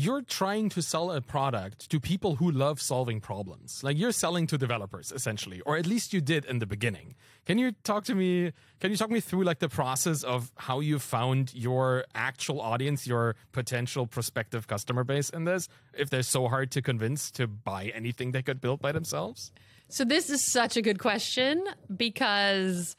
You're 0.00 0.22
trying 0.22 0.68
to 0.68 0.80
sell 0.80 1.10
a 1.10 1.20
product 1.20 1.90
to 1.90 1.98
people 1.98 2.36
who 2.36 2.52
love 2.52 2.80
solving 2.80 3.20
problems. 3.20 3.82
Like 3.82 3.98
you're 3.98 4.12
selling 4.12 4.46
to 4.46 4.56
developers 4.56 5.10
essentially, 5.10 5.60
or 5.62 5.76
at 5.76 5.88
least 5.88 6.12
you 6.12 6.20
did 6.20 6.44
in 6.44 6.60
the 6.60 6.66
beginning. 6.66 7.16
Can 7.46 7.58
you 7.58 7.72
talk 7.82 8.04
to 8.04 8.14
me? 8.14 8.52
Can 8.78 8.92
you 8.92 8.96
talk 8.96 9.10
me 9.10 9.18
through 9.18 9.42
like 9.42 9.58
the 9.58 9.68
process 9.68 10.22
of 10.22 10.52
how 10.54 10.78
you 10.78 11.00
found 11.00 11.52
your 11.52 12.04
actual 12.14 12.60
audience, 12.60 13.08
your 13.08 13.34
potential 13.50 14.06
prospective 14.06 14.68
customer 14.68 15.02
base 15.02 15.30
in 15.30 15.46
this? 15.46 15.68
If 15.92 16.10
they're 16.10 16.22
so 16.22 16.46
hard 16.46 16.70
to 16.70 16.80
convince 16.80 17.32
to 17.32 17.48
buy 17.48 17.86
anything 17.92 18.30
they 18.30 18.42
could 18.42 18.60
build 18.60 18.80
by 18.80 18.92
themselves? 18.92 19.50
So 19.88 20.04
this 20.04 20.30
is 20.30 20.46
such 20.46 20.76
a 20.76 20.82
good 20.82 21.00
question 21.00 21.64
because 21.96 22.94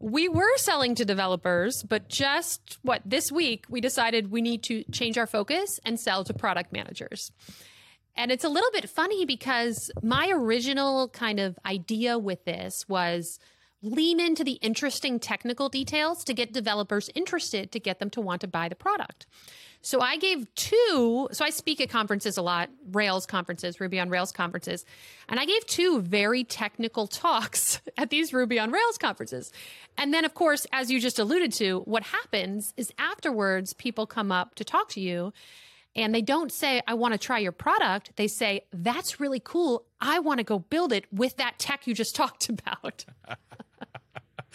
we 0.00 0.28
were 0.28 0.56
selling 0.56 0.94
to 0.96 1.04
developers, 1.04 1.82
but 1.82 2.08
just 2.08 2.78
what 2.82 3.02
this 3.04 3.32
week 3.32 3.64
we 3.68 3.80
decided 3.80 4.30
we 4.30 4.42
need 4.42 4.62
to 4.64 4.84
change 4.92 5.18
our 5.18 5.26
focus 5.26 5.80
and 5.84 5.98
sell 5.98 6.24
to 6.24 6.34
product 6.34 6.72
managers. 6.72 7.32
And 8.16 8.32
it's 8.32 8.44
a 8.44 8.48
little 8.48 8.70
bit 8.72 8.88
funny 8.88 9.24
because 9.24 9.90
my 10.02 10.30
original 10.32 11.08
kind 11.08 11.38
of 11.38 11.58
idea 11.64 12.18
with 12.18 12.44
this 12.44 12.88
was 12.88 13.38
lean 13.82 14.20
into 14.20 14.42
the 14.42 14.52
interesting 14.54 15.20
technical 15.20 15.68
details 15.68 16.24
to 16.24 16.34
get 16.34 16.52
developers 16.52 17.10
interested 17.14 17.70
to 17.72 17.80
get 17.80 17.98
them 17.98 18.10
to 18.10 18.20
want 18.20 18.40
to 18.40 18.48
buy 18.48 18.68
the 18.68 18.74
product. 18.74 19.26
So 19.80 20.00
I 20.00 20.16
gave 20.16 20.52
two, 20.56 21.28
so 21.30 21.44
I 21.44 21.50
speak 21.50 21.80
at 21.80 21.88
conferences 21.88 22.36
a 22.36 22.42
lot, 22.42 22.68
Rails 22.90 23.26
conferences, 23.26 23.80
Ruby 23.80 24.00
on 24.00 24.10
Rails 24.10 24.32
conferences, 24.32 24.84
and 25.28 25.38
I 25.38 25.44
gave 25.44 25.64
two 25.66 26.02
very 26.02 26.42
technical 26.42 27.06
talks 27.06 27.80
at 27.96 28.10
these 28.10 28.32
Ruby 28.32 28.58
on 28.58 28.72
Rails 28.72 28.98
conferences. 28.98 29.52
And 29.96 30.12
then, 30.12 30.24
of 30.24 30.34
course, 30.34 30.66
as 30.72 30.90
you 30.90 31.00
just 31.00 31.18
alluded 31.18 31.52
to, 31.54 31.80
what 31.80 32.02
happens 32.02 32.74
is 32.76 32.92
afterwards, 32.98 33.72
people 33.72 34.06
come 34.06 34.32
up 34.32 34.56
to 34.56 34.64
talk 34.64 34.88
to 34.90 35.00
you 35.00 35.32
and 35.94 36.14
they 36.14 36.22
don't 36.22 36.52
say, 36.52 36.82
I 36.86 36.94
want 36.94 37.12
to 37.12 37.18
try 37.18 37.38
your 37.38 37.52
product. 37.52 38.12
They 38.16 38.28
say, 38.28 38.62
that's 38.72 39.20
really 39.20 39.40
cool. 39.40 39.84
I 40.00 40.18
want 40.18 40.38
to 40.38 40.44
go 40.44 40.58
build 40.58 40.92
it 40.92 41.06
with 41.12 41.36
that 41.36 41.58
tech 41.58 41.86
you 41.86 41.94
just 41.94 42.14
talked 42.16 42.48
about. 42.48 43.04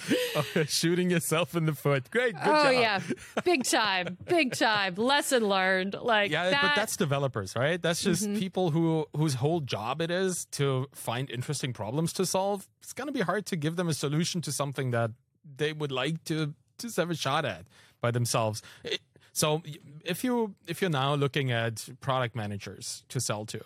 shooting 0.67 1.09
yourself 1.09 1.55
in 1.55 1.65
the 1.65 1.73
foot. 1.73 2.09
Great. 2.11 2.33
Good 2.35 2.41
oh 2.45 2.63
job. 2.63 2.73
yeah, 2.73 2.99
big 3.43 3.63
time, 3.63 4.17
big 4.25 4.53
time. 4.55 4.95
Lesson 4.95 5.47
learned. 5.47 5.95
Like 6.01 6.31
yeah, 6.31 6.49
that, 6.49 6.61
but 6.61 6.75
that's 6.75 6.97
developers, 6.97 7.55
right? 7.55 7.81
That's 7.81 8.01
just 8.01 8.23
Mm-hmm. 8.23 8.39
people 8.39 8.71
who 8.71 9.05
whose 9.15 9.35
whole 9.35 9.59
job 9.61 10.01
it 10.01 10.11
is 10.11 10.45
to 10.51 10.87
find 10.93 11.29
interesting 11.29 11.73
problems 11.73 12.13
to 12.13 12.25
solve. 12.25 12.67
It's 12.81 12.93
gonna 12.93 13.11
be 13.11 13.21
hard 13.21 13.45
to 13.47 13.55
give 13.55 13.75
them 13.75 13.87
a 13.89 13.93
solution 13.93 14.41
to 14.41 14.51
something 14.51 14.91
that 14.91 15.11
they 15.57 15.73
would 15.73 15.91
like 15.91 16.23
to 16.25 16.53
just 16.79 16.97
have 16.97 17.09
a 17.11 17.15
shot 17.15 17.45
at 17.45 17.65
by 18.01 18.11
themselves. 18.11 18.61
It- 18.83 19.01
so 19.35 19.63
if 20.05 20.23
you 20.23 20.53
if 20.67 20.79
you're 20.81 20.91
now 20.91 21.15
looking 21.15 21.51
at 21.51 21.89
product 22.01 22.35
managers 22.35 23.03
to 23.09 23.19
sell 23.19 23.45
to, 23.47 23.61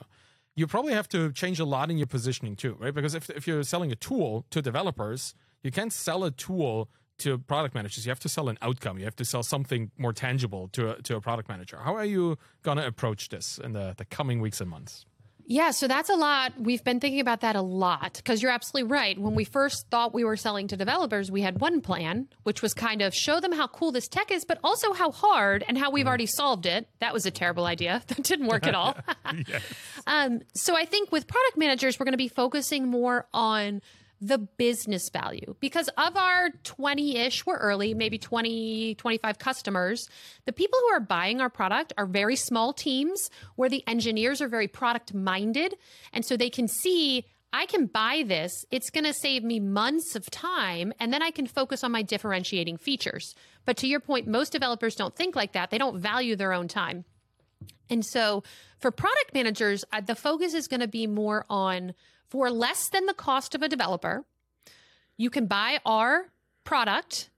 you 0.55 0.65
probably 0.65 0.93
have 0.93 1.09
to 1.09 1.31
change 1.33 1.59
a 1.59 1.65
lot 1.65 1.91
in 1.91 1.97
your 1.97 2.07
positioning 2.07 2.55
too, 2.55 2.77
right? 2.79 2.93
Because 2.93 3.13
if 3.13 3.29
if 3.29 3.45
you're 3.47 3.63
selling 3.63 3.91
a 3.91 3.95
tool 3.95 4.45
to 4.51 4.61
developers, 4.61 5.35
you 5.63 5.71
can't 5.71 5.93
sell 5.93 6.23
a 6.23 6.31
tool 6.31 6.89
to 7.19 7.37
product 7.39 7.73
managers. 7.73 8.05
You 8.05 8.11
have 8.11 8.19
to 8.19 8.29
sell 8.29 8.49
an 8.49 8.57
outcome. 8.61 8.97
You 8.97 9.05
have 9.05 9.15
to 9.15 9.25
sell 9.25 9.43
something 9.43 9.91
more 9.97 10.13
tangible 10.13 10.67
to 10.69 10.91
a, 10.91 11.01
to 11.03 11.15
a 11.15 11.21
product 11.21 11.49
manager. 11.49 11.77
How 11.83 11.95
are 11.95 12.05
you 12.05 12.37
going 12.63 12.77
to 12.77 12.85
approach 12.85 13.29
this 13.29 13.59
in 13.63 13.73
the, 13.73 13.95
the 13.97 14.05
coming 14.05 14.39
weeks 14.39 14.61
and 14.61 14.69
months? 14.69 15.05
Yeah, 15.49 15.71
so 15.71 15.87
that's 15.87 16.09
a 16.09 16.15
lot. 16.15 16.59
We've 16.59 16.83
been 16.83 16.99
thinking 16.99 17.21
about 17.21 17.39
that 17.39 17.55
a 17.55 17.61
lot 17.61 18.15
because 18.17 18.41
you're 18.41 18.51
absolutely 18.51 18.91
right. 18.91 19.17
When 19.17 19.33
we 19.33 19.45
first 19.45 19.89
thought 19.89 20.13
we 20.13 20.25
were 20.25 20.35
selling 20.35 20.67
to 20.67 20.75
developers, 20.75 21.31
we 21.31 21.41
had 21.41 21.61
one 21.61 21.79
plan, 21.79 22.27
which 22.43 22.61
was 22.61 22.73
kind 22.73 23.01
of 23.01 23.15
show 23.15 23.39
them 23.39 23.53
how 23.53 23.67
cool 23.67 23.93
this 23.93 24.09
tech 24.09 24.29
is, 24.29 24.43
but 24.43 24.59
also 24.61 24.91
how 24.91 25.09
hard 25.09 25.63
and 25.65 25.77
how 25.77 25.89
we've 25.89 26.05
already 26.05 26.25
solved 26.25 26.65
it. 26.65 26.89
That 26.99 27.13
was 27.13 27.25
a 27.25 27.31
terrible 27.31 27.65
idea. 27.65 28.03
That 28.07 28.23
didn't 28.23 28.47
work 28.47 28.67
at 28.67 28.75
all. 28.75 28.97
um, 30.07 30.41
so 30.53 30.75
I 30.75 30.83
think 30.83 31.13
with 31.13 31.27
product 31.27 31.57
managers, 31.57 31.97
we're 31.97 32.05
going 32.05 32.13
to 32.13 32.17
be 32.17 32.27
focusing 32.27 32.87
more 32.87 33.25
on 33.33 33.81
the 34.19 34.37
business 34.37 35.09
value 35.13 35.55
because 35.59 35.89
of 35.97 36.17
our 36.17 36.49
20-ish 36.63 37.45
we're 37.45 37.57
early 37.57 37.93
maybe 37.93 38.17
20 38.17 38.95
25 38.95 39.37
customers 39.37 40.07
the 40.45 40.53
people 40.53 40.79
who 40.79 40.95
are 40.95 40.99
buying 40.99 41.39
our 41.39 41.49
product 41.49 41.93
are 41.97 42.05
very 42.05 42.35
small 42.35 42.73
teams 42.73 43.29
where 43.55 43.69
the 43.69 43.83
engineers 43.87 44.41
are 44.41 44.47
very 44.47 44.67
product 44.67 45.13
minded 45.13 45.75
and 46.13 46.25
so 46.25 46.35
they 46.35 46.49
can 46.49 46.67
see 46.67 47.25
I 47.53 47.65
can 47.65 47.85
buy 47.85 48.23
this. 48.27 48.65
It's 48.71 48.89
going 48.89 49.05
to 49.05 49.13
save 49.13 49.43
me 49.43 49.61
months 49.61 50.15
of 50.15 50.29
time, 50.29 50.93
and 50.99 51.13
then 51.13 51.23
I 51.23 51.31
can 51.31 51.47
focus 51.47 51.81
on 51.83 51.93
my 51.93 52.01
differentiating 52.01 52.77
features. 52.77 53.35
But 53.65 53.77
to 53.77 53.87
your 53.87 54.01
point, 54.01 54.27
most 54.27 54.51
developers 54.51 54.95
don't 54.95 55.15
think 55.15 55.35
like 55.35 55.53
that. 55.53 55.69
They 55.69 55.77
don't 55.77 55.97
value 55.97 56.35
their 56.35 56.51
own 56.51 56.67
time. 56.67 57.05
And 57.89 58.05
so 58.05 58.43
for 58.79 58.91
product 58.91 59.33
managers, 59.33 59.85
uh, 59.91 60.01
the 60.01 60.15
focus 60.15 60.53
is 60.53 60.67
going 60.67 60.81
to 60.81 60.87
be 60.87 61.07
more 61.07 61.45
on 61.49 61.93
for 62.29 62.49
less 62.49 62.89
than 62.89 63.05
the 63.05 63.13
cost 63.13 63.55
of 63.55 63.61
a 63.61 63.69
developer, 63.69 64.25
you 65.17 65.29
can 65.29 65.47
buy 65.47 65.79
our 65.85 66.31
product 66.63 67.29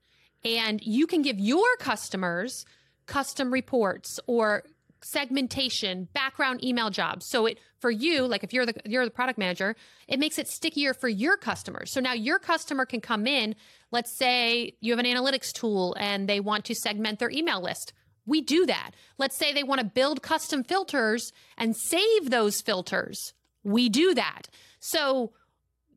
and 0.44 0.80
you 0.82 1.06
can 1.06 1.22
give 1.22 1.38
your 1.38 1.76
customers 1.78 2.64
custom 3.06 3.52
reports 3.52 4.20
or 4.26 4.64
segmentation, 5.02 6.08
background 6.12 6.62
email 6.64 6.90
jobs. 6.90 7.26
So 7.26 7.46
it 7.46 7.58
for 7.78 7.90
you, 7.90 8.26
like 8.26 8.44
if 8.44 8.52
you're 8.52 8.66
the 8.66 8.74
you're 8.84 9.04
the 9.04 9.10
product 9.10 9.38
manager, 9.38 9.74
it 10.06 10.18
makes 10.18 10.38
it 10.38 10.48
stickier 10.48 10.92
for 10.92 11.08
your 11.08 11.36
customers. 11.36 11.90
So 11.90 12.00
now 12.00 12.12
your 12.12 12.38
customer 12.38 12.84
can 12.84 13.00
come 13.00 13.26
in, 13.26 13.54
let's 13.90 14.16
say 14.16 14.76
you 14.80 14.92
have 14.92 14.98
an 14.98 15.06
analytics 15.06 15.52
tool 15.52 15.96
and 15.98 16.28
they 16.28 16.40
want 16.40 16.64
to 16.66 16.74
segment 16.74 17.18
their 17.18 17.30
email 17.30 17.62
list. 17.62 17.92
We 18.26 18.42
do 18.42 18.66
that. 18.66 18.92
Let's 19.18 19.36
say 19.36 19.52
they 19.52 19.64
want 19.64 19.80
to 19.80 19.86
build 19.86 20.22
custom 20.22 20.62
filters 20.62 21.32
and 21.56 21.76
save 21.76 22.30
those 22.30 22.60
filters. 22.60 23.32
We 23.64 23.88
do 23.88 24.14
that. 24.14 24.42
So 24.80 25.32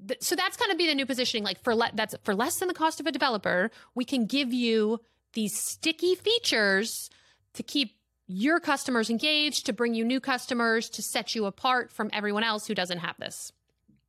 th- 0.08 0.22
so 0.22 0.36
that's 0.36 0.56
going 0.58 0.72
to 0.72 0.78
be 0.78 0.88
the 0.88 0.96
new 0.96 1.06
positioning 1.06 1.44
like 1.44 1.62
for 1.64 1.74
le- 1.76 1.92
that's 1.94 2.16
for 2.24 2.36
less 2.36 2.58
than 2.60 2.68
the 2.68 2.74
cost 2.74 3.00
of 3.00 3.08
a 3.08 3.12
developer, 3.12 3.72
we 3.96 4.06
can 4.06 4.26
give 4.26 4.54
you 4.54 5.00
these 5.34 5.58
sticky 5.58 6.16
features 6.16 7.10
to 7.56 7.64
keep 7.64 7.96
your 8.28 8.60
customers 8.60 9.10
engaged, 9.10 9.66
to 9.66 9.74
bring 9.74 9.94
you 9.94 10.06
new 10.06 10.20
customers, 10.20 10.90
to 10.92 11.02
set 11.02 11.36
you 11.36 11.46
apart 11.46 11.92
from 11.92 12.10
everyone 12.14 12.44
else 12.44 12.68
who 12.68 12.74
doesn't 12.76 13.00
have 13.00 13.18
this. 13.18 13.52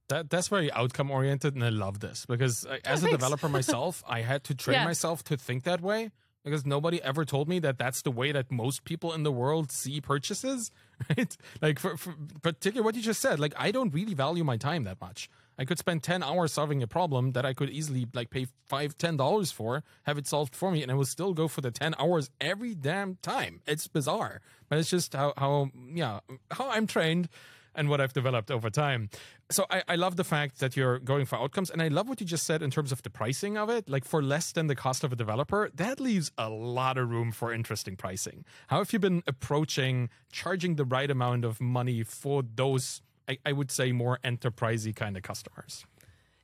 That 0.08 0.28
that's 0.30 0.48
very 0.48 0.70
outcome 0.72 1.10
oriented, 1.10 1.54
and 1.54 1.64
I 1.64 1.70
love 1.70 2.00
this 2.00 2.26
because 2.26 2.66
uh, 2.66 2.76
as 2.84 3.02
a 3.02 3.10
developer 3.10 3.48
myself, 3.48 4.02
I 4.08 4.20
had 4.20 4.44
to 4.44 4.54
train 4.54 4.74
Yeah. 4.74 4.84
myself 4.84 5.24
to 5.24 5.36
think 5.36 5.64
that 5.64 5.80
way 5.80 6.10
because 6.44 6.66
nobody 6.66 7.02
ever 7.02 7.24
told 7.24 7.48
me 7.48 7.58
that 7.60 7.78
that's 7.78 8.02
the 8.02 8.10
way 8.10 8.30
that 8.32 8.50
most 8.50 8.84
people 8.84 9.12
in 9.12 9.22
the 9.22 9.32
world 9.32 9.72
see 9.72 10.00
purchases. 10.00 10.70
Right? 11.16 11.36
Like 11.60 11.80
for, 11.80 11.96
for 11.96 12.14
particular 12.40 12.84
what 12.84 12.94
you 12.94 13.02
just 13.02 13.20
said, 13.20 13.40
like 13.40 13.52
I 13.58 13.72
don't 13.72 13.92
really 13.92 14.14
value 14.14 14.44
my 14.44 14.56
time 14.56 14.84
that 14.84 15.00
much. 15.00 15.28
I 15.58 15.64
could 15.64 15.78
spend 15.78 16.04
ten 16.04 16.22
hours 16.22 16.52
solving 16.52 16.84
a 16.84 16.86
problem 16.86 17.32
that 17.32 17.44
I 17.44 17.52
could 17.52 17.68
easily 17.68 18.06
like 18.14 18.30
pay 18.30 18.46
five 18.66 18.96
ten 18.96 19.16
dollars 19.16 19.50
for, 19.50 19.82
have 20.04 20.18
it 20.18 20.28
solved 20.28 20.54
for 20.54 20.70
me, 20.70 20.82
and 20.82 20.92
I 20.92 20.94
will 20.94 21.04
still 21.04 21.34
go 21.34 21.48
for 21.48 21.60
the 21.62 21.72
ten 21.72 21.94
hours 21.98 22.30
every 22.40 22.76
damn 22.76 23.16
time. 23.22 23.60
It's 23.66 23.88
bizarre, 23.88 24.40
but 24.68 24.78
it's 24.78 24.88
just 24.88 25.14
how 25.14 25.32
how 25.36 25.70
yeah 25.92 26.20
how 26.52 26.70
I'm 26.70 26.86
trained 26.86 27.28
and 27.74 27.88
what 27.88 28.00
I've 28.00 28.12
developed 28.12 28.50
over 28.50 28.70
time. 28.70 29.10
So 29.50 29.66
I, 29.70 29.82
I 29.88 29.96
love 29.96 30.16
the 30.16 30.24
fact 30.24 30.60
that 30.60 30.76
you're 30.76 30.98
going 30.98 31.26
for 31.26 31.36
outcomes, 31.36 31.70
and 31.70 31.82
I 31.82 31.88
love 31.88 32.08
what 32.08 32.20
you 32.20 32.26
just 32.26 32.44
said 32.44 32.62
in 32.62 32.70
terms 32.70 32.92
of 32.92 33.02
the 33.02 33.10
pricing 33.10 33.56
of 33.56 33.68
it. 33.70 33.88
Like 33.88 34.04
for 34.04 34.22
less 34.22 34.52
than 34.52 34.66
the 34.66 34.74
cost 34.74 35.04
of 35.04 35.12
a 35.12 35.16
developer, 35.16 35.70
that 35.74 36.00
leaves 36.00 36.32
a 36.38 36.48
lot 36.48 36.98
of 36.98 37.10
room 37.10 37.32
for 37.32 37.52
interesting 37.52 37.96
pricing. 37.96 38.44
How 38.68 38.78
have 38.78 38.92
you 38.92 38.98
been 38.98 39.22
approaching 39.26 40.10
charging 40.32 40.76
the 40.76 40.84
right 40.84 41.10
amount 41.10 41.44
of 41.44 41.60
money 41.60 42.02
for 42.02 42.42
those? 42.42 43.02
I, 43.28 43.38
I 43.46 43.52
would 43.52 43.70
say 43.70 43.92
more 43.92 44.18
enterprisey 44.24 44.94
kind 44.94 45.16
of 45.16 45.22
customers. 45.22 45.84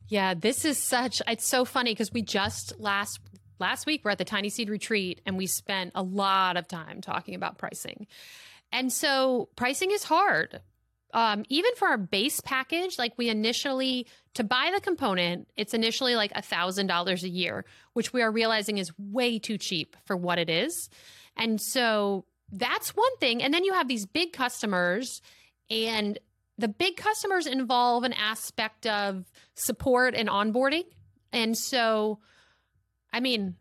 Yeah, 0.09 0.35
this 0.35 0.65
is 0.65 0.77
such 0.77 1.23
it's 1.29 1.47
so 1.47 1.65
funny 1.65 1.93
because 1.93 2.13
we 2.13 2.23
just 2.23 2.79
last 2.81 3.21
last 3.61 3.87
week 3.87 4.05
we're 4.05 4.11
at 4.11 4.19
the 4.19 4.25
Tiny 4.25 4.49
Seed 4.49 4.69
retreat 4.69 5.21
and 5.25 5.39
we 5.39 5.47
spent 5.47 5.93
a 5.95 6.03
lot 6.03 6.57
of 6.57 6.67
time 6.67 7.01
talking 7.01 7.35
about 7.35 7.59
pricing. 7.59 8.07
And 8.73 8.93
so 8.93 9.49
pricing 9.57 9.91
is 9.93 10.05
hard. 10.05 10.61
Um, 11.13 11.45
even 11.49 11.75
for 11.77 11.89
our 11.89 11.99
base 11.99 12.41
package, 12.41 12.99
like 12.99 13.13
we 13.17 13.29
initially 13.29 14.07
to 14.35 14.45
buy 14.45 14.71
the 14.75 14.81
component, 14.81 15.49
it's 15.57 15.75
initially 15.75 16.15
like 16.15 16.33
a 16.35 16.43
thousand 16.43 16.87
dollars 16.87 17.25
a 17.25 17.29
year, 17.29 17.65
which 17.95 18.13
we 18.13 18.23
are 18.23 18.31
realizing 18.31 18.79
is 18.79 18.93
way 18.99 19.39
too 19.39 19.59
cheap 19.59 19.97
for 20.05 20.17
what 20.17 20.39
it 20.39 20.49
is. 20.49 20.89
And 21.37 21.61
so 21.61 22.25
that's 22.53 22.91
one 22.91 23.17
thing. 23.19 23.43
And 23.43 23.53
then 23.53 23.65
you 23.65 23.73
have 23.73 23.89
these 23.89 24.07
big 24.07 24.33
customers, 24.33 25.21
and 25.69 26.19
the 26.59 26.69
big 26.69 26.97
customers 26.97 27.47
involve 27.47 28.05
an 28.05 28.13
aspect 28.13 28.87
of 28.87 29.25
support 29.55 30.15
and 30.15 30.29
onboarding. 30.29 30.85
And 31.33 31.57
so 31.57 32.19
I 33.13 33.21
mean, 33.21 33.57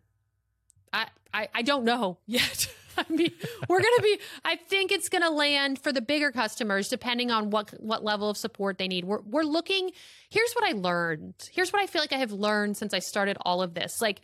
I, 0.93 1.07
I, 1.33 1.49
I 1.53 1.61
don't 1.61 1.83
know 1.83 2.19
yet. 2.27 2.73
I 3.09 3.13
mean, 3.13 3.31
we're 3.67 3.81
going 3.81 3.95
to 3.97 4.01
be, 4.03 4.19
I 4.43 4.55
think 4.55 4.91
it's 4.91 5.09
going 5.09 5.21
to 5.21 5.29
land 5.29 5.79
for 5.79 5.91
the 5.91 6.01
bigger 6.01 6.31
customers, 6.31 6.89
depending 6.89 7.31
on 7.31 7.49
what, 7.49 7.71
what 7.81 8.03
level 8.03 8.29
of 8.29 8.37
support 8.37 8.77
they 8.77 8.87
need. 8.87 9.05
We're, 9.05 9.21
we're 9.21 9.43
looking, 9.43 9.91
here's 10.29 10.53
what 10.53 10.67
I 10.67 10.73
learned. 10.73 11.49
Here's 11.51 11.71
what 11.71 11.81
I 11.81 11.87
feel 11.87 12.01
like 12.01 12.13
I 12.13 12.17
have 12.17 12.31
learned 12.31 12.77
since 12.77 12.93
I 12.93 12.99
started 12.99 13.37
all 13.41 13.61
of 13.61 13.73
this. 13.73 14.01
Like, 14.01 14.21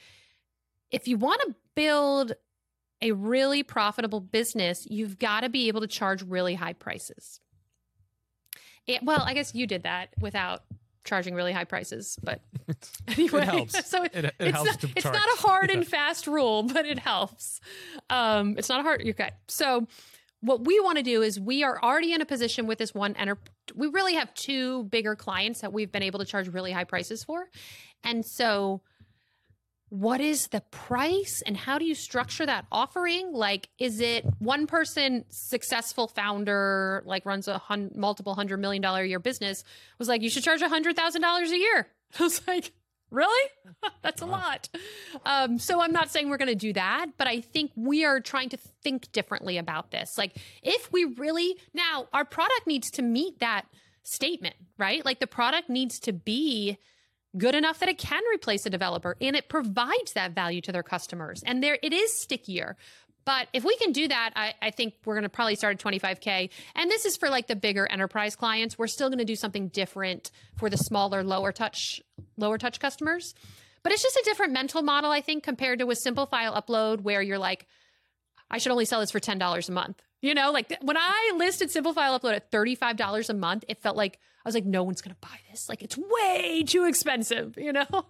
if 0.91 1.07
you 1.07 1.17
want 1.17 1.41
to 1.41 1.55
build 1.75 2.33
a 3.01 3.11
really 3.11 3.63
profitable 3.63 4.19
business, 4.19 4.85
you've 4.89 5.19
got 5.19 5.41
to 5.41 5.49
be 5.49 5.67
able 5.67 5.81
to 5.81 5.87
charge 5.87 6.21
really 6.23 6.55
high 6.55 6.73
prices. 6.73 7.39
It, 8.87 9.03
well, 9.03 9.23
I 9.25 9.33
guess 9.33 9.55
you 9.55 9.67
did 9.67 9.83
that 9.83 10.09
without 10.19 10.63
charging 11.05 11.33
really 11.35 11.53
high 11.53 11.63
prices. 11.63 12.17
But 12.21 12.41
anyway, 13.07 13.41
it 13.41 13.45
helps. 13.45 13.87
so 13.89 14.03
it, 14.03 14.13
it 14.13 14.35
it's, 14.39 14.51
helps 14.55 14.83
not, 14.83 14.91
it's 14.97 15.05
not 15.05 15.15
a 15.15 15.41
hard 15.41 15.69
Yeah. 15.69 15.77
and 15.77 15.87
fast 15.87 16.27
rule, 16.27 16.63
but 16.63 16.85
it 16.85 16.99
helps. 16.99 17.61
Um, 18.09 18.55
it's 18.57 18.67
not 18.67 18.81
a 18.81 18.83
hard. 18.83 19.01
Okay, 19.07 19.31
so 19.47 19.87
what 20.41 20.65
we 20.65 20.79
want 20.81 20.97
to 20.97 21.03
do 21.03 21.21
is 21.21 21.39
we 21.39 21.63
are 21.63 21.79
already 21.81 22.11
in 22.13 22.21
a 22.21 22.25
position 22.25 22.67
with 22.67 22.77
this 22.77 22.93
one 22.93 23.15
enter. 23.15 23.37
We 23.73 23.87
really 23.87 24.15
have 24.15 24.33
two 24.33 24.83
bigger 24.85 25.15
clients 25.15 25.61
that 25.61 25.71
we've 25.71 25.91
been 25.91 26.03
able 26.03 26.19
to 26.19 26.25
charge 26.25 26.47
really 26.49 26.71
high 26.71 26.83
prices 26.83 27.23
for, 27.23 27.49
and 28.03 28.25
so 28.25 28.81
what 29.95 30.19
is 30.19 30.47
the 30.47 30.59
price 30.71 31.41
and 31.45 31.55
how 31.55 31.77
do 31.77 31.85
you 31.85 31.95
structure 31.95 32.45
that 32.45 32.65
offering? 32.69 33.31
Like 33.31 33.69
is 33.79 34.01
it 34.01 34.25
one 34.39 34.67
person 34.67 35.23
successful 35.29 36.09
founder 36.09 37.01
like 37.05 37.25
runs 37.25 37.47
a 37.47 37.57
hun- 37.57 37.91
multiple 37.95 38.35
hundred 38.35 38.57
million 38.57 38.81
dollar 38.81 39.03
a 39.03 39.07
year 39.07 39.19
business 39.19 39.63
was 39.97 40.09
like 40.09 40.21
you 40.21 40.29
should 40.29 40.43
charge 40.43 40.61
a 40.61 40.67
hundred 40.67 40.97
thousand 40.97 41.21
dollars 41.21 41.49
a 41.51 41.57
year. 41.57 41.87
I 42.19 42.23
was 42.23 42.45
like 42.45 42.73
really? 43.09 43.49
That's 44.01 44.21
a 44.21 44.25
lot. 44.25 44.67
Um, 45.25 45.57
so 45.59 45.79
i'm 45.79 45.93
not 45.93 46.11
saying 46.11 46.29
we're 46.29 46.37
going 46.37 46.49
to 46.49 46.55
do 46.55 46.73
that 46.73 47.11
but 47.17 47.27
i 47.27 47.39
think 47.39 47.71
we 47.75 48.03
are 48.03 48.19
trying 48.19 48.49
to 48.49 48.57
think 48.83 49.09
differently 49.13 49.57
about 49.57 49.91
this. 49.91 50.17
Like 50.17 50.35
if 50.61 50.91
we 50.91 51.05
really 51.05 51.55
now 51.73 52.07
our 52.11 52.25
product 52.25 52.67
needs 52.67 52.91
to 52.91 53.01
meet 53.01 53.39
that 53.39 53.63
statement 54.03 54.55
right? 54.77 55.05
Like 55.05 55.21
the 55.21 55.27
product 55.27 55.69
needs 55.69 55.99
to 56.01 56.11
be 56.11 56.79
good 57.37 57.55
enough 57.55 57.79
that 57.79 57.89
it 57.89 57.97
can 57.97 58.21
replace 58.33 58.65
a 58.65 58.69
developer 58.69 59.15
and 59.19 59.35
it 59.35 59.49
provides 59.49 60.13
that 60.13 60.33
value 60.33 60.61
to 60.61 60.71
their 60.71 60.83
customers. 60.83 61.43
And 61.45 61.61
there 61.61 61.77
it 61.81 61.93
is 61.93 62.21
stickier. 62.21 62.75
But 63.25 63.47
if 63.53 63.63
we 63.63 63.75
can 63.77 63.91
do 63.91 64.07
that 64.07 64.31
i, 64.35 64.53
I 64.61 64.71
think 64.71 64.93
we're 65.03 65.15
going 65.15 65.23
to 65.23 65.29
probably 65.29 65.55
start 65.55 65.75
at 65.75 65.93
25k 65.93 66.49
and 66.75 66.91
this 66.91 67.05
is 67.05 67.17
for 67.17 67.29
like 67.29 67.47
the 67.47 67.55
bigger 67.55 67.87
enterprise 67.89 68.35
clients. 68.35 68.77
We're 68.77 68.87
still 68.87 69.09
going 69.09 69.19
to 69.19 69.25
do 69.25 69.35
something 69.35 69.69
different 69.69 70.31
for 70.57 70.69
the 70.69 70.77
smaller 70.77 71.23
lower 71.23 71.51
touch 71.51 72.01
lower 72.37 72.57
touch 72.57 72.79
customers. 72.79 73.33
But 73.83 73.91
it's 73.91 74.01
just 74.01 74.15
a 74.15 74.23
different 74.25 74.53
mental 74.53 74.81
model 74.81 75.11
i 75.11 75.21
think 75.21 75.43
compared 75.43 75.79
to 75.79 75.89
a 75.91 75.95
simple 75.95 76.25
file 76.25 76.59
upload 76.59 77.01
where 77.01 77.21
you're 77.21 77.37
like 77.37 77.67
i 78.49 78.57
should 78.57 78.71
only 78.71 78.85
sell 78.85 78.99
this 78.99 79.11
for 79.11 79.19
$10 79.19 79.69
a 79.69 79.71
month 79.71 80.01
you 80.25 80.33
know 80.33 80.51
like 80.51 80.75
when 80.81 80.97
i 80.97 81.31
listed 81.35 81.71
simple 81.71 81.93
file 81.93 82.19
upload 82.19 82.35
at 82.35 82.51
$35 82.51 83.29
a 83.29 83.33
month 83.33 83.63
it 83.67 83.81
felt 83.81 83.95
like 83.95 84.19
i 84.43 84.47
was 84.47 84.55
like 84.55 84.65
no 84.65 84.83
one's 84.83 85.01
going 85.01 85.15
to 85.15 85.21
buy 85.21 85.37
this 85.49 85.69
like 85.69 85.81
it's 85.81 85.97
way 85.97 86.63
too 86.63 86.85
expensive 86.85 87.57
you 87.57 87.71
know 87.71 87.87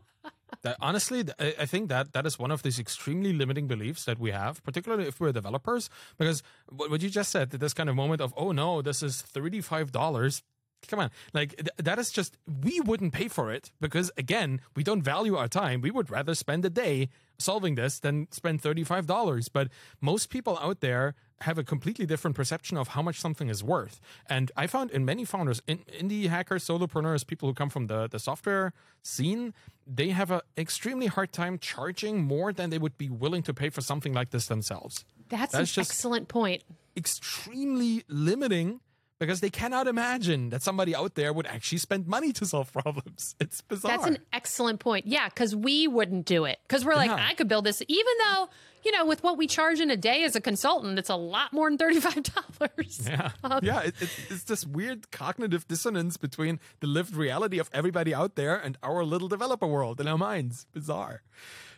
That, 0.61 0.77
honestly, 0.81 1.23
I 1.39 1.65
think 1.65 1.89
that 1.89 2.13
that 2.13 2.25
is 2.25 2.39
one 2.39 2.49
of 2.49 2.63
these 2.63 2.79
extremely 2.79 3.33
limiting 3.33 3.67
beliefs 3.67 4.05
that 4.05 4.17
we 4.17 4.31
have, 4.31 4.63
particularly 4.63 5.05
if 5.07 5.19
we're 5.19 5.31
developers. 5.31 5.91
Because 6.17 6.41
what 6.71 7.03
you 7.03 7.09
just 7.09 7.29
said, 7.31 7.51
this 7.51 7.73
kind 7.73 7.89
of 7.89 7.95
moment 7.95 8.21
of, 8.21 8.33
oh 8.35 8.51
no, 8.51 8.81
this 8.81 9.03
is 9.03 9.21
thirty-five 9.21 9.91
dollars. 9.91 10.41
Come 10.87 10.99
on, 10.99 11.11
like 11.33 11.55
th- 11.57 11.69
that 11.77 11.99
is 11.99 12.09
just 12.11 12.37
we 12.63 12.79
wouldn't 12.79 13.13
pay 13.13 13.27
for 13.27 13.51
it 13.51 13.71
because 13.79 14.11
again, 14.17 14.61
we 14.75 14.83
don't 14.83 15.03
value 15.03 15.35
our 15.35 15.47
time. 15.47 15.81
We 15.81 15.91
would 15.91 16.09
rather 16.09 16.33
spend 16.33 16.65
a 16.65 16.69
day 16.69 17.09
solving 17.37 17.75
this 17.75 17.99
than 17.99 18.27
spend 18.31 18.61
thirty-five 18.61 19.05
dollars. 19.05 19.49
But 19.49 19.67
most 20.01 20.29
people 20.29 20.57
out 20.59 20.79
there 20.79 21.13
have 21.41 21.57
a 21.57 21.63
completely 21.63 22.05
different 22.05 22.35
perception 22.35 22.77
of 22.77 22.89
how 22.89 23.01
much 23.01 23.19
something 23.19 23.49
is 23.49 23.63
worth. 23.63 23.99
And 24.29 24.51
I 24.55 24.67
found 24.67 24.91
in 24.91 25.03
many 25.05 25.25
founders, 25.25 25.61
in, 25.67 25.79
indie 25.99 26.27
hackers, 26.27 26.65
solopreneurs, 26.65 27.27
people 27.27 27.49
who 27.49 27.53
come 27.53 27.69
from 27.69 27.87
the, 27.87 28.07
the 28.07 28.19
software 28.19 28.71
scene, 29.03 29.53
they 29.85 30.09
have 30.09 30.31
an 30.31 30.41
extremely 30.57 31.07
hard 31.07 31.33
time 31.33 31.59
charging 31.59 32.23
more 32.23 32.53
than 32.53 32.69
they 32.69 32.77
would 32.77 32.97
be 32.97 33.09
willing 33.09 33.43
to 33.43 33.53
pay 33.53 33.69
for 33.69 33.81
something 33.81 34.13
like 34.13 34.29
this 34.31 34.47
themselves. 34.47 35.03
that's, 35.29 35.51
That's 35.51 35.53
an 35.55 35.65
just- 35.65 35.91
excellent 35.91 36.27
point 36.29 36.63
Extremely 36.97 38.03
limiting 38.07 38.79
because 39.19 39.39
they 39.41 39.49
cannot 39.49 39.87
imagine 39.87 40.49
that 40.49 40.61
somebody 40.61 40.95
out 40.95 41.15
there 41.15 41.31
would 41.33 41.47
actually 41.47 41.77
spend 41.77 42.07
money 42.07 42.33
to 42.33 42.45
solve 42.45 42.71
problems. 42.81 43.35
It's 43.39 43.61
bizarre. 43.61 43.91
That's 43.97 44.07
an 44.07 44.17
excellent 44.33 44.79
point. 44.79 45.07
Yeah, 45.07 45.29
because 45.29 45.55
we 45.55 45.87
wouldn't 45.87 46.25
do 46.25 46.45
it. 46.45 46.59
Because 46.67 46.83
we're 46.85 46.95
like, 46.95 47.09
Yeah. 47.09 47.25
I 47.29 47.33
could 47.33 47.47
build 47.47 47.65
this, 47.65 47.81
even 47.87 48.13
though, 48.19 48.49
you 48.83 48.91
know, 48.91 49.05
with 49.05 49.23
what 49.23 49.37
we 49.37 49.47
charge 49.47 49.79
in 49.79 49.89
a 49.89 49.97
day 49.97 50.23
as 50.23 50.35
a 50.35 50.41
consultant, 50.41 50.99
it's 50.99 51.09
a 51.09 51.15
lot 51.15 51.53
more 51.53 51.69
than 51.69 51.77
$35. 51.77 53.05
Yeah, 53.07 53.31
um, 53.43 53.59
yeah. 53.63 53.81
It, 53.81 53.95
it, 54.01 54.09
it's 54.29 54.43
this 54.43 54.65
weird 54.65 55.11
cognitive 55.11 55.67
dissonance 55.67 56.17
between 56.17 56.59
the 56.79 56.87
lived 56.87 57.15
reality 57.15 57.59
of 57.59 57.69
everybody 57.73 58.13
out 58.13 58.35
there 58.35 58.55
and 58.55 58.77
our 58.83 59.03
little 59.03 59.27
developer 59.27 59.67
world 59.67 59.99
in 60.01 60.07
our 60.07 60.17
minds. 60.17 60.65
Bizarre. 60.73 61.21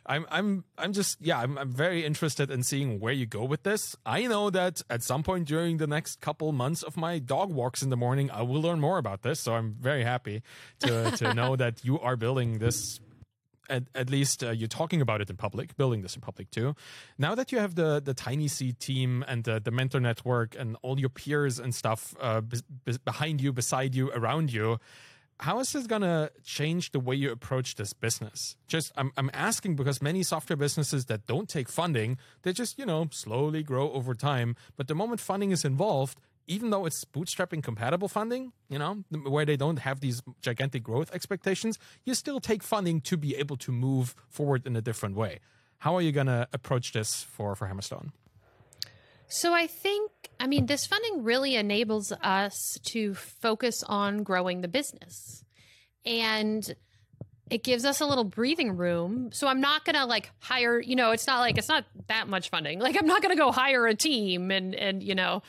I'm, 0.08 0.26
I'm, 0.32 0.64
I'm 0.78 0.94
just, 0.94 1.18
yeah. 1.22 1.40
I'm, 1.40 1.58
I'm 1.58 1.72
very 1.72 2.06
interested 2.06 2.50
in 2.50 2.64
seeing 2.64 3.00
where 3.00 3.14
you 3.14 3.26
go 3.26 3.44
with 3.44 3.64
this. 3.64 3.96
I 4.06 4.26
know 4.28 4.50
that 4.50 4.82
at 4.90 5.04
some 5.04 5.24
point 5.24 5.48
during 5.48 5.78
the 5.78 5.88
next 5.88 6.22
couple 6.22 6.52
months 6.52 6.82
of 6.82 6.96
my 6.96 7.20
dog 7.20 7.52
walks 7.52 7.82
in 7.82 7.90
the 7.90 7.98
morning, 7.98 8.32
I 8.32 8.42
will 8.42 8.62
learn 8.62 8.80
more 8.80 8.98
about 8.98 9.24
this. 9.24 9.40
So 9.40 9.56
I'm 9.56 9.76
very 9.80 10.04
happy 10.04 10.42
to 10.80 11.12
to 11.12 11.34
know 11.40 11.56
that 11.56 11.84
you 11.84 12.00
are 12.00 12.16
building 12.16 12.60
this 12.60 13.00
at, 13.70 13.84
at 13.96 14.10
least 14.10 14.44
uh, 14.44 14.52
you're 14.52 14.68
talking 14.68 15.02
about 15.02 15.22
it 15.22 15.30
in 15.30 15.36
public, 15.36 15.76
building 15.76 16.02
this 16.02 16.16
in 16.16 16.22
public 16.22 16.50
too. 16.52 16.76
Now 17.18 17.36
that 17.36 17.52
you 17.52 17.60
have 17.60 17.76
the 17.76 18.02
the 18.04 18.14
Tiny 18.14 18.48
Seed 18.48 18.80
team 18.80 19.24
and 19.28 19.44
the, 19.44 19.60
the 19.60 19.72
mentor 19.72 20.00
network 20.00 20.56
and 20.58 20.78
all 20.82 21.00
your 21.00 21.10
peers 21.10 21.60
and 21.60 21.74
stuff 21.74 22.16
uh, 22.22 22.42
be, 22.42 22.60
be- 22.86 22.98
behind 23.04 23.42
you, 23.42 23.52
beside 23.52 23.96
you, 23.96 24.12
around 24.12 24.54
you, 24.54 24.80
how 25.40 25.60
is 25.60 25.72
this 25.72 25.86
gonna 25.86 26.32
change 26.44 26.92
the 26.92 27.00
way 27.00 27.16
you 27.16 27.32
approach 27.32 27.76
this 27.76 27.94
business? 27.94 28.56
Just 28.68 28.92
I'm 28.98 29.12
I'm 29.18 29.30
asking 29.34 29.76
because 29.76 30.02
many 30.02 30.24
software 30.24 30.58
businesses 30.58 31.06
that 31.06 31.28
don't 31.28 31.48
take 31.48 31.70
funding, 31.70 32.18
they 32.42 32.54
just 32.54 32.80
you 32.80 32.86
know 32.86 33.08
slowly 33.12 33.64
grow 33.64 33.92
over 33.92 34.14
time. 34.16 34.56
But 34.76 34.88
the 34.88 34.96
moment 34.96 35.22
funding 35.22 35.52
is 35.52 35.64
involved, 35.64 36.20
even 36.48 36.70
though 36.70 36.86
it's 36.86 37.04
bootstrapping 37.06 37.62
compatible 37.62 38.08
funding, 38.08 38.54
you 38.70 38.80
know, 38.80 39.04
where 39.26 39.46
they 39.46 39.58
don't 39.58 39.80
have 39.80 40.00
these 40.00 40.24
gigantic 40.42 40.82
growth 40.82 41.14
expectations, 41.14 41.78
you 42.06 42.14
still 42.14 42.40
take 42.40 42.64
funding 42.64 43.02
to 43.02 43.18
be 43.18 43.36
able 43.36 43.58
to 43.58 43.72
move 43.72 44.16
forward 44.30 44.66
in 44.66 44.76
a 44.76 44.82
different 44.82 45.16
way. 45.16 45.40
How 45.80 45.96
are 45.96 46.02
you 46.02 46.12
going 46.12 46.28
to 46.28 46.48
approach 46.54 46.94
this 46.94 47.22
for, 47.22 47.56
for 47.56 47.68
Hammerstone? 47.68 48.12
So 49.28 49.54
I 49.54 49.68
think, 49.68 50.12
I 50.40 50.48
mean, 50.48 50.66
this 50.66 50.86
funding 50.86 51.24
really 51.24 51.56
enables 51.56 52.12
us 52.12 52.80
to 52.86 53.14
focus 53.14 53.84
on 53.84 54.24
growing 54.24 54.62
the 54.62 54.68
business. 54.68 55.44
And 56.06 56.76
it 57.50 57.64
gives 57.64 57.86
us 57.86 58.02
a 58.02 58.06
little 58.06 58.24
breathing 58.24 58.76
room. 58.76 59.30
So 59.32 59.48
I'm 59.48 59.62
not 59.62 59.86
going 59.86 59.96
to 59.96 60.06
like 60.06 60.32
hire, 60.40 60.80
you 60.80 60.96
know, 60.96 61.12
it's 61.12 61.28
not 61.28 61.40
like 61.40 61.58
it's 61.58 61.70
not 61.70 61.86
that 62.08 62.28
much 62.28 62.50
funding. 62.50 62.80
Like 62.80 62.98
I'm 62.98 63.08
not 63.08 63.22
going 63.22 63.36
to 63.36 63.40
go 63.42 63.52
hire 63.52 63.86
a 63.88 63.96
team 63.96 64.52
and 64.52 64.74
and 64.76 65.04
you 65.04 65.16
know, 65.16 65.44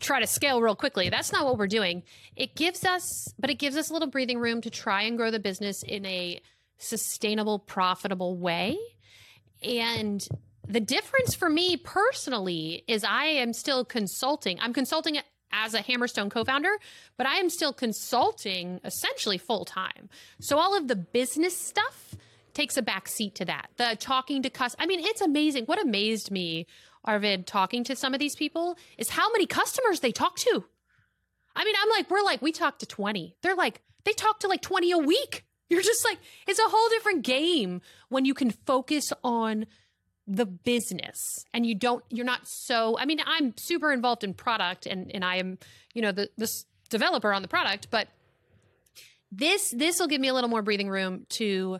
try 0.00 0.20
to 0.20 0.26
scale 0.26 0.60
real 0.60 0.76
quickly. 0.76 1.08
That's 1.08 1.32
not 1.32 1.44
what 1.44 1.58
we're 1.58 1.66
doing. 1.66 2.02
It 2.36 2.54
gives 2.54 2.84
us 2.84 3.32
but 3.38 3.50
it 3.50 3.54
gives 3.54 3.76
us 3.76 3.90
a 3.90 3.92
little 3.92 4.08
breathing 4.08 4.38
room 4.38 4.60
to 4.62 4.70
try 4.70 5.02
and 5.02 5.16
grow 5.16 5.30
the 5.30 5.40
business 5.40 5.82
in 5.82 6.06
a 6.06 6.40
sustainable, 6.78 7.58
profitable 7.58 8.36
way. 8.36 8.76
And 9.62 10.26
the 10.68 10.80
difference 10.80 11.34
for 11.34 11.48
me 11.48 11.76
personally 11.76 12.84
is 12.86 13.02
I 13.02 13.24
am 13.24 13.52
still 13.52 13.84
consulting. 13.84 14.58
I'm 14.60 14.72
consulting 14.74 15.18
as 15.50 15.72
a 15.74 15.80
Hammerstone 15.80 16.30
co 16.30 16.44
founder, 16.44 16.72
but 17.16 17.26
I 17.26 17.36
am 17.36 17.48
still 17.48 17.72
consulting 17.72 18.80
essentially 18.84 19.38
full 19.38 19.64
time. 19.64 20.10
So 20.40 20.58
all 20.58 20.76
of 20.76 20.88
the 20.88 20.96
business 20.96 21.56
stuff 21.56 22.14
takes 22.52 22.76
a 22.76 22.82
back 22.82 23.08
seat 23.08 23.34
to 23.36 23.44
that. 23.46 23.70
The 23.76 23.96
talking 23.98 24.42
to 24.42 24.50
customers. 24.50 24.84
I 24.84 24.86
mean, 24.86 25.00
it's 25.02 25.22
amazing. 25.22 25.64
What 25.64 25.80
amazed 25.80 26.30
me, 26.30 26.66
Arvid, 27.04 27.46
talking 27.46 27.82
to 27.84 27.96
some 27.96 28.12
of 28.12 28.20
these 28.20 28.36
people 28.36 28.76
is 28.98 29.08
how 29.08 29.30
many 29.32 29.46
customers 29.46 30.00
they 30.00 30.12
talk 30.12 30.36
to. 30.36 30.64
I 31.56 31.64
mean, 31.64 31.74
I'm 31.80 31.88
like, 31.90 32.10
we're 32.10 32.22
like, 32.22 32.42
we 32.42 32.52
talk 32.52 32.78
to 32.80 32.86
20. 32.86 33.36
They're 33.42 33.54
like, 33.54 33.80
they 34.04 34.12
talk 34.12 34.40
to 34.40 34.48
like 34.48 34.62
20 34.62 34.92
a 34.92 34.98
week. 34.98 35.44
You're 35.70 35.82
just 35.82 36.04
like, 36.04 36.18
it's 36.46 36.58
a 36.58 36.68
whole 36.68 36.88
different 36.90 37.22
game 37.22 37.80
when 38.08 38.24
you 38.24 38.34
can 38.34 38.50
focus 38.50 39.12
on 39.24 39.66
the 40.28 40.44
business. 40.44 41.44
And 41.54 41.64
you 41.64 41.74
don't 41.74 42.04
you're 42.10 42.26
not 42.26 42.46
so 42.46 42.96
i 42.98 43.06
mean 43.06 43.18
i'm 43.26 43.56
super 43.56 43.90
involved 43.92 44.22
in 44.22 44.34
product 44.34 44.86
and 44.86 45.10
and 45.12 45.24
i 45.24 45.36
am 45.36 45.58
you 45.94 46.02
know 46.02 46.12
the 46.12 46.28
this 46.36 46.66
developer 46.90 47.32
on 47.32 47.42
the 47.42 47.48
product 47.48 47.88
but 47.90 48.08
this 49.32 49.70
this 49.70 49.98
will 49.98 50.06
give 50.06 50.20
me 50.20 50.28
a 50.28 50.34
little 50.34 50.50
more 50.50 50.62
breathing 50.62 50.88
room 50.88 51.26
to 51.30 51.78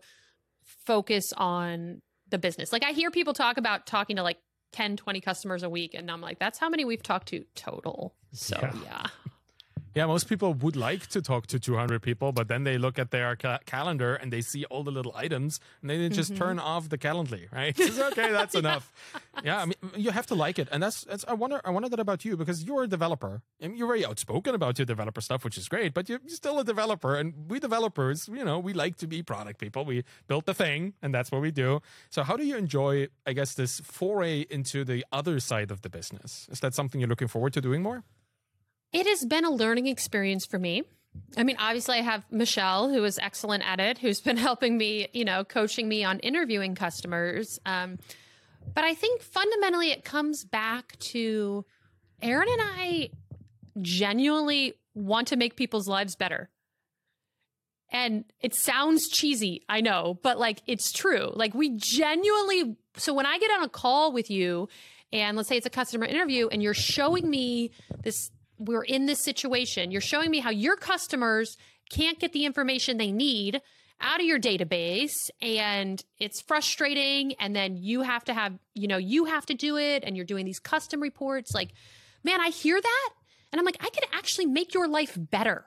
focus 0.64 1.32
on 1.36 2.00
the 2.30 2.38
business. 2.38 2.72
Like 2.72 2.84
i 2.84 2.92
hear 2.92 3.10
people 3.10 3.34
talk 3.34 3.58
about 3.58 3.86
talking 3.86 4.16
to 4.16 4.22
like 4.22 4.38
10 4.72 4.96
20 4.96 5.20
customers 5.20 5.62
a 5.62 5.68
week 5.70 5.94
and 5.94 6.10
i'm 6.10 6.20
like 6.20 6.38
that's 6.38 6.58
how 6.58 6.68
many 6.68 6.84
we've 6.84 7.02
talked 7.02 7.28
to 7.28 7.44
total. 7.54 8.14
So 8.32 8.58
Yeah. 8.82 9.06
Yeah 9.98 10.04
Yeah, 10.04 10.12
most 10.14 10.28
people 10.28 10.50
would 10.64 10.76
like 10.76 11.04
to 11.14 11.20
talk 11.20 11.46
to 11.48 11.58
200 11.58 12.00
people, 12.08 12.30
but 12.32 12.46
then 12.46 12.62
they 12.64 12.78
look 12.78 12.98
at 12.98 13.10
their 13.10 13.34
ca- 13.36 13.58
calendar 13.66 14.14
and 14.20 14.32
they 14.32 14.42
see 14.42 14.62
all 14.70 14.84
the 14.84 14.92
little 14.98 15.12
items 15.24 15.58
and 15.80 15.90
they 15.90 16.08
just 16.08 16.30
Mm-hmm. 16.32 16.44
turn 16.44 16.58
off 16.72 16.88
the 16.88 16.98
Calendly, 17.06 17.42
right? 17.60 17.74
It's 17.88 17.98
okay, 18.10 18.30
that's 18.38 18.54
enough. 18.54 18.84
Yeah, 19.48 19.62
I 19.62 19.64
mean, 19.68 19.78
you 20.04 20.10
have 20.18 20.26
to 20.32 20.36
like 20.44 20.56
it, 20.62 20.68
and 20.72 20.78
that's, 20.84 20.98
that's 21.10 21.24
I 21.32 21.34
wonder 21.42 21.58
I 21.68 21.70
wonder 21.76 21.88
that 21.92 22.00
about 22.06 22.20
you 22.26 22.32
because 22.42 22.58
you're 22.66 22.84
a 22.84 22.90
developer 22.96 23.34
and 23.62 23.68
you're 23.76 23.90
very 23.94 24.04
outspoken 24.10 24.52
about 24.60 24.74
your 24.78 24.86
developer 24.94 25.20
stuff, 25.28 25.40
which 25.46 25.58
is 25.62 25.66
great. 25.74 25.90
But 25.98 26.04
you're 26.08 26.22
still 26.42 26.56
a 26.58 26.64
developer, 26.72 27.12
and 27.20 27.26
we 27.50 27.56
developers, 27.68 28.18
you 28.38 28.44
know, 28.48 28.58
we 28.68 28.72
like 28.84 28.94
to 29.02 29.06
be 29.14 29.18
product 29.32 29.58
people. 29.64 29.82
We 29.92 29.98
built 30.30 30.44
the 30.50 30.54
thing, 30.64 30.80
and 31.02 31.10
that's 31.14 31.30
what 31.32 31.42
we 31.46 31.50
do. 31.64 31.80
So, 32.14 32.18
how 32.28 32.36
do 32.40 32.44
you 32.50 32.56
enjoy, 32.64 32.92
I 33.30 33.32
guess, 33.38 33.50
this 33.54 33.72
foray 33.98 34.46
into 34.58 34.78
the 34.92 35.00
other 35.18 35.36
side 35.50 35.70
of 35.74 35.78
the 35.84 35.90
business? 35.98 36.30
Is 36.54 36.60
that 36.60 36.72
something 36.74 37.00
you're 37.00 37.12
looking 37.14 37.30
forward 37.34 37.52
to 37.58 37.60
doing 37.68 37.82
more? 37.82 38.00
It 38.92 39.06
has 39.06 39.24
been 39.24 39.44
a 39.44 39.50
learning 39.50 39.86
experience 39.86 40.46
for 40.46 40.58
me. 40.58 40.84
I 41.36 41.42
mean, 41.44 41.56
obviously, 41.58 41.98
I 41.98 42.02
have 42.02 42.24
Michele, 42.30 42.88
who 42.88 43.04
is 43.04 43.18
excellent 43.18 43.68
at 43.68 43.80
it, 43.80 43.98
who's 43.98 44.20
been 44.20 44.36
helping 44.48 44.78
me, 44.78 45.08
you 45.12 45.24
know, 45.24 45.44
coaching 45.44 45.88
me 45.88 46.04
on 46.04 46.18
interviewing 46.20 46.74
customers. 46.74 47.58
Um, 47.66 47.98
but 48.74 48.84
I 48.84 48.94
think 48.94 49.22
fundamentally 49.22 49.90
it 49.90 50.04
comes 50.04 50.44
back 50.44 50.98
to 50.98 51.64
Aaron 52.22 52.48
and 52.50 52.60
I 52.62 53.10
genuinely 53.80 54.74
want 54.94 55.28
to 55.28 55.36
make 55.36 55.56
people's 55.56 55.88
lives 55.88 56.16
better. 56.16 56.50
And 57.90 58.24
it 58.40 58.54
sounds 58.54 59.08
cheesy, 59.08 59.64
I 59.68 59.80
know, 59.80 60.18
but 60.22 60.38
like 60.38 60.62
it's 60.66 60.92
true. 60.92 61.30
Like 61.32 61.54
we 61.54 61.70
genuinely, 61.76 62.76
so 62.96 63.14
when 63.14 63.24
I 63.24 63.38
get 63.38 63.50
on 63.50 63.64
a 63.64 63.68
call 63.68 64.12
with 64.12 64.30
you, 64.30 64.68
and 65.10 65.38
let's 65.38 65.48
say 65.48 65.56
it's 65.56 65.64
a 65.64 65.70
customer 65.70 66.04
interview, 66.04 66.48
and 66.48 66.62
you're 66.62 66.74
showing 66.74 67.30
me 67.30 67.70
this, 68.02 68.30
we're 68.58 68.84
in 68.84 69.06
this 69.06 69.22
situation, 69.24 69.90
you're 69.90 70.00
showing 70.00 70.30
me 70.30 70.40
how 70.40 70.50
your 70.50 70.76
customers 70.76 71.56
can't 71.90 72.18
get 72.18 72.32
the 72.32 72.44
information 72.44 72.96
they 72.96 73.12
need 73.12 73.60
out 74.00 74.20
of 74.20 74.26
your 74.26 74.38
database 74.38 75.30
and 75.40 76.04
it's 76.18 76.40
frustrating 76.40 77.34
and 77.40 77.56
then 77.56 77.76
you 77.76 78.02
have 78.02 78.24
to 78.24 78.32
have 78.32 78.56
you 78.74 78.86
know 78.86 78.96
you 78.96 79.24
have 79.24 79.44
to 79.44 79.54
do 79.54 79.76
it 79.76 80.04
and 80.04 80.16
you're 80.16 80.24
doing 80.24 80.44
these 80.44 80.60
custom 80.60 81.00
reports. 81.00 81.52
Like 81.52 81.70
man 82.22 82.40
i 82.40 82.48
hear 82.48 82.80
that 82.80 83.10
and 83.50 83.58
i'm 83.58 83.64
like 83.64 83.78
i 83.80 83.88
could 83.90 84.04
actually 84.12 84.46
make 84.46 84.72
your 84.72 84.86
life 84.86 85.16
better. 85.18 85.64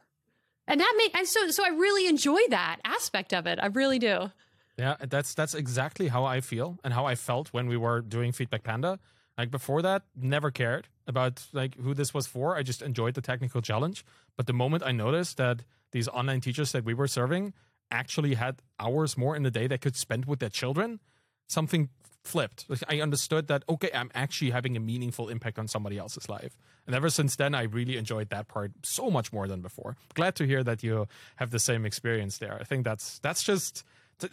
And 0.67 0.79
that 0.79 0.93
make 0.97 1.17
and 1.17 1.27
so 1.27 1.49
so 1.49 1.65
i 1.65 1.69
really 1.69 2.07
enjoy 2.07 2.39
that 2.51 2.77
aspect 2.85 3.33
of 3.33 3.47
it. 3.47 3.59
I 3.61 3.65
really 3.65 3.99
do. 3.99 4.31
Yeah, 4.77 4.95
that's 4.99 5.33
that's 5.33 5.53
exactly 5.53 6.07
how 6.07 6.23
I 6.23 6.41
feel 6.41 6.79
and 6.83 6.93
how 6.93 7.05
I 7.05 7.15
felt 7.15 7.49
when 7.49 7.67
we 7.67 7.77
were 7.77 8.01
doing 8.01 8.31
Feedback 8.31 8.63
Panda. 8.63 8.99
Like 9.38 9.51
before 9.51 9.82
that, 9.82 10.03
never 10.15 10.51
cared 10.51 10.88
about 11.07 11.43
like 11.53 11.75
who 11.77 11.93
this 11.93 12.13
was 12.13 12.27
for. 12.27 12.55
I 12.55 12.63
just 12.63 12.82
enjoyed 12.82 13.15
the 13.15 13.21
technical 13.21 13.61
challenge. 13.61 14.05
But 14.38 14.47
the 14.47 14.53
moment 14.53 14.84
I 14.86 14.91
noticed 14.91 15.38
that 15.38 15.63
these 15.91 16.07
online 16.07 16.41
teachers 16.41 16.71
that 16.71 16.84
we 16.84 16.93
were 16.93 17.07
serving 17.07 17.53
actually 17.89 18.36
had 18.36 18.61
hours 18.79 19.17
more 19.17 19.36
in 19.36 19.43
the 19.43 19.51
day 19.51 19.67
they 19.67 19.77
could 19.77 19.95
spend 19.95 20.25
with 20.25 20.39
their 20.39 20.49
children, 20.49 20.99
something 21.47 21.89
flipped. 22.23 22.65
Like 22.69 22.84
I 22.88 23.01
understood 23.01 23.47
that 23.47 23.63
okay, 23.67 23.89
I'm 23.93 24.11
actually 24.13 24.51
having 24.51 24.77
a 24.77 24.79
meaningful 24.79 25.29
impact 25.29 25.57
on 25.57 25.67
somebody 25.67 25.97
else's 25.97 26.29
life. 26.29 26.57
And 26.86 26.95
ever 26.95 27.09
since 27.09 27.36
then 27.36 27.55
I 27.55 27.63
really 27.63 27.97
enjoyed 27.97 28.29
that 28.29 28.47
part 28.47 28.71
so 28.84 29.09
much 29.09 29.34
more 29.34 29.47
than 29.47 29.61
before. 29.61 29.97
Glad 30.13 30.36
to 30.36 30.45
hear 30.45 30.63
that 30.63 30.84
you 30.84 31.07
have 31.38 31.51
the 31.51 31.59
same 31.59 31.86
experience 31.86 32.38
there. 32.38 32.57
I 32.59 32.63
think 32.63 32.86
that's 32.86 33.19
that's 33.19 33.43
just 33.43 33.84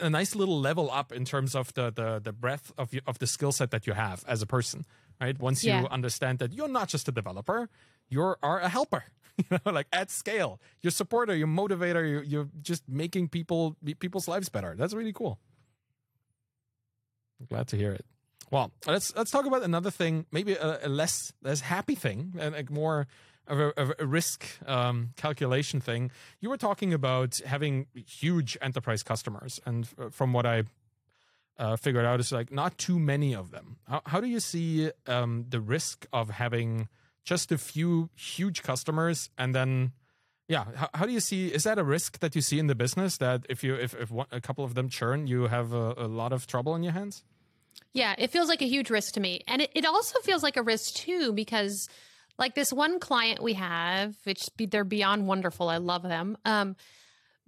a 0.00 0.10
nice 0.10 0.34
little 0.34 0.60
level 0.60 0.90
up 0.90 1.12
in 1.12 1.24
terms 1.24 1.54
of 1.54 1.72
the 1.74 1.90
the, 1.90 2.20
the 2.22 2.32
breadth 2.32 2.72
of 2.78 2.92
you, 2.94 3.00
of 3.06 3.18
the 3.18 3.26
skill 3.26 3.52
set 3.52 3.70
that 3.70 3.86
you 3.86 3.94
have 3.94 4.24
as 4.28 4.42
a 4.42 4.46
person, 4.46 4.84
right? 5.20 5.38
Once 5.38 5.64
you 5.64 5.72
Yeah. 5.72 5.84
understand 5.90 6.38
that 6.40 6.52
you're 6.52 6.68
not 6.68 6.88
just 6.88 7.08
a 7.08 7.12
developer, 7.12 7.68
you 8.08 8.22
are 8.42 8.60
a 8.60 8.68
helper, 8.68 9.04
you 9.36 9.44
know, 9.64 9.72
like 9.72 9.86
at 9.92 10.10
scale. 10.10 10.60
You're 10.82 10.90
supporter, 10.92 11.34
you're 11.34 11.48
motivator, 11.48 12.08
you're, 12.08 12.22
you're 12.24 12.48
just 12.62 12.88
making 12.88 13.28
people 13.28 13.76
people's 14.00 14.28
lives 14.28 14.48
better. 14.48 14.74
That's 14.76 14.94
really 14.94 15.12
cool. 15.12 15.38
I'm 17.40 17.46
glad 17.46 17.68
to 17.68 17.76
hear 17.76 17.92
it. 17.92 18.04
Well, 18.50 18.72
let's 18.86 19.14
let's 19.14 19.30
talk 19.30 19.44
about 19.46 19.62
another 19.62 19.90
thing, 19.90 20.24
maybe 20.32 20.54
a, 20.54 20.78
a 20.86 20.88
less 20.88 21.32
less 21.42 21.60
happy 21.60 21.94
thing, 21.94 22.34
and 22.38 22.54
like 22.54 22.70
more 22.70 23.06
a, 23.50 23.68
of 23.80 23.92
a 23.98 24.06
risk 24.06 24.46
um, 24.66 25.10
calculation 25.16 25.80
thing. 25.80 26.10
You 26.40 26.50
were 26.50 26.56
talking 26.56 26.92
about 26.92 27.40
having 27.46 27.86
huge 27.94 28.56
enterprise 28.60 29.02
customers, 29.02 29.60
and 29.64 29.88
f- 29.98 30.12
from 30.12 30.32
what 30.32 30.44
I 30.44 30.64
uh, 31.58 31.76
figured 31.76 32.04
out, 32.04 32.20
is 32.20 32.32
like 32.32 32.52
not 32.52 32.78
too 32.78 32.98
many 32.98 33.34
of 33.34 33.50
them. 33.50 33.78
How, 33.88 34.02
how 34.06 34.20
do 34.20 34.26
you 34.26 34.40
see 34.40 34.90
um, 35.06 35.46
the 35.48 35.60
risk 35.60 36.06
of 36.12 36.30
having 36.30 36.88
just 37.24 37.52
a 37.52 37.58
few 37.58 38.10
huge 38.14 38.62
customers, 38.62 39.30
and 39.38 39.54
then 39.54 39.92
yeah, 40.48 40.64
how, 40.74 40.88
how 40.94 41.06
do 41.06 41.12
you 41.12 41.20
see? 41.20 41.48
Is 41.48 41.64
that 41.64 41.78
a 41.78 41.84
risk 41.84 42.20
that 42.20 42.34
you 42.34 42.40
see 42.40 42.58
in 42.58 42.68
the 42.68 42.74
business 42.74 43.18
that 43.18 43.46
if 43.48 43.62
you 43.62 43.74
if 43.74 43.94
if 43.94 44.10
one, 44.10 44.26
a 44.30 44.40
couple 44.40 44.64
of 44.64 44.74
them 44.74 44.88
churn, 44.88 45.26
you 45.26 45.46
have 45.48 45.72
a, 45.72 45.94
a 45.96 46.08
lot 46.08 46.32
of 46.32 46.46
trouble 46.46 46.74
in 46.74 46.82
your 46.82 46.92
hands? 46.92 47.22
Yeah, 47.92 48.14
it 48.18 48.30
feels 48.30 48.48
like 48.48 48.62
a 48.62 48.66
huge 48.66 48.90
risk 48.90 49.14
to 49.14 49.20
me. 49.20 49.42
And 49.46 49.62
it, 49.62 49.70
it 49.74 49.84
also 49.84 50.18
feels 50.20 50.42
like 50.42 50.56
a 50.56 50.62
risk 50.62 50.94
too, 50.94 51.32
because 51.32 51.88
like 52.38 52.54
this 52.54 52.72
one 52.72 53.00
client 53.00 53.42
we 53.42 53.54
have, 53.54 54.14
which 54.24 54.48
they're 54.58 54.84
beyond 54.84 55.26
wonderful. 55.26 55.68
I 55.68 55.78
love 55.78 56.02
them. 56.02 56.36
Um, 56.44 56.76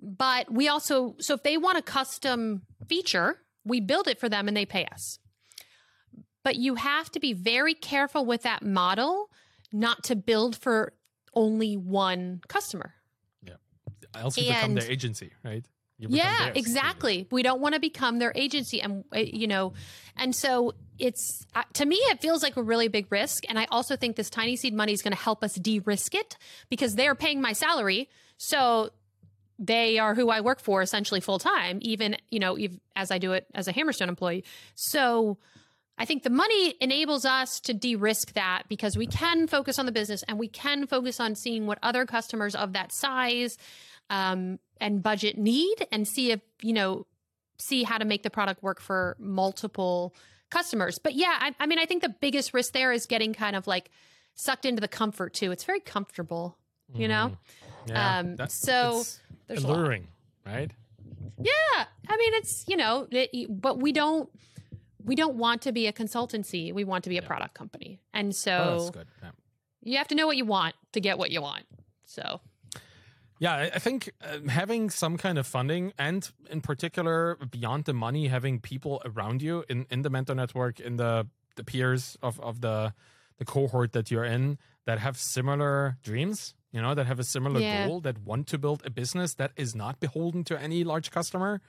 but 0.01 0.53
we 0.53 0.69
also, 0.69 1.15
so 1.21 1.35
if 1.35 1.43
they 1.43 1.57
want 1.57 1.79
a 1.79 1.83
custom 1.83 2.63
feature, 2.89 3.39
we 3.65 3.81
build 3.81 4.09
it 4.09 4.19
for 4.19 4.29
them 4.29 4.49
and 4.49 4.57
they 4.57 4.67
pay 4.67 4.87
us. 4.87 5.19
But 6.43 6.57
you 6.57 6.77
have 6.77 7.11
to 7.13 7.21
be 7.21 7.33
very 7.35 7.75
careful 7.75 8.25
with 8.25 8.43
that 8.43 8.63
model 8.63 9.29
not 9.73 10.03
to 10.05 10.17
build 10.17 10.57
for 10.57 10.95
only 11.35 11.77
one 11.77 12.41
customer. 12.49 12.95
else 14.13 14.37
you 14.37 14.49
become 14.49 14.71
And- 14.73 14.77
their 14.77 14.91
agency, 14.91 15.31
right? 15.45 15.65
Yeah 16.09 16.53
exactly. 16.55 17.27
We 17.31 17.43
don't 17.43 17.61
want 17.61 17.75
to 17.75 17.81
become 17.81 18.19
their 18.19 18.33
agency 18.35 18.81
and 18.81 19.05
uh, 19.15 19.19
you 19.19 19.47
know 19.47 19.73
and 20.17 20.35
so 20.35 20.75
it's 20.99 21.47
uh, 21.55 21.63
to 21.75 21.87
me 21.87 21.97
it 21.97 22.21
feels 22.21 22.43
like 22.43 22.57
a 22.57 22.63
really 22.63 22.89
big 22.89 23.07
risk 23.11 23.45
and 23.49 23.59
i 23.59 23.67
also 23.71 23.97
think 23.97 24.17
this 24.17 24.29
tiny 24.29 24.55
seed 24.55 24.75
money 24.75 24.93
is 24.93 25.01
going 25.01 25.13
to 25.13 25.23
help 25.23 25.43
us 25.43 25.55
de-risk 25.55 26.15
it 26.15 26.37
because 26.69 26.95
they're 26.95 27.15
paying 27.15 27.41
my 27.41 27.53
salary 27.53 28.09
so 28.37 28.91
they 29.59 29.99
are 29.99 30.15
who 30.15 30.29
i 30.29 30.41
work 30.41 30.61
for 30.61 30.83
essentially 30.83 31.21
full 31.21 31.39
time 31.39 31.79
even 31.81 32.17
you 32.31 32.39
know 32.39 32.57
ev- 32.57 32.79
as 32.97 33.11
i 33.11 33.19
do 33.19 33.33
it 33.33 33.47
as 33.55 33.67
a 33.69 33.73
hammerstone 33.73 34.09
employee. 34.09 34.45
So 34.75 35.39
I 35.99 36.07
think 36.07 36.23
the 36.23 36.31
money 36.31 36.75
enables 36.81 37.27
us 37.27 37.61
to 37.61 37.75
de 37.75 37.95
risk 37.95 38.33
that 38.33 38.63
because 38.71 38.97
we 38.97 39.07
can 39.07 39.47
focus 39.47 39.79
on 39.79 39.85
the 39.85 39.93
business 39.93 40.23
and 40.23 40.39
we 40.39 40.49
can 40.49 40.87
focus 40.87 41.21
on 41.21 41.35
seeing 41.35 41.67
what 41.67 41.79
other 41.83 42.07
customers 42.07 42.55
of 42.55 42.73
that 42.73 42.91
size 42.91 43.59
um, 44.09 44.59
and 44.81 45.03
budget 45.03 45.37
need 45.39 45.87
and 45.93 46.07
see 46.09 46.31
if, 46.33 46.41
you 46.63 46.73
know, 46.73 47.07
see 47.59 47.83
how 47.85 47.99
to 47.99 48.05
make 48.05 48.23
the 48.23 48.31
product 48.31 48.63
work 48.63 48.81
for 48.81 49.17
multiple 49.19 50.15
customers. 50.51 50.99
But 50.99 51.15
yeah, 51.15 51.37
I, 51.41 51.55
I 51.61 51.67
mean, 51.67 51.79
I 51.79 51.85
think 51.87 52.03
the 52.03 52.09
biggest 52.21 52.55
risk 52.55 52.73
there 52.73 52.93
is 52.93 53.07
getting 53.07 53.33
kind 53.35 53.55
of 53.57 53.67
like 53.67 53.91
sucked 54.35 54.65
into 54.65 54.81
the 54.81 54.89
comfort 54.89 55.35
too. 55.35 55.51
It's 55.53 55.65
very 55.65 55.81
comfortable, 55.81 56.57
you 56.95 57.07
know? 57.09 57.33
Mhm. 57.33 57.37
Yeah, 57.89 58.19
Um, 58.19 58.37
that- 58.37 58.51
so 58.53 59.03
there's 59.47 59.65
alluring, 59.65 60.09
right? 60.47 60.71
Yeah, 61.43 61.85
I 62.09 62.17
mean 62.17 62.35
it's 62.35 62.65
you 62.69 62.77
know, 62.77 63.07
it, 63.11 63.31
but 63.49 63.79
we 63.79 63.93
don't 63.93 64.29
we 65.03 65.15
don't 65.15 65.37
want 65.37 65.63
to 65.63 65.73
be 65.73 65.87
a 65.87 65.93
consultancy. 65.93 66.73
We 66.75 66.85
want 66.85 67.05
to 67.05 67.11
be 67.11 67.17
a 67.17 67.23
product 67.23 67.55
company, 67.55 68.01
and 68.13 68.35
so 68.37 68.53
Oh, 68.53 68.79
that's 68.79 68.91
good. 68.91 69.07
Yeah. 69.23 69.31
you 69.83 69.97
have 69.99 70.09
to 70.09 70.15
know 70.15 70.27
what 70.27 70.37
you 70.37 70.45
want 70.45 70.75
to 70.93 71.01
get 71.01 71.17
what 71.19 71.31
you 71.31 71.41
want. 71.41 71.65
So 72.05 72.41
Yeah, 73.41 73.71
I- 73.75 73.79
think 73.79 74.11
uh, 74.23 74.49
having 74.51 74.91
some 74.91 75.17
kind 75.17 75.39
of 75.39 75.47
funding, 75.47 75.93
and 75.99 76.31
in 76.51 76.61
particular, 76.61 77.37
beyond 77.51 77.85
the 77.87 77.95
money, 77.95 78.29
having 78.29 78.61
people 78.61 79.01
around 79.05 79.41
you 79.43 79.65
in, 79.69 79.87
in 79.91 80.03
the 80.03 80.11
mentor 80.11 80.35
network, 80.35 80.79
in 80.79 80.97
the 80.97 81.27
the 81.57 81.65
peers 81.65 82.17
of, 82.23 82.39
of 82.41 82.61
the 82.61 82.93
the 83.39 83.45
cohort 83.47 83.93
that 83.93 84.11
you're 84.11 84.25
in, 84.37 84.59
that 84.85 84.99
have 84.99 85.17
similar 85.17 85.97
dreams, 86.03 86.55
you 86.71 86.81
know, 86.83 86.95
that 86.95 87.07
have 87.07 87.19
a 87.19 87.25
similar 87.25 87.61
Yeah. 87.61 87.87
goal, 87.87 88.01
that 88.03 88.19
want 88.19 88.47
to 88.49 88.59
build 88.59 88.83
a 88.85 88.91
business 88.91 89.35
that 89.35 89.53
is 89.57 89.75
not 89.75 89.99
beholden 90.01 90.45
to 90.45 90.61
any 90.61 90.85
large 90.85 91.11
customer, 91.11 91.61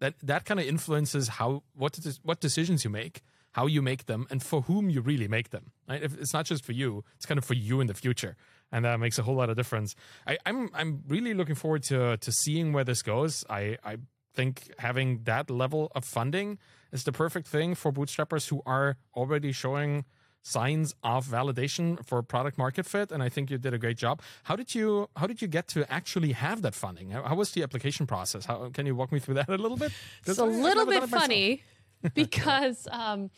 that 0.00 0.14
that 0.22 0.46
kind 0.46 0.58
of 0.60 0.66
influences 0.66 1.28
how 1.38 1.62
what 1.74 1.98
what 2.22 2.40
decisions 2.40 2.84
you 2.84 2.90
make, 2.90 3.20
how 3.52 3.66
you 3.66 3.82
make 3.82 4.06
them, 4.06 4.26
and 4.30 4.42
for 4.42 4.62
whom 4.62 4.88
you 4.88 5.02
really 5.02 5.28
make 5.28 5.50
them. 5.50 5.72
Right? 5.88 6.02
If 6.02 6.18
it's 6.18 6.32
not 6.32 6.46
just 6.46 6.64
for 6.64 6.72
you; 6.72 7.04
it's 7.16 7.26
kind 7.26 7.36
of 7.38 7.44
for 7.44 7.54
you 7.54 7.80
in 7.82 7.86
the 7.86 7.94
future, 7.94 8.34
and 8.72 8.84
that 8.84 9.00
makes 9.00 9.18
a 9.18 9.22
whole 9.22 9.34
lot 9.34 9.50
of 9.50 9.56
difference. 9.56 9.94
I, 10.26 10.38
I'm 10.46 10.70
I'm 10.74 11.02
really 11.08 11.34
looking 11.34 11.54
forward 11.54 11.82
to 11.84 12.16
to 12.16 12.32
seeing 12.32 12.72
where 12.72 12.84
this 12.84 13.02
goes. 13.02 13.44
I 13.48 13.78
I 13.84 13.98
think 14.34 14.70
having 14.78 15.24
that 15.24 15.50
level 15.50 15.90
of 15.94 16.04
funding 16.04 16.58
is 16.92 17.04
the 17.04 17.12
perfect 17.12 17.46
thing 17.48 17.74
for 17.74 17.92
bootstrappers 17.92 18.48
who 18.48 18.62
are 18.64 18.96
already 19.14 19.52
showing 19.52 20.04
signs 20.42 20.94
of 21.02 21.26
validation 21.26 22.04
for 22.06 22.22
product 22.22 22.56
market 22.56 22.86
fit 22.86 23.10
and 23.10 23.22
i 23.22 23.28
think 23.28 23.50
you 23.50 23.58
did 23.58 23.74
a 23.74 23.78
great 23.78 23.98
job. 23.98 24.22
How 24.44 24.56
did 24.56 24.74
you 24.74 25.08
how 25.16 25.26
did 25.26 25.42
you 25.42 25.48
get 25.48 25.68
to 25.68 25.90
actually 25.92 26.32
have 26.32 26.62
that 26.62 26.74
funding? 26.74 27.10
How, 27.10 27.22
how 27.22 27.34
was 27.34 27.50
the 27.50 27.62
application 27.62 28.06
process? 28.06 28.46
How 28.46 28.70
can 28.70 28.86
you 28.86 28.94
walk 28.94 29.10
me 29.12 29.18
through 29.18 29.34
that 29.34 29.48
a 29.48 29.58
little 29.58 29.76
bit? 29.76 29.92
It's 30.26 30.38
a 30.38 30.44
little 30.44 30.86
bit 30.86 31.08
funny 31.08 31.62
because 32.14 32.86
um, 32.90 33.30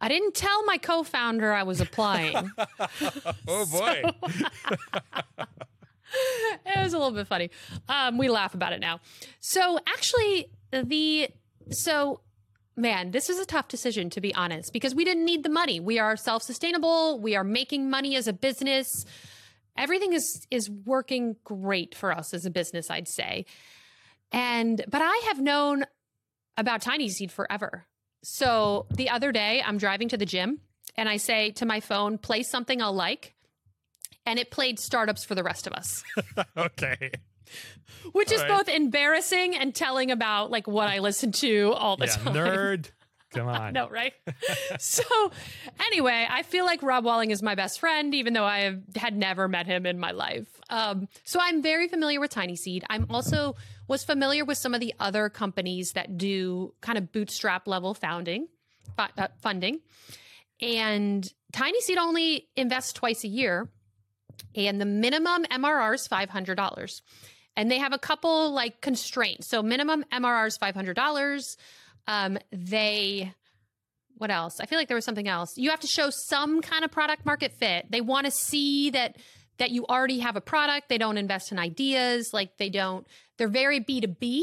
I 0.00 0.08
didn't 0.08 0.34
tell 0.34 0.64
my 0.64 0.78
co-founder 0.78 1.52
I 1.52 1.62
was 1.62 1.80
applying. 1.80 2.50
oh 3.48 3.66
boy 3.70 4.02
it 6.66 6.78
was 6.78 6.92
a 6.92 6.98
little 6.98 7.12
bit 7.12 7.26
funny. 7.26 7.50
Um, 7.88 8.18
we 8.18 8.28
laugh 8.28 8.54
about 8.54 8.72
it 8.72 8.80
now. 8.80 9.00
So 9.40 9.78
actually, 9.86 10.50
the 10.70 11.28
so 11.70 12.20
man, 12.76 13.12
this 13.12 13.30
is 13.30 13.38
a 13.38 13.46
tough 13.46 13.68
decision 13.68 14.10
to 14.10 14.20
be 14.20 14.34
honest 14.34 14.72
because 14.72 14.94
we 14.94 15.04
didn't 15.04 15.24
need 15.24 15.42
the 15.42 15.48
money. 15.48 15.80
We 15.80 15.98
are 15.98 16.16
self 16.16 16.42
sustainable. 16.42 17.18
We 17.20 17.36
are 17.36 17.44
making 17.44 17.90
money 17.90 18.16
as 18.16 18.26
a 18.28 18.32
business. 18.32 19.04
Everything 19.76 20.12
is 20.12 20.46
is 20.50 20.70
working 20.70 21.36
great 21.44 21.94
for 21.94 22.12
us 22.12 22.34
as 22.34 22.44
a 22.44 22.50
business, 22.50 22.90
I'd 22.90 23.08
say. 23.08 23.46
And 24.32 24.84
but 24.88 25.02
I 25.02 25.24
have 25.28 25.40
known 25.40 25.84
about 26.56 26.82
Tiny 26.82 27.08
Seed 27.08 27.32
forever. 27.32 27.86
So 28.24 28.86
the 28.90 29.10
other 29.10 29.32
day, 29.32 29.62
I'm 29.64 29.78
driving 29.78 30.08
to 30.08 30.16
the 30.16 30.26
gym 30.26 30.60
and 30.96 31.08
I 31.08 31.18
say 31.18 31.50
to 31.52 31.66
my 31.66 31.80
phone, 31.80 32.18
play 32.18 32.42
something 32.42 32.80
I'll 32.80 32.94
like. 32.94 33.34
And 34.26 34.38
it 34.38 34.50
played 34.50 34.80
startups 34.80 35.24
for 35.24 35.34
the 35.34 35.42
rest 35.42 35.66
of 35.66 35.74
us. 35.74 36.02
okay. 36.56 37.12
Which 38.12 38.32
is 38.32 38.40
right. 38.40 38.48
both 38.48 38.68
embarrassing 38.68 39.54
and 39.54 39.74
telling 39.74 40.10
about 40.10 40.50
like 40.50 40.66
what 40.66 40.88
I 40.88 41.00
listen 41.00 41.32
to 41.32 41.72
all 41.76 41.98
the 41.98 42.06
yeah, 42.06 42.12
time. 42.12 42.34
Nerd. 42.34 42.90
Come 43.34 43.48
on. 43.48 43.72
no, 43.72 43.88
right? 43.88 44.14
so, 44.78 45.02
anyway, 45.86 46.24
I 46.30 46.44
feel 46.44 46.64
like 46.64 46.84
Rob 46.84 47.04
Walling 47.04 47.32
is 47.32 47.42
my 47.42 47.56
best 47.56 47.80
friend, 47.80 48.14
even 48.14 48.32
though 48.32 48.44
I 48.44 48.60
have, 48.60 48.80
had 48.94 49.16
never 49.16 49.48
met 49.48 49.66
him 49.66 49.86
in 49.86 49.98
my 49.98 50.12
life. 50.12 50.46
Um, 50.70 51.08
so, 51.24 51.40
I'm 51.42 51.60
very 51.60 51.88
familiar 51.88 52.20
with 52.20 52.30
Tiny 52.30 52.54
Seed. 52.54 52.84
I'm 52.88 53.06
also 53.10 53.56
was 53.88 54.04
familiar 54.04 54.44
with 54.44 54.58
some 54.58 54.74
of 54.74 54.80
the 54.80 54.94
other 54.98 55.28
companies 55.28 55.92
that 55.92 56.16
do 56.16 56.74
kind 56.80 56.98
of 56.98 57.12
bootstrap 57.12 57.66
level 57.66 57.94
founding, 57.94 58.48
uh, 58.98 59.28
funding. 59.40 59.80
And 60.60 61.26
Tiny 61.52 61.80
Seed 61.80 61.98
only 61.98 62.48
invests 62.56 62.92
twice 62.92 63.24
a 63.24 63.28
year, 63.28 63.68
and 64.54 64.80
the 64.80 64.86
minimum 64.86 65.44
MRR 65.44 65.94
is 65.94 66.08
$500. 66.08 67.00
And 67.56 67.70
they 67.70 67.78
have 67.78 67.92
a 67.92 67.98
couple 67.98 68.50
like 68.52 68.80
constraints. 68.80 69.48
So, 69.48 69.62
minimum 69.62 70.04
MRR 70.12 70.48
is 70.48 70.58
$500. 70.58 71.56
Um, 72.06 72.38
they, 72.50 73.32
what 74.16 74.30
else? 74.30 74.58
I 74.60 74.66
feel 74.66 74.78
like 74.78 74.88
there 74.88 74.96
was 74.96 75.04
something 75.04 75.28
else. 75.28 75.56
You 75.56 75.70
have 75.70 75.80
to 75.80 75.86
show 75.86 76.10
some 76.10 76.62
kind 76.62 76.84
of 76.84 76.90
product 76.90 77.24
market 77.24 77.52
fit. 77.52 77.90
They 77.90 78.00
want 78.00 78.26
to 78.26 78.32
see 78.32 78.90
that 78.90 79.16
that 79.58 79.70
you 79.70 79.86
already 79.86 80.18
have 80.18 80.36
a 80.36 80.40
product. 80.40 80.88
They 80.88 80.98
don't 80.98 81.16
invest 81.16 81.52
in 81.52 81.58
ideas. 81.58 82.32
Like 82.32 82.56
they 82.58 82.70
don't, 82.70 83.06
they're 83.36 83.48
very 83.48 83.80
B2B. 83.80 84.42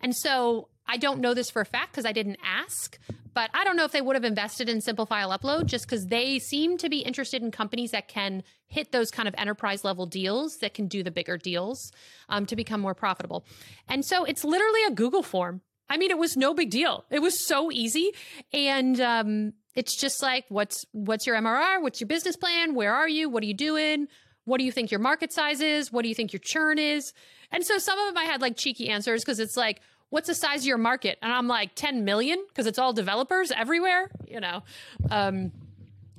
And 0.00 0.16
so 0.16 0.68
I 0.86 0.96
don't 0.96 1.20
know 1.20 1.34
this 1.34 1.50
for 1.50 1.62
a 1.62 1.66
fact 1.66 1.92
because 1.92 2.04
I 2.04 2.12
didn't 2.12 2.38
ask, 2.44 2.98
but 3.32 3.50
I 3.54 3.64
don't 3.64 3.76
know 3.76 3.84
if 3.84 3.92
they 3.92 4.00
would 4.00 4.16
have 4.16 4.24
invested 4.24 4.68
in 4.68 4.80
simple 4.80 5.06
file 5.06 5.30
upload 5.30 5.66
just 5.66 5.86
because 5.86 6.06
they 6.06 6.38
seem 6.38 6.78
to 6.78 6.88
be 6.88 6.98
interested 6.98 7.42
in 7.42 7.50
companies 7.50 7.92
that 7.92 8.08
can 8.08 8.42
hit 8.66 8.90
those 8.90 9.10
kind 9.10 9.28
of 9.28 9.34
enterprise 9.38 9.84
level 9.84 10.06
deals 10.06 10.56
that 10.58 10.74
can 10.74 10.88
do 10.88 11.02
the 11.02 11.10
bigger 11.12 11.36
deals 11.38 11.92
um, 12.28 12.44
to 12.46 12.56
become 12.56 12.80
more 12.80 12.94
profitable. 12.94 13.44
And 13.88 14.04
so 14.04 14.24
it's 14.24 14.42
literally 14.42 14.84
a 14.88 14.90
Google 14.90 15.22
form. 15.22 15.60
I 15.88 15.96
mean, 15.96 16.10
it 16.10 16.18
was 16.18 16.36
no 16.36 16.54
big 16.54 16.70
deal. 16.70 17.04
It 17.10 17.20
was 17.20 17.46
so 17.46 17.70
easy, 17.72 18.12
and 18.52 19.00
um, 19.00 19.52
it's 19.74 19.96
just 19.96 20.22
like, 20.22 20.44
what's 20.48 20.84
what's 20.92 21.26
your 21.26 21.36
MRR? 21.36 21.82
What's 21.82 22.00
your 22.00 22.06
business 22.06 22.36
plan? 22.36 22.76
Where 22.76 22.94
are 22.94 23.08
you? 23.08 23.28
What 23.28 23.42
are 23.42 23.46
you 23.46 23.54
doing? 23.54 24.06
What 24.44 24.58
do 24.58 24.64
you 24.64 24.72
think 24.72 24.90
your 24.90 25.00
market 25.00 25.32
size 25.32 25.60
is? 25.60 25.92
What 25.92 26.02
do 26.02 26.08
you 26.08 26.14
think 26.14 26.32
your 26.32 26.40
churn 26.40 26.78
is? 26.78 27.12
And 27.52 27.64
so 27.64 27.78
some 27.78 27.98
of 27.98 28.08
them 28.08 28.18
I 28.18 28.24
had 28.24 28.40
like 28.40 28.56
cheeky 28.56 28.88
answers 28.88 29.22
because 29.22 29.38
it's 29.38 29.56
like, 29.56 29.80
what's 30.08 30.28
the 30.28 30.34
size 30.34 30.62
of 30.62 30.66
your 30.66 30.78
market? 30.78 31.18
And 31.22 31.32
I'm 31.32 31.48
like 31.48 31.74
10 31.74 32.04
million 32.04 32.44
because 32.48 32.66
it's 32.66 32.78
all 32.78 32.92
developers 32.92 33.50
everywhere, 33.50 34.10
you 34.26 34.40
know. 34.40 34.62
Um, 35.10 35.52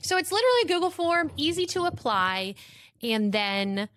so 0.02 0.18
it's 0.18 0.32
literally 0.32 0.62
a 0.64 0.68
Google 0.68 0.90
form, 0.90 1.32
easy 1.38 1.66
to 1.68 1.84
apply, 1.86 2.56
and 3.04 3.32
then 3.32 3.88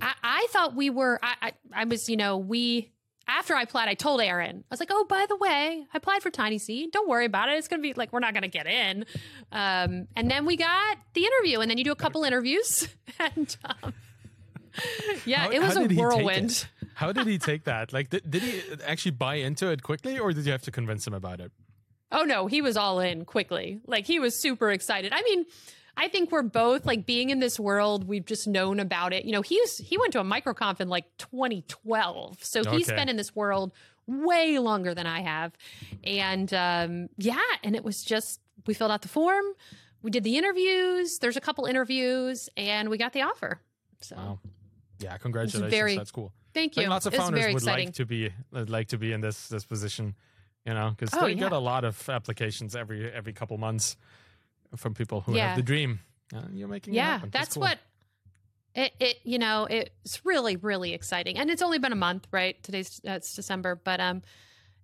I, 0.00 0.14
I 0.22 0.46
thought 0.50 0.74
we 0.74 0.88
were. 0.88 1.18
I, 1.22 1.34
I, 1.42 1.52
I 1.72 1.84
was, 1.84 2.08
you 2.08 2.16
know, 2.16 2.38
we 2.38 2.92
after 3.30 3.54
I 3.54 3.62
applied, 3.62 3.88
I 3.88 3.94
told 3.94 4.20
Aaron, 4.20 4.64
I 4.70 4.72
was 4.72 4.80
like, 4.80 4.90
oh, 4.92 5.04
by 5.04 5.26
the 5.28 5.36
way, 5.36 5.86
I 5.92 5.96
applied 5.96 6.22
for 6.22 6.30
Tiny 6.30 6.58
Seed. 6.58 6.90
Don't 6.90 7.08
worry 7.08 7.26
about 7.26 7.48
it. 7.48 7.56
It's 7.56 7.68
going 7.68 7.80
to 7.80 7.82
be 7.82 7.94
like, 7.94 8.12
we're 8.12 8.20
not 8.20 8.34
going 8.34 8.42
to 8.42 8.48
get 8.48 8.66
in. 8.66 9.06
Um, 9.52 10.08
and 10.16 10.30
then 10.30 10.44
we 10.44 10.56
got 10.56 10.98
the 11.14 11.24
interview, 11.24 11.60
and 11.60 11.70
then 11.70 11.78
you 11.78 11.84
do 11.84 11.92
a 11.92 11.96
couple 11.96 12.24
interviews. 12.24 12.88
and 13.18 13.56
um, 13.64 13.94
yeah, 15.24 15.44
how, 15.44 15.50
it 15.50 15.60
was 15.60 15.76
a 15.76 15.86
whirlwind. 15.86 16.66
How 16.94 17.12
did 17.12 17.26
he 17.26 17.38
take 17.38 17.64
that? 17.64 17.92
Like, 17.92 18.10
did, 18.10 18.28
did 18.28 18.42
he 18.42 18.62
actually 18.86 19.12
buy 19.12 19.36
into 19.36 19.70
it 19.70 19.82
quickly, 19.82 20.18
or 20.18 20.32
did 20.32 20.44
you 20.44 20.52
have 20.52 20.62
to 20.62 20.70
convince 20.70 21.06
him 21.06 21.14
about 21.14 21.40
it? 21.40 21.52
Oh, 22.12 22.24
no, 22.24 22.48
he 22.48 22.60
was 22.60 22.76
all 22.76 22.98
in 22.98 23.24
quickly. 23.24 23.80
Like, 23.86 24.04
he 24.04 24.18
was 24.18 24.40
super 24.40 24.70
excited. 24.70 25.12
I 25.14 25.22
mean, 25.22 25.46
I 25.96 26.08
think 26.08 26.30
we're 26.30 26.42
both 26.42 26.86
like 26.86 27.06
being 27.06 27.30
in 27.30 27.40
this 27.40 27.58
world. 27.58 28.06
We've 28.06 28.24
just 28.24 28.46
known 28.46 28.80
about 28.80 29.12
it. 29.12 29.24
You 29.24 29.32
know, 29.32 29.42
he's 29.42 29.78
he 29.78 29.98
went 29.98 30.12
to 30.12 30.20
a 30.20 30.24
microconf 30.24 30.80
in 30.80 30.88
like 30.88 31.04
2012, 31.18 32.42
so 32.42 32.60
okay. 32.60 32.76
he's 32.76 32.88
been 32.88 33.08
in 33.08 33.16
this 33.16 33.34
world 33.34 33.72
way 34.06 34.58
longer 34.58 34.94
than 34.94 35.06
I 35.06 35.20
have. 35.20 35.52
And 36.04 36.52
um, 36.54 37.08
yeah, 37.16 37.38
and 37.62 37.76
it 37.76 37.84
was 37.84 38.02
just 38.02 38.40
we 38.66 38.74
filled 38.74 38.90
out 38.90 39.02
the 39.02 39.08
form, 39.08 39.44
we 40.02 40.10
did 40.10 40.24
the 40.24 40.36
interviews. 40.36 41.18
There's 41.18 41.36
a 41.36 41.40
couple 41.40 41.66
interviews, 41.66 42.48
and 42.56 42.88
we 42.88 42.98
got 42.98 43.12
the 43.12 43.22
offer. 43.22 43.60
So, 44.00 44.16
wow. 44.16 44.38
yeah, 44.98 45.16
congratulations. 45.18 45.70
Very, 45.70 45.96
That's 45.96 46.10
cool. 46.10 46.32
Thank 46.54 46.76
you. 46.76 46.88
lots 46.88 47.06
of 47.06 47.14
founders 47.14 47.46
would 47.46 47.54
exciting. 47.54 47.88
like 47.88 47.94
to 47.94 48.06
be 48.06 48.30
like 48.52 48.88
to 48.88 48.98
be 48.98 49.12
in 49.12 49.20
this 49.20 49.48
this 49.48 49.64
position, 49.64 50.16
you 50.64 50.74
know, 50.74 50.90
because 50.90 51.14
oh, 51.14 51.26
they 51.26 51.32
yeah. 51.32 51.40
get 51.40 51.52
a 51.52 51.58
lot 51.58 51.84
of 51.84 52.08
applications 52.08 52.74
every 52.74 53.10
every 53.10 53.32
couple 53.32 53.56
months 53.58 53.96
from 54.76 54.94
people 54.94 55.20
who 55.20 55.34
yeah. 55.34 55.48
have 55.48 55.56
the 55.56 55.62
dream. 55.62 56.00
Uh, 56.34 56.42
you're 56.52 56.68
making 56.68 56.94
yeah, 56.94 57.20
that's 57.32 57.54
cool. 57.54 57.62
what 57.62 57.78
it, 58.74 58.92
it 59.00 59.16
you 59.24 59.38
know 59.38 59.66
it's 59.68 60.24
really 60.24 60.56
really 60.56 60.92
exciting, 60.94 61.38
and 61.38 61.50
it's 61.50 61.62
only 61.62 61.78
been 61.78 61.92
a 61.92 61.96
month, 61.96 62.26
right? 62.30 62.62
Today's 62.62 63.00
uh, 63.06 63.12
it's 63.12 63.34
December, 63.34 63.80
but 63.82 64.00
um, 64.00 64.22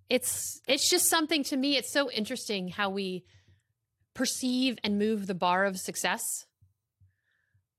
it's 0.09 0.61
it's 0.67 0.89
just 0.89 1.09
something 1.09 1.43
to 1.45 1.57
me. 1.57 1.77
It's 1.77 1.91
so 1.91 2.11
interesting 2.11 2.67
how 2.67 2.89
we 2.89 3.23
perceive 4.13 4.77
and 4.83 4.97
move 4.97 5.27
the 5.27 5.35
bar 5.35 5.65
of 5.65 5.77
success. 5.77 6.45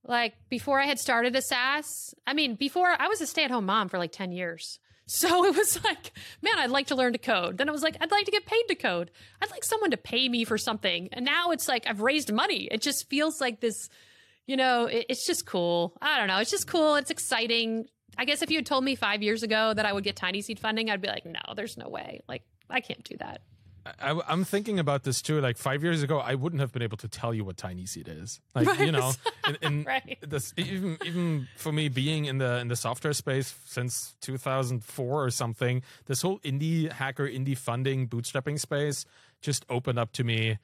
Like 0.04 0.34
before 0.48 0.80
I 0.80 0.86
had 0.86 0.98
started 0.98 1.36
a 1.36 1.42
SaaS, 1.42 2.14
I 2.26 2.32
mean, 2.32 2.54
before 2.54 2.94
I 2.98 3.09
was 3.09 3.20
a 3.20 3.26
stay 3.26 3.44
at 3.44 3.50
home 3.50 3.66
mom 3.66 3.88
for 3.88 3.98
like 3.98 4.12
10 4.12 4.32
years. 4.32 4.78
So 5.09 5.44
it 5.46 5.56
was 5.56 5.82
like, 5.82 6.12
man, 6.42 6.59
I'd 6.59 6.70
like 6.70 6.86
to 6.88 6.94
learn 6.94 7.14
to 7.14 7.18
code. 7.18 7.59
Then 7.59 7.68
it 7.68 7.72
was 7.72 7.82
like, 7.82 7.96
I'd 8.00 8.12
like 8.12 8.26
to 8.26 8.30
get 8.30 8.46
paid 8.46 8.64
to 8.68 8.74
code. 8.76 9.11
I'd 9.42 9.50
like 9.50 9.64
someone 9.64 9.90
to 9.90 9.96
pay 9.96 10.28
me 10.28 10.44
for 10.44 10.59
something. 10.59 11.09
And 11.12 11.24
now 11.24 11.50
it's 11.50 11.66
like, 11.66 11.86
I've 11.86 12.02
raised 12.02 12.32
money. 12.32 12.68
It 12.70 12.82
just 12.82 13.09
feels 13.09 13.40
like 13.40 13.61
this, 13.61 13.88
you 14.46 14.56
know, 14.56 14.84
it, 14.86 15.06
it's 15.09 15.26
just 15.26 15.46
cool. 15.46 15.96
I 16.00 16.18
don't 16.18 16.28
know. 16.28 16.38
It's 16.38 16.50
just 16.50 16.68
cool. 16.68 16.94
It's 16.96 17.11
exciting. 17.11 17.86
I 18.16 18.24
guess 18.24 18.42
if 18.42 18.50
you 18.50 18.59
had 18.59 18.66
told 18.66 18.84
me 18.84 18.94
five 18.94 19.22
years 19.22 19.42
ago 19.42 19.72
that 19.74 19.86
I 19.86 19.92
would 19.92 20.04
get 20.04 20.14
Tiny 20.14 20.42
Seed 20.42 20.61
funding, 20.61 20.90
I'd 20.90 21.00
be 21.00 21.09
like, 21.09 21.24
no, 21.24 21.40
there's 21.56 21.76
no 21.76 21.88
way. 21.88 22.20
Like, 22.28 22.42
I 22.68 22.80
can't 22.80 23.02
do 23.02 23.16
that. 23.18 23.40
I, 24.01 24.32
am 24.32 24.45
thinking 24.45 24.78
about 24.78 25.03
this 25.03 25.22
too. 25.22 25.41
Like 25.41 25.57
five 25.57 25.82
years 25.82 26.03
ago, 26.03 26.18
I 26.18 26.34
wouldn't 26.34 26.61
have 26.61 26.72
been 26.72 26.82
able 26.82 26.97
to 26.99 27.09
tell 27.09 27.32
you 27.32 27.45
what 27.45 27.57
Tiny 27.57 27.86
Seed 27.86 28.09
is. 28.09 28.41
Like 28.55 28.66
right. 28.66 28.80
you 28.80 28.93
know, 28.93 29.12
and, 29.45 29.59
in 29.62 29.84
right. 29.86 30.18
this, 30.20 30.53
even 30.57 30.99
even 31.05 31.49
for 31.57 31.70
me 31.70 31.89
being 31.89 32.24
in 32.24 32.39
the 32.39 32.59
in 32.59 32.68
the 32.68 32.76
software 32.76 33.12
space 33.12 33.55
since 33.66 34.16
2004 34.20 35.24
or 35.24 35.30
something, 35.30 35.82
this 36.07 36.22
whole 36.22 36.41
indie 36.41 36.91
hacker, 36.91 37.28
indie 37.28 37.57
funding, 37.57 38.09
bootstrapping 38.09 38.59
space 38.59 39.05
just 39.41 39.64
opened 39.68 39.99
up 39.99 40.12
to 40.12 40.24
me 40.24 40.59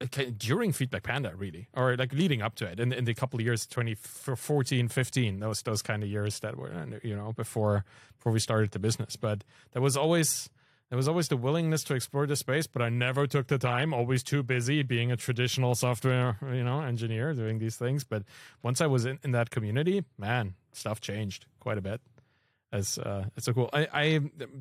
uh, 0.00 0.06
during 0.38 0.72
Feedback 0.72 1.02
Panda, 1.02 1.34
really, 1.36 1.68
or 1.74 1.94
like 1.96 2.14
leading 2.14 2.40
up 2.40 2.54
to 2.56 2.66
it, 2.66 2.80
in, 2.80 2.90
in 2.92 3.04
the 3.04 3.12
couple 3.12 3.38
of 3.38 3.44
years, 3.44 3.66
2014, 3.66 4.88
15, 4.88 5.40
those 5.40 5.62
those 5.62 5.82
kind 5.82 6.02
of 6.02 6.08
years 6.08 6.40
that 6.40 6.56
were 6.56 6.72
you 7.02 7.14
know 7.14 7.32
before 7.34 7.84
before 8.16 8.32
we 8.32 8.38
started 8.38 8.70
the 8.70 8.78
business. 8.78 9.16
But 9.16 9.44
there 9.72 9.82
was 9.82 9.98
always 9.98 10.48
there 10.90 10.96
was 10.96 11.06
always 11.06 11.28
the 11.28 11.36
willingness 11.36 11.84
to 11.84 11.94
explore 11.94 12.26
the 12.26 12.34
space, 12.34 12.66
but 12.66 12.82
I 12.82 12.88
never 12.88 13.26
took 13.28 13.46
the 13.46 13.58
time. 13.58 13.94
Always 13.94 14.24
too 14.24 14.42
busy 14.42 14.82
being 14.82 15.12
a 15.12 15.16
traditional 15.16 15.76
software, 15.76 16.36
you 16.42 16.64
know, 16.64 16.80
engineer 16.80 17.32
doing 17.32 17.60
these 17.60 17.76
things. 17.76 18.02
But 18.02 18.24
once 18.62 18.80
I 18.80 18.86
was 18.88 19.06
in, 19.06 19.20
in 19.22 19.30
that 19.30 19.50
community, 19.50 20.04
man, 20.18 20.54
stuff 20.72 21.00
changed 21.00 21.46
quite 21.60 21.78
a 21.78 21.80
bit. 21.80 22.00
As 22.72 22.98
uh, 22.98 23.26
it's 23.36 23.46
so 23.46 23.52
cool. 23.52 23.70
I, 23.72 23.88
I 23.92 24.20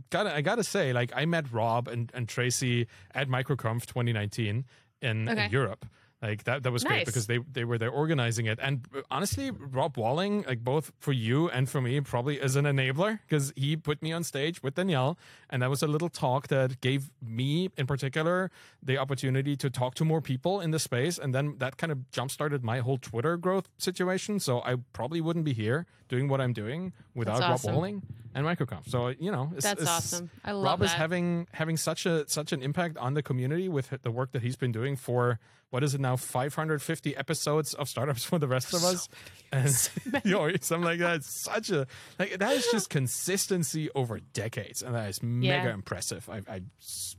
gotta 0.10 0.36
I 0.36 0.42
gotta 0.42 0.64
say, 0.64 0.94
like 0.94 1.12
I 1.16 1.26
met 1.26 1.52
Rob 1.52 1.88
and, 1.88 2.12
and 2.14 2.28
Tracy 2.28 2.88
at 3.14 3.28
MicroConf 3.28 3.86
2019 3.86 4.66
in, 5.02 5.30
okay. 5.30 5.46
in 5.46 5.52
Europe 5.52 5.86
like 6.22 6.44
that, 6.44 6.64
that 6.64 6.72
was 6.72 6.84
nice. 6.84 6.92
great 6.92 7.06
because 7.06 7.28
they 7.28 7.40
they 7.52 7.64
were 7.64 7.78
there 7.78 7.90
organizing 7.90 8.46
it. 8.46 8.60
And 8.62 8.86
uh, 8.96 9.02
honestly, 9.10 9.52
Rob 9.52 9.98
Walling, 9.98 10.44
like 10.48 10.64
both 10.64 10.92
for 11.00 11.14
you 11.14 11.50
and 11.50 11.70
for 11.70 11.80
me, 11.80 12.02
probably 12.02 12.40
is 12.40 12.56
an 12.58 12.66
enabler 12.66 13.20
because 13.28 13.54
he 13.56 13.78
put 13.78 14.02
me 14.02 14.12
on 14.12 14.24
stage 14.24 14.62
with 14.62 14.76
Danielle, 14.76 15.18
and 15.50 15.62
that 15.62 15.70
was 15.70 15.82
a 15.82 15.88
little 15.88 16.10
talk 16.10 16.48
that 16.50 16.82
gave 16.82 17.10
me, 17.22 17.70
in 17.78 17.88
particular, 17.88 18.52
the 18.84 18.98
opportunity 18.98 19.56
to 19.56 19.70
talk 19.70 19.96
to 19.96 20.04
more 20.04 20.22
people 20.22 20.60
in 20.60 20.72
the 20.72 20.80
space, 20.80 21.18
and 21.18 21.34
then 21.34 21.56
that 21.60 21.78
kind 21.78 21.92
of 21.92 22.12
jump 22.12 22.32
started 22.32 22.64
my 22.64 22.80
whole 22.80 22.98
Twitter 22.98 23.38
growth 23.38 23.70
situation. 23.78 24.40
So 24.40 24.62
I 24.62 24.76
probably 24.92 25.22
wouldn't 25.22 25.46
be 25.46 25.54
here 25.54 25.86
doing 26.10 26.28
what 26.28 26.42
I'm 26.42 26.54
doing 26.54 26.92
without. 27.16 27.40
Rob 27.40 27.64
Walling 27.64 28.04
and 28.36 28.46
MicroConf. 28.46 28.90
So 28.90 29.08
you 29.08 29.32
know, 29.32 29.52
it's, 29.56 29.66
that's 29.66 29.82
it's, 29.82 29.90
awesome. 29.90 30.30
I 30.44 30.52
love 30.52 30.64
Rob 30.64 30.80
that. 30.80 30.86
is 30.86 30.92
having 30.92 31.48
having 31.54 31.78
such 31.78 32.06
a 32.06 32.28
such 32.28 32.52
an 32.52 32.62
impact 32.62 32.98
on 32.98 33.14
the 33.14 33.24
community 33.24 33.70
with 33.70 33.94
the 34.02 34.12
work 34.12 34.32
that 34.34 34.42
he's 34.42 34.56
been 34.56 34.72
doing 34.72 34.96
for 34.96 35.40
what 35.72 35.84
is 35.84 35.94
it 35.94 36.02
now 36.02 36.16
550 36.16 37.16
episodes 37.16 37.74
of 37.76 37.88
startups 37.88 38.24
for 38.24 38.40
the 38.40 38.48
rest 38.48 38.74
of 38.74 38.84
us 38.84 39.08
and 39.52 39.90
you 40.26 40.32
know, 40.32 40.50
something 40.62 40.84
like 40.86 41.00
that 41.00 41.18
it's 41.18 41.44
such 41.44 41.70
a 41.70 41.86
like 42.18 42.38
that 42.40 42.52
is 42.54 42.68
just 42.72 42.90
consistency 42.90 43.90
over 43.96 44.20
decades 44.34 44.82
and 44.82 44.96
that 44.96 45.10
is 45.10 45.22
mega 45.22 45.68
Yeah. 45.68 45.74
impressive 45.74 46.28
I, 46.30 46.42
I 46.50 46.62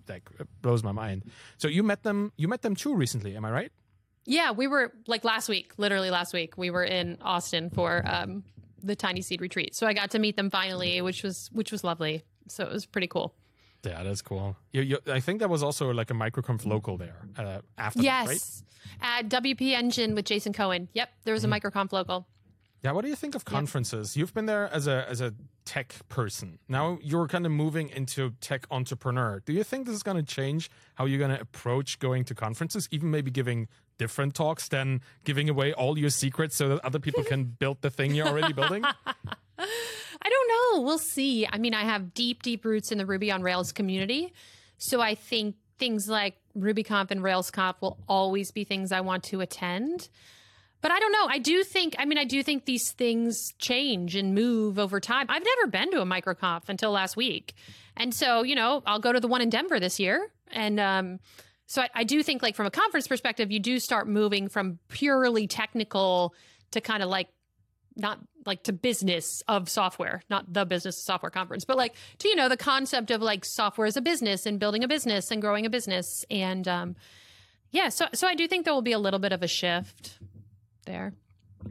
like 0.08 0.28
blows 0.62 0.82
my 0.82 0.92
mind 0.92 1.24
so 1.58 1.68
you 1.68 1.82
met 1.82 2.02
them 2.02 2.32
you 2.36 2.48
met 2.48 2.62
them 2.62 2.74
too 2.74 2.94
recently 2.94 3.36
am 3.36 3.44
i 3.44 3.50
right 3.50 3.72
Yeah, 4.26 4.52
we 4.52 4.66
were 4.68 4.92
like 5.06 5.24
last 5.24 5.48
week, 5.48 5.72
literally 5.78 6.10
last 6.10 6.34
week, 6.34 6.58
we 6.58 6.70
were 6.70 6.84
in 6.84 7.16
Austin 7.22 7.70
for 7.70 8.02
um, 8.04 8.44
the 8.82 8.94
Tiny 8.94 9.22
Seed 9.22 9.40
retreat. 9.40 9.74
So 9.74 9.86
I 9.86 9.94
got 9.94 10.10
to 10.10 10.18
meet 10.18 10.36
them 10.36 10.50
finally, 10.50 11.00
which 11.00 11.22
was 11.24 11.48
which 11.52 11.72
was 11.72 11.82
lovely. 11.82 12.22
So 12.46 12.62
it 12.64 12.70
was 12.70 12.84
pretty 12.86 13.08
cool. 13.08 13.32
Yeah 13.84 14.02
that's 14.02 14.22
cool 14.22 14.56
you, 14.72 14.82
you, 14.82 14.98
i 15.06 15.20
think 15.20 15.40
that 15.40 15.50
was 15.50 15.62
also 15.62 15.90
like 15.92 16.10
a 16.10 16.14
microconf 16.14 16.66
local 16.66 16.96
there 16.96 17.16
uh, 17.38 17.60
after 17.78 18.02
that, 18.02 18.26
right 18.26 18.30
Yes, 18.30 18.64
at 19.00 19.28
WP 19.28 19.72
Engine 19.72 20.14
with 20.14 20.24
Jason 20.24 20.52
Cohen. 20.52 20.88
Yep, 20.94 21.10
there 21.24 21.34
was 21.34 21.44
a 21.44 21.48
microconf 21.48 21.92
local. 21.92 22.26
Yeah, 22.82 22.92
what 22.92 23.02
do 23.02 23.08
you 23.08 23.16
think 23.16 23.34
of 23.34 23.44
conferences? 23.44 24.16
You've 24.16 24.32
been 24.32 24.46
there 24.46 24.72
as 24.72 24.86
a 24.86 25.06
as 25.08 25.20
a 25.20 25.34
tech 25.66 25.94
person. 26.08 26.58
Now 26.68 26.98
you're 27.02 27.28
kind 27.28 27.44
of 27.44 27.52
moving 27.52 27.90
into 27.90 28.32
tech 28.40 28.66
entrepreneur. 28.70 29.42
Do 29.44 29.52
you 29.52 29.62
think 29.64 29.86
this 29.86 29.94
is 29.94 30.02
going 30.02 30.16
to 30.16 30.22
change 30.22 30.70
how 30.94 31.04
you're 31.04 31.18
going 31.18 31.34
to 31.34 31.40
approach 31.40 31.98
going 31.98 32.24
to 32.24 32.34
conferences, 32.34 32.88
even 32.90 33.10
maybe 33.10 33.30
giving 33.30 33.68
different 33.98 34.34
talks 34.34 34.68
than 34.68 35.02
giving 35.24 35.50
away 35.50 35.74
all 35.74 35.98
your 35.98 36.08
secrets 36.08 36.56
so 36.56 36.70
that 36.70 36.84
other 36.84 36.98
people 36.98 37.22
can 37.32 37.44
build 37.44 37.82
the 37.82 37.90
thing 37.90 38.14
you're 38.14 38.26
already 38.26 38.54
building? 38.54 38.82
I 40.22 40.28
don't 40.28 40.48
know. 40.48 40.82
We'll 40.82 40.98
see. 40.98 41.46
I 41.50 41.58
mean, 41.58 41.74
I 41.74 41.84
have 41.84 42.14
deep, 42.14 42.42
deep 42.42 42.64
roots 42.64 42.92
in 42.92 42.98
the 42.98 43.06
Ruby 43.06 43.30
on 43.30 43.42
Rails 43.42 43.72
community. 43.72 44.32
So 44.78 45.00
I 45.00 45.14
think 45.14 45.56
things 45.78 46.08
like 46.08 46.36
RubyConf 46.56 47.10
and 47.10 47.20
RailsConf 47.20 47.76
will 47.80 47.98
always 48.08 48.50
be 48.50 48.64
things 48.64 48.92
I 48.92 49.00
want 49.00 49.24
to 49.24 49.40
attend. 49.40 50.08
But 50.82 50.90
I 50.90 50.98
don't 50.98 51.12
know. 51.12 51.26
I 51.28 51.38
do 51.38 51.62
think, 51.62 51.94
I 51.98 52.06
mean, 52.06 52.18
I 52.18 52.24
do 52.24 52.42
think 52.42 52.64
these 52.64 52.92
things 52.92 53.52
change 53.58 54.16
and 54.16 54.34
move 54.34 54.78
over 54.78 54.98
time. 55.00 55.26
I've 55.28 55.44
never 55.44 55.70
been 55.70 55.90
to 55.92 56.00
a 56.00 56.06
microconf 56.06 56.68
until 56.68 56.90
last 56.90 57.16
week. 57.16 57.54
And 57.96 58.14
so, 58.14 58.42
you 58.42 58.54
know, 58.54 58.82
I'll 58.86 58.98
go 58.98 59.12
to 59.12 59.20
the 59.20 59.28
one 59.28 59.42
in 59.42 59.50
Denver 59.50 59.78
this 59.78 60.00
year. 60.00 60.30
And 60.50 60.80
um, 60.80 61.20
so 61.66 61.82
I, 61.82 61.88
I 61.96 62.04
do 62.04 62.22
think, 62.22 62.42
like, 62.42 62.56
from 62.56 62.66
a 62.66 62.70
conference 62.70 63.06
perspective, 63.08 63.50
you 63.50 63.60
do 63.60 63.78
start 63.78 64.08
moving 64.08 64.48
from 64.48 64.78
purely 64.88 65.46
technical 65.46 66.34
to 66.70 66.80
kind 66.80 67.02
of 67.02 67.10
like 67.10 67.28
not 67.96 68.18
like 68.46 68.62
to 68.64 68.72
business 68.72 69.42
of 69.48 69.68
software, 69.68 70.22
not 70.30 70.52
the 70.52 70.64
business 70.64 70.98
of 70.98 71.04
software 71.04 71.30
conference, 71.30 71.64
but 71.64 71.76
like 71.76 71.94
to 72.18 72.28
you 72.28 72.36
know 72.36 72.48
the 72.48 72.56
concept 72.56 73.10
of 73.10 73.22
like 73.22 73.44
software 73.44 73.86
as 73.86 73.96
a 73.96 74.00
business 74.00 74.46
and 74.46 74.58
building 74.58 74.84
a 74.84 74.88
business 74.88 75.30
and 75.30 75.40
growing 75.40 75.66
a 75.66 75.70
business 75.70 76.24
and 76.30 76.66
um 76.68 76.96
yeah, 77.70 77.88
so 77.88 78.06
so 78.14 78.26
I 78.26 78.34
do 78.34 78.48
think 78.48 78.64
there 78.64 78.74
will 78.74 78.82
be 78.82 78.92
a 78.92 78.98
little 78.98 79.20
bit 79.20 79.32
of 79.32 79.42
a 79.42 79.48
shift 79.48 80.18
there. 80.86 81.12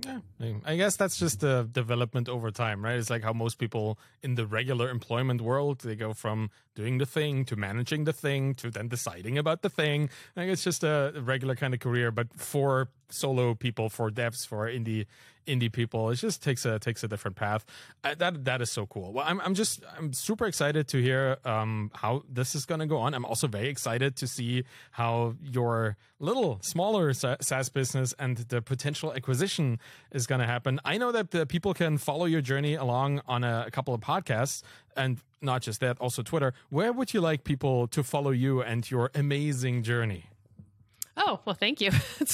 Yeah, 0.05 0.19
I 0.65 0.75
guess 0.75 0.95
that's 0.97 1.17
just 1.17 1.39
the 1.39 1.67
development 1.71 2.29
over 2.29 2.51
time, 2.51 2.83
right? 2.83 2.97
It's 2.97 3.09
like 3.09 3.23
how 3.23 3.33
most 3.33 3.57
people 3.57 3.97
in 4.21 4.35
the 4.35 4.45
regular 4.45 4.89
employment 4.89 5.41
world 5.41 5.79
they 5.79 5.95
go 5.95 6.13
from 6.13 6.51
doing 6.75 6.99
the 6.99 7.07
thing 7.07 7.43
to 7.45 7.55
managing 7.55 8.03
the 8.03 8.13
thing 8.13 8.53
to 8.55 8.69
then 8.69 8.87
deciding 8.87 9.37
about 9.37 9.63
the 9.63 9.69
thing. 9.69 10.09
I 10.35 10.41
think 10.41 10.53
it's 10.53 10.63
just 10.63 10.83
a 10.83 11.13
regular 11.23 11.55
kind 11.55 11.73
of 11.73 11.79
career, 11.79 12.11
but 12.11 12.27
for 12.35 12.89
solo 13.09 13.55
people, 13.55 13.89
for 13.89 14.11
devs, 14.11 14.45
for 14.45 14.67
indie 14.67 15.07
indie 15.49 15.71
people, 15.71 16.09
it 16.11 16.15
just 16.15 16.43
takes 16.43 16.65
a 16.65 16.79
takes 16.79 17.03
a 17.03 17.07
different 17.07 17.35
path. 17.35 17.65
Uh, 18.03 18.15
that 18.15 18.45
that 18.45 18.61
is 18.61 18.71
so 18.71 18.85
cool. 18.85 19.11
Well, 19.13 19.25
I'm 19.27 19.39
I'm 19.41 19.55
just 19.55 19.83
I'm 19.97 20.13
super 20.13 20.45
excited 20.45 20.87
to 20.89 20.97
hear 21.01 21.37
um, 21.45 21.91
how 21.95 22.23
this 22.29 22.55
is 22.55 22.65
going 22.65 22.79
to 22.79 22.85
go 22.85 22.97
on. 22.97 23.13
I'm 23.13 23.25
also 23.25 23.47
very 23.47 23.67
excited 23.67 24.15
to 24.17 24.27
see 24.27 24.63
how 24.91 25.35
your 25.41 25.97
little 26.19 26.59
smaller 26.61 27.13
Sa- 27.13 27.37
SaaS 27.41 27.69
business 27.69 28.13
and 28.19 28.37
the 28.37 28.61
potential 28.61 29.13
acquisition 29.13 29.79
is 30.11 30.27
going 30.27 30.41
to 30.41 30.47
happen. 30.47 30.79
I 30.85 30.97
know 30.97 31.11
that 31.11 31.31
the 31.31 31.45
people 31.45 31.73
can 31.73 31.97
follow 31.97 32.25
your 32.25 32.41
journey 32.41 32.75
along 32.75 33.21
on 33.27 33.43
a, 33.43 33.65
a 33.67 33.71
couple 33.71 33.93
of 33.93 34.01
podcasts 34.01 34.61
and 34.95 35.19
not 35.41 35.61
just 35.61 35.79
that, 35.79 35.97
also 35.99 36.21
Twitter. 36.21 36.53
Where 36.69 36.91
would 36.91 37.13
you 37.13 37.21
like 37.21 37.43
people 37.43 37.87
to 37.87 38.03
follow 38.03 38.31
you 38.31 38.61
and 38.61 38.89
your 38.89 39.11
amazing 39.15 39.83
journey? 39.83 40.25
Oh, 41.19 41.41
well, 41.45 41.53
thank 41.53 41.81
you. 41.81 41.91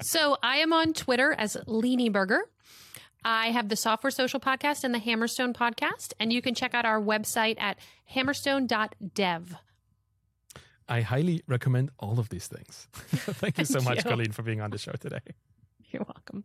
so 0.00 0.36
I 0.42 0.56
am 0.56 0.72
on 0.72 0.92
Twitter 0.94 1.32
as 1.32 1.56
Leeny 1.68 2.10
Burger. 2.10 2.42
I 3.24 3.48
have 3.48 3.68
the 3.68 3.76
Software 3.76 4.10
Social 4.10 4.40
Podcast 4.40 4.82
and 4.82 4.92
the 4.94 4.98
Hammerstone 4.98 5.54
Podcast, 5.54 6.12
and 6.18 6.32
you 6.32 6.42
can 6.42 6.54
check 6.54 6.74
out 6.74 6.84
our 6.84 7.00
website 7.00 7.60
at 7.60 7.78
hammerstone.dev. 8.12 9.56
I 10.88 11.00
highly 11.02 11.42
recommend 11.46 11.90
all 11.98 12.18
of 12.18 12.28
these 12.30 12.48
things. 12.48 12.88
Thank 12.92 13.58
you 13.58 13.64
so 13.64 13.74
Thank 13.74 13.84
much, 13.88 14.04
you. 14.04 14.10
Colleen, 14.10 14.32
for 14.32 14.42
being 14.42 14.60
on 14.60 14.70
the 14.70 14.78
show 14.78 14.92
today. 14.92 15.20
You're 15.90 16.04
welcome. 16.04 16.44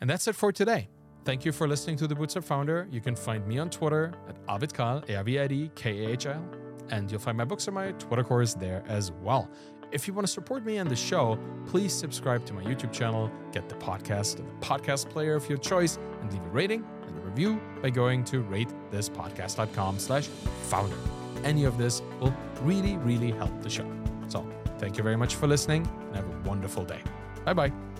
And 0.00 0.08
that's 0.08 0.26
it 0.26 0.34
for 0.34 0.52
today. 0.52 0.88
Thank 1.24 1.44
you 1.44 1.52
for 1.52 1.68
listening 1.68 1.96
to 1.96 2.06
The 2.06 2.14
Bootstrapped 2.14 2.44
Founder. 2.44 2.88
You 2.90 3.00
can 3.00 3.14
find 3.14 3.46
me 3.46 3.58
on 3.58 3.70
Twitter 3.70 4.14
at 4.28 4.44
Arvidkahl, 4.46 5.08
A-R-V-I-D-K-A-H-L. 5.08 6.44
And 6.90 7.10
you'll 7.10 7.20
find 7.20 7.38
my 7.38 7.44
books 7.44 7.66
and 7.68 7.74
my 7.74 7.92
Twitter 7.92 8.24
course 8.24 8.54
there 8.54 8.82
as 8.88 9.12
well. 9.22 9.48
If 9.92 10.08
you 10.08 10.14
want 10.14 10.26
to 10.26 10.32
support 10.32 10.64
me 10.64 10.78
and 10.78 10.90
the 10.90 10.96
show, 10.96 11.38
please 11.66 11.92
subscribe 11.92 12.46
to 12.46 12.54
my 12.54 12.62
YouTube 12.62 12.92
channel, 12.92 13.30
get 13.52 13.68
the 13.68 13.74
podcast 13.74 14.38
in 14.38 14.46
the 14.46 14.66
podcast 14.66 15.10
player 15.10 15.34
of 15.34 15.46
your 15.48 15.58
choice, 15.58 15.98
and 16.22 16.32
leave 16.32 16.42
a 16.42 16.48
rating 16.48 16.82
and 17.06 17.18
a 17.18 17.20
review 17.20 17.60
by 17.82 17.90
going 17.90 18.24
to 18.24 18.42
ratethispodcast.com 18.44 19.98
slash 19.98 20.28
founder. 20.68 20.96
Any 21.44 21.64
of 21.64 21.76
this 21.76 22.00
will 22.20 22.34
really, 22.62 22.96
really 22.98 23.32
help 23.32 23.62
the 23.62 23.68
show. 23.68 23.86
So 24.28 24.46
thank 24.78 24.96
you 24.96 25.02
very 25.04 25.16
much 25.16 25.34
for 25.34 25.46
listening 25.46 25.86
and 26.06 26.16
have 26.16 26.26
a 26.26 26.48
wonderful 26.48 26.84
day. 26.84 27.02
Bye-bye. 27.44 27.91